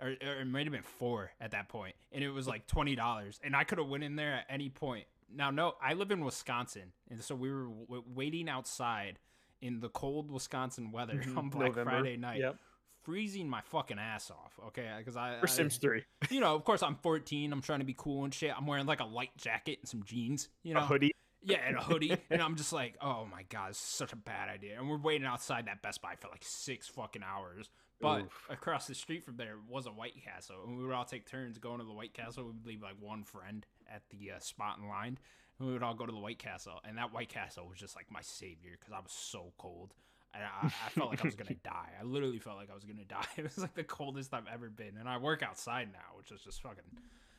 [0.00, 2.94] or, or it might have been four at that point, and it was like twenty
[2.94, 5.06] dollars, and I could have went in there at any point.
[5.34, 9.18] Now, no, I live in Wisconsin, and so we were w- waiting outside
[9.62, 11.90] in the cold Wisconsin weather Mhm, on Black November.
[11.90, 12.56] Friday night, Yep.
[13.02, 14.52] freezing my fucking ass off.
[14.68, 16.04] Okay, because I, For I- Sims 3.
[16.30, 17.52] you know, of course, I'm 14.
[17.52, 18.52] I'm trying to be cool and shit.
[18.56, 21.12] I'm wearing like a light jacket and some jeans, you know, A hoodie.
[21.44, 24.16] Yeah, and a hoodie, and I'm just like, oh my god, this is such a
[24.16, 24.78] bad idea.
[24.78, 27.70] And we're waiting outside that Best Buy for like six fucking hours.
[28.00, 28.46] But Oof.
[28.50, 31.58] across the street from there was a White Castle, and we would all take turns
[31.58, 32.44] going to the White Castle.
[32.44, 35.18] We would leave like one friend at the uh, spot in line,
[35.58, 36.80] and we would all go to the White Castle.
[36.86, 39.94] And that White Castle was just like my savior because I was so cold.
[40.34, 41.90] And I, I felt like I was gonna die.
[42.00, 43.24] I literally felt like I was gonna die.
[43.36, 44.96] It was like the coldest I've ever been.
[44.98, 46.82] And I work outside now, which is just fucking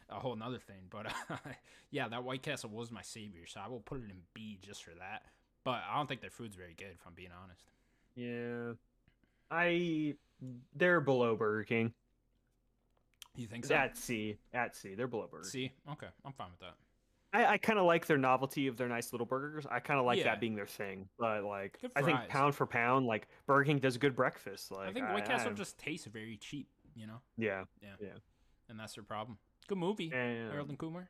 [0.10, 0.84] a whole nother thing.
[0.90, 1.36] But uh,
[1.92, 4.84] yeah, that White Castle was my savior, so I will put it in B just
[4.84, 5.24] for that.
[5.64, 7.64] But I don't think their food's very good, if I'm being honest.
[8.16, 8.74] Yeah.
[9.52, 10.16] I.
[10.76, 11.94] They're below Burger King.
[13.36, 13.76] You think so?
[13.76, 14.38] At C.
[14.54, 14.96] At C.
[14.96, 15.50] They're below Burger King.
[15.52, 16.76] See, okay, I'm fine with that.
[17.34, 19.66] I, I kind of like their novelty of their nice little burgers.
[19.70, 20.26] I kind of like Yeah.
[20.26, 21.10] that being their thing.
[21.20, 24.72] But like, I think pound for pound, like Burger King does a good breakfast.
[24.72, 27.66] Like, I think White Castle I- just tastes very cheap, you know, Yeah.
[27.82, 27.90] Yeah.
[28.00, 28.08] Yeah.
[28.70, 29.38] and that's their problem.
[29.68, 31.10] Good movie, And, Harold and Kumar.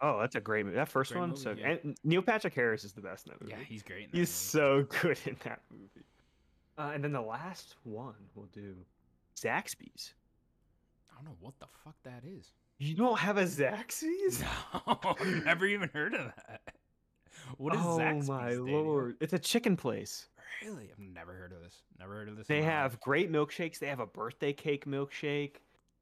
[0.00, 0.76] oh, that's a great movie.
[0.76, 1.30] That first Great one.
[1.30, 1.76] movie, so yeah.
[1.82, 3.52] and Neil Patrick Harris is the best in that movie.
[3.58, 4.04] Yeah, he's great.
[4.04, 4.86] In that He's movie.
[4.86, 6.06] so good in that movie.
[6.78, 8.74] Uh, and then the last one we'll do
[9.36, 10.14] Zaxby's.
[11.10, 12.52] I don't know what the fuck that is.
[12.78, 14.42] You don't have a Zaxby's?
[14.86, 16.60] No, I've never even heard of that.
[17.58, 18.28] What is oh Zaxby's?
[18.28, 18.82] my Daniel?
[18.82, 19.16] lord!
[19.20, 20.28] It's a chicken place.
[20.62, 20.88] Really?
[20.92, 21.82] I've never heard of this.
[21.98, 22.46] Never heard of this.
[22.46, 22.72] They my life.
[22.74, 23.78] have great milkshakes.
[23.78, 25.56] They have a birthday cake milkshake.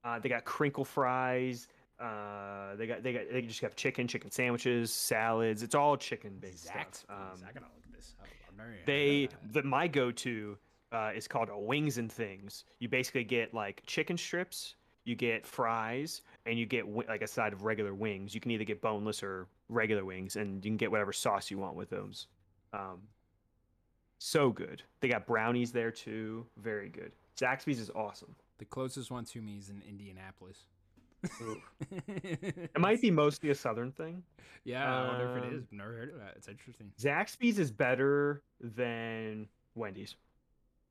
[0.04, 1.68] Uh, they got crinkle fries.
[2.00, 5.62] Uh, they got they got they just have chicken, chicken sandwiches, salads.
[5.62, 6.98] It's all chicken based Zaxby's.
[6.98, 7.04] stuff.
[7.10, 8.14] Um, I gotta look this.
[8.20, 10.58] I've never they of the my go-to
[10.92, 12.64] uh, is called a wings and things.
[12.78, 17.52] You basically get like chicken strips, you get fries, and you get like a side
[17.52, 18.34] of regular wings.
[18.34, 21.58] You can either get boneless or regular wings, and you can get whatever sauce you
[21.58, 22.26] want with those.
[22.72, 23.02] Um,
[24.18, 24.82] so good.
[25.00, 26.46] They got brownies there too.
[26.56, 27.12] Very good.
[27.36, 28.34] Zaxby's is awesome.
[28.58, 30.66] The closest one to me is in Indianapolis.
[32.06, 34.22] It might be mostly a southern thing.
[34.64, 35.64] Yeah, I wonder if it Um, is.
[35.72, 36.34] Never heard of that.
[36.36, 36.90] It's interesting.
[36.98, 40.16] Zaxby's is better than Wendy's.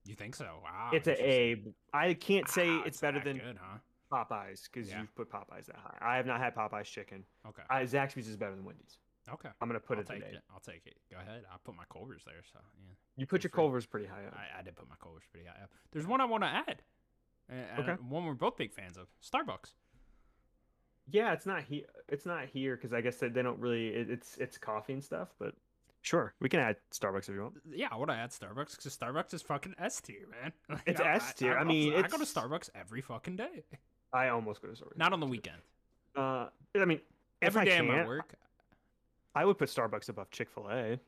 [0.06, 0.60] You think so?
[0.64, 0.90] Wow.
[0.94, 1.24] it's a.
[1.24, 1.64] A.
[1.94, 3.78] I can't say Wow, it's better than good, huh?
[4.12, 5.00] Popeyes because Yeah.
[5.02, 5.98] you've put Popeyes that high.
[6.02, 7.24] I have not had Popeyes chicken.
[7.48, 7.64] Okay.
[7.70, 8.98] I, Zaxby's is better than Wendy's.
[9.32, 9.50] Okay.
[9.62, 10.36] I'm gonna put I'll it take today.
[10.36, 10.44] it.
[10.54, 10.98] I'll take it.
[11.10, 11.44] Go ahead.
[11.52, 12.44] I'll put my Culver's there.
[12.52, 13.52] So yeah, You put Good your.
[13.52, 14.36] Culver's pretty high up.
[14.36, 15.72] I, I did put my Culver's pretty high up.
[15.92, 16.82] There's one I want to add.
[17.50, 17.94] Uh, Okay.
[18.08, 19.08] One we're both big fans of.
[19.24, 19.72] Starbucks.
[21.12, 21.86] Yeah, it's not here.
[22.10, 23.88] It's not here because I guess they, they don't really.
[23.90, 25.54] It, it's it's coffee and stuff, but
[26.02, 27.56] sure, we can add Starbucks if you want.
[27.72, 30.54] Yeah, I want to add Starbucks because Starbucks is fucking S tier, man.
[30.70, 31.56] Like, It's I- S tier.
[31.56, 33.64] I love- mean, I go to Starbucks every fucking day.
[34.14, 34.98] I almost go to Starbucks.
[34.98, 35.58] Not on the weekend.
[36.16, 36.48] Uh,
[36.80, 37.02] I mean,
[37.42, 38.34] if Every I can, I'm work.
[39.36, 41.00] I would put Starbucks above Chick Fil A.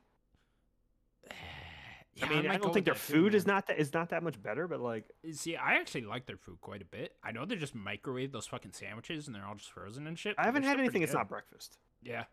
[2.16, 3.92] Yeah, I mean, I, go don't think their that too, food is not that is
[3.92, 7.12] not that much better, but like, See, I actually like their food quite a bit.
[7.22, 10.34] I know they just microwave those fucking sandwiches and they're all just frozen and shit.
[10.38, 11.78] I haven't had anything that's not breakfast.
[12.02, 12.24] Yeah,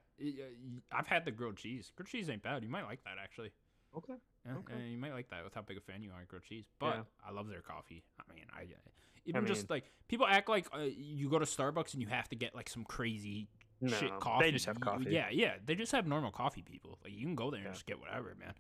[0.91, 1.91] I've had the grilled cheese.
[1.95, 2.64] Grilled cheese ain't bad.
[2.64, 3.51] You might like that actually.
[3.95, 4.14] Okay.
[4.45, 4.73] Yeah, Okay.
[4.73, 6.65] uh, you might like that with how big a fan you are of grilled cheese.
[6.80, 7.01] But Yeah.
[7.27, 8.03] I love their coffee.
[8.19, 8.89] I mean, I uh,
[9.26, 12.30] even mean- just like people act like uh, you go to Starbucks and you have
[12.30, 13.49] to get like some crazy
[13.81, 14.45] No, shit coffee.
[14.45, 15.10] they just have coffee.
[15.11, 16.99] Yeah, yeah, they just have normal coffee people.
[17.03, 18.53] Like you can go there and just get whatever, man.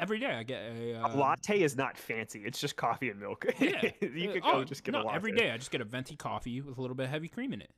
[0.00, 2.42] Every day I get a, A uh, latte is not fancy.
[2.44, 3.44] It's just coffee and milk.
[3.60, 5.16] Yeah, you could go oh, just get no, a latte.
[5.16, 7.52] every day I just get a venti coffee with a little bit of heavy cream
[7.52, 7.70] in it.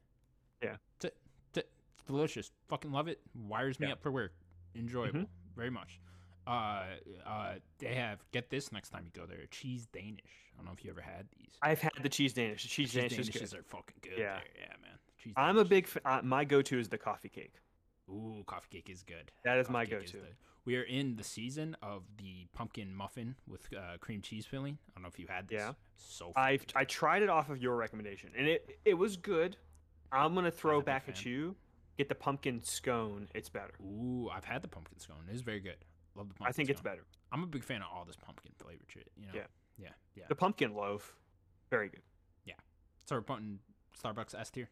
[0.62, 0.76] Yeah.
[0.96, 1.16] It's, it-
[1.56, 1.66] it's,
[2.06, 2.52] delicious.
[2.68, 3.20] Fucking love it.
[3.34, 3.94] Wires me Yeah.
[3.94, 4.32] up for work.
[4.76, 5.26] Enjoyable.
[5.56, 5.98] Very much.
[6.46, 6.84] Uh,
[7.26, 9.46] uh, they have get this next time you go there.
[9.50, 10.20] Cheese Danish.
[10.52, 11.52] I don't know if you ever had these.
[11.60, 12.62] I've had the cheese Danish.
[12.62, 13.42] The cheese, Danish, is good.
[13.42, 14.12] Danishes are fucking good.
[14.12, 14.34] Yeah.
[14.34, 14.42] there.
[14.58, 14.98] yeah, man.
[15.18, 15.84] Cheese I'm a big.
[15.84, 17.54] F- uh, my go-to is the coffee cake.
[18.08, 19.30] Ooh, coffee cake is good.
[19.44, 20.18] That is my Coffee cake go-to.
[20.24, 24.78] the- We are in the season of the pumpkin muffin with uh, cream cheese filling.
[24.88, 25.60] I don't know if you had this.
[25.60, 25.72] Yeah.
[25.96, 29.56] So I I tried it off of your recommendation, and it it was good.
[30.10, 31.56] I'm gonna throw back at you.
[31.98, 33.28] get the pumpkin scone.
[33.34, 33.72] It's better.
[33.82, 35.24] Ooh, I've had the pumpkin scone.
[35.30, 35.76] It is very good.
[36.14, 36.46] Love the pumpkin.
[36.48, 37.04] I think it's better.
[37.32, 39.10] I'm a big fan of all this pumpkin flavored shit.
[39.16, 39.32] You know.
[39.34, 39.46] Yeah.
[39.78, 39.88] Yeah.
[40.14, 40.24] Yeah.
[40.28, 41.16] The pumpkin loaf,
[41.70, 42.02] very good.
[42.44, 42.54] Yeah.
[43.06, 43.58] So we're putting
[44.02, 44.68] Starbucks S tier.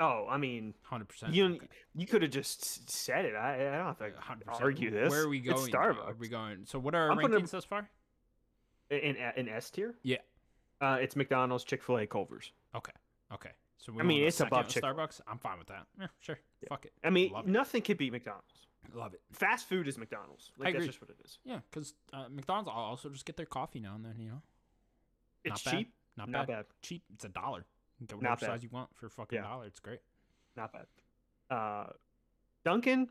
[0.00, 1.34] Oh, I mean, Hundred percent.
[1.34, 1.58] you
[1.94, 3.34] you could have just said it.
[3.34, 4.64] I, I don't have to Hundred percent.
[4.64, 5.10] argue this.
[5.10, 5.58] Where are we going?
[5.66, 5.68] It's?
[5.74, 6.08] Starbucks.
[6.08, 6.58] Are we going?
[6.66, 7.88] So what are our I'm rankings thus far?
[8.90, 9.94] in in S tier.
[10.02, 10.18] Yeah.
[10.80, 12.52] Uh, it's McDonald's, Chick Fil A, Culver's.
[12.74, 12.92] Okay.
[13.34, 13.50] Okay.
[13.78, 14.68] So we I mean, it's above.
[14.68, 15.20] Starbucks.
[15.26, 15.86] I'm fine with that.
[16.00, 16.38] Yeah, sure.
[16.62, 16.68] Yeah.
[16.68, 16.92] Fuck it.
[17.04, 17.50] I mean, Love it.
[17.50, 18.66] nothing could beat McDonald's.
[18.94, 19.20] Love it.
[19.32, 20.50] Fast food is McDonald's.
[20.58, 21.38] Like, I that's just what it is.
[21.44, 24.14] Yeah, because uh, McDonald's I'll also just get their coffee now and then.
[24.18, 24.42] You know,
[25.44, 25.78] It's Not bad.
[25.80, 26.56] cheap, not, not bad.
[26.56, 27.02] bad, Cheap.
[27.14, 27.66] It's a dollar.
[28.06, 28.46] Get Not bad.
[28.46, 29.42] size you want for a fucking Yeah.
[29.42, 29.66] dollar.
[29.66, 30.00] It's great.
[30.56, 30.86] not bad.
[31.50, 31.92] Uh,
[32.64, 33.08] Dunkin',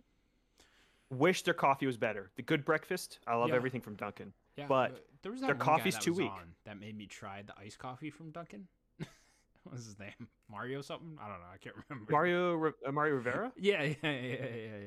[1.09, 2.31] Wish their coffee was better.
[2.35, 3.19] The good breakfast.
[3.25, 3.55] I love Yeah.
[3.55, 4.33] everything from Dunkin'.
[4.57, 6.31] Yeah, But there was that their coffee's too weak.
[6.65, 8.67] that made me try the iced coffee from Dunkin'.
[9.63, 10.27] what was his name?
[10.49, 11.17] Mario something?
[11.21, 11.45] I don't know.
[11.53, 12.11] I can't remember.
[12.11, 13.53] Mario uh, Mario Rivera.
[13.57, 14.77] Yeah, yeah, yeah, yeah, yeah,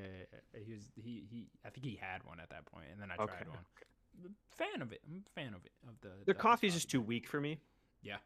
[0.52, 0.60] yeah.
[0.62, 1.48] He was he he.
[1.64, 4.34] I think he had one at that point, and then I tried Okay, one.
[4.58, 5.00] Fan of it.
[5.08, 5.72] I'm a fan of it.
[5.88, 7.60] Of the Their the iced coffee just too weak for me.
[8.02, 8.18] Yeah.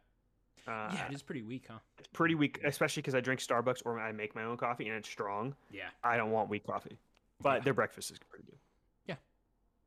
[0.67, 1.77] Uh, yeah, it is pretty weak, huh?
[1.99, 4.97] It's pretty weak, especially because I drink Starbucks or I make my own coffee and
[4.97, 5.55] it's strong.
[5.71, 5.89] Yeah.
[6.03, 6.97] I don't want weak coffee,
[7.41, 7.63] but Yeah.
[7.65, 8.57] their breakfast is pretty good.
[9.05, 9.15] Yeah,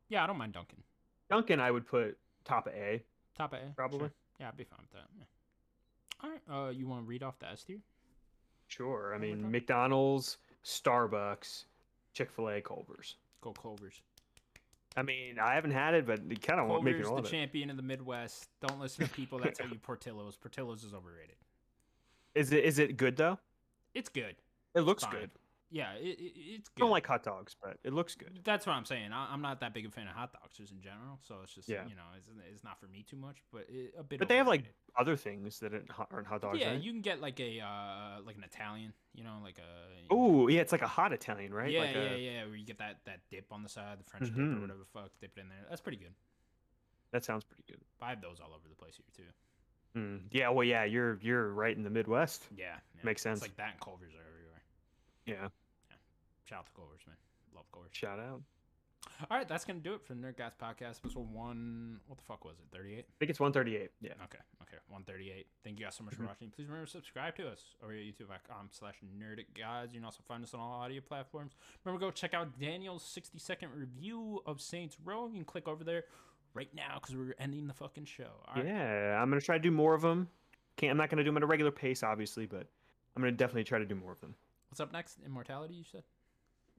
[0.09, 0.83] Yeah, I don't mind Dunkin'.
[1.29, 3.03] Dunkin', I would put top of A.
[3.37, 3.73] Top of A.
[3.75, 3.99] Probably.
[3.99, 4.13] Sure.
[4.41, 5.09] Yeah, I'd be fine with that.
[5.19, 5.25] Yeah.
[6.23, 6.67] All right.
[6.67, 7.79] Uh, you want to read off the S tier?
[8.69, 9.15] Sure.
[9.15, 9.51] I mean.
[9.51, 11.65] McDonald's, Starbucks,
[12.13, 13.17] Chick Fil A, Culver's.
[13.41, 14.01] Go Culver's.
[14.97, 17.29] I mean, I haven't had it, but you kind of want making make all the
[17.29, 17.31] it.
[17.31, 18.49] champion of the Midwest.
[18.67, 20.37] Don't listen to people that tell you Portillo's.
[20.37, 21.37] Portillo's is overrated.
[22.35, 23.39] Is it is it good though?
[23.95, 24.37] It's good.
[24.75, 25.13] It looks Fine.
[25.13, 25.31] good.
[25.71, 26.81] Yeah, it, it, it's I good.
[26.81, 28.41] don't like hot dogs, but it looks good.
[28.43, 29.13] That's what I'm saying.
[29.13, 31.55] I, I'm not that big a fan of hot dogs just in general, so it's
[31.55, 31.83] just Yeah.
[31.87, 34.19] you know it's, it's not for me too much, but it, a bit.
[34.19, 34.65] But they have like
[34.99, 35.73] other things that
[36.11, 36.59] aren't hot- dogs.
[36.59, 36.81] yeah, right?
[36.81, 40.61] you can get like a uh like an Italian, you know, like a Oh, yeah,
[40.61, 41.71] it's like a hot Italian, right?
[41.71, 44.05] yeah like yeah a, yeah where you get that that dip on the side, the
[44.05, 44.57] French dip Mhm.
[44.59, 45.67] or whatever the fuck, dip it in there.
[45.69, 46.15] That's pretty good.
[47.13, 47.81] That sounds pretty good.
[48.01, 49.99] I have those all over the place here too.
[50.01, 50.21] Mm.
[50.31, 52.47] Yeah, well, yeah, you're you're right in the Midwest.
[52.57, 52.65] Yeah,
[52.95, 53.01] yeah.
[53.05, 53.39] Makes sense.
[53.41, 54.63] It's like that and Culver's are everywhere.
[55.27, 55.49] Yeah,
[56.49, 57.17] Shout out to Culver's, man.
[57.55, 57.91] Love Culver's.
[57.93, 58.41] shout out.
[59.31, 60.99] All right, that's gonna do it for the Nerdcast podcast.
[61.05, 62.01] Episode one.
[62.07, 62.67] What the fuck was it?
[62.77, 63.07] Thirty-eight.
[63.09, 63.91] I think it's 138.
[64.01, 64.13] Yeah.
[64.25, 65.47] Okay, okay, 138.
[65.65, 66.29] Thank you guys so much for Mhm.
[66.29, 66.51] watching.
[66.51, 69.89] Please remember to subscribe to us over at youtube.com slash nerdic guys.
[69.93, 71.55] You can also find us on all audio platforms.
[71.85, 75.27] Remember, go check out Daniel's 60 second review of Saints Row.
[75.29, 76.05] You can click over there
[76.55, 78.43] right now because we're ending the fucking show.
[78.47, 78.67] All right.
[78.67, 80.29] Yeah, I'm gonna try to do more of them.
[80.77, 82.67] Can't, I'm not gonna do them at a regular pace, obviously, but
[83.17, 84.35] I'm gonna definitely try to do more of them.
[84.71, 85.19] What's up next?
[85.25, 86.03] Immortality, you said?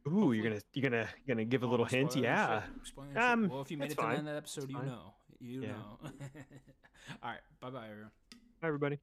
[0.08, 0.38] Ooh, Hopefully.
[0.38, 2.62] you're gonna you're gonna gonna give a little Oh, hint, yeah.
[2.62, 3.18] shit, spoiler shit.
[3.22, 5.14] Um, well, if you made it to the end of the episode, you know.
[5.42, 5.68] You Yeah.
[5.70, 6.00] know.
[6.04, 7.40] all right.
[7.62, 8.12] Bye bye, everyone.
[8.62, 9.00] Hi, everybody.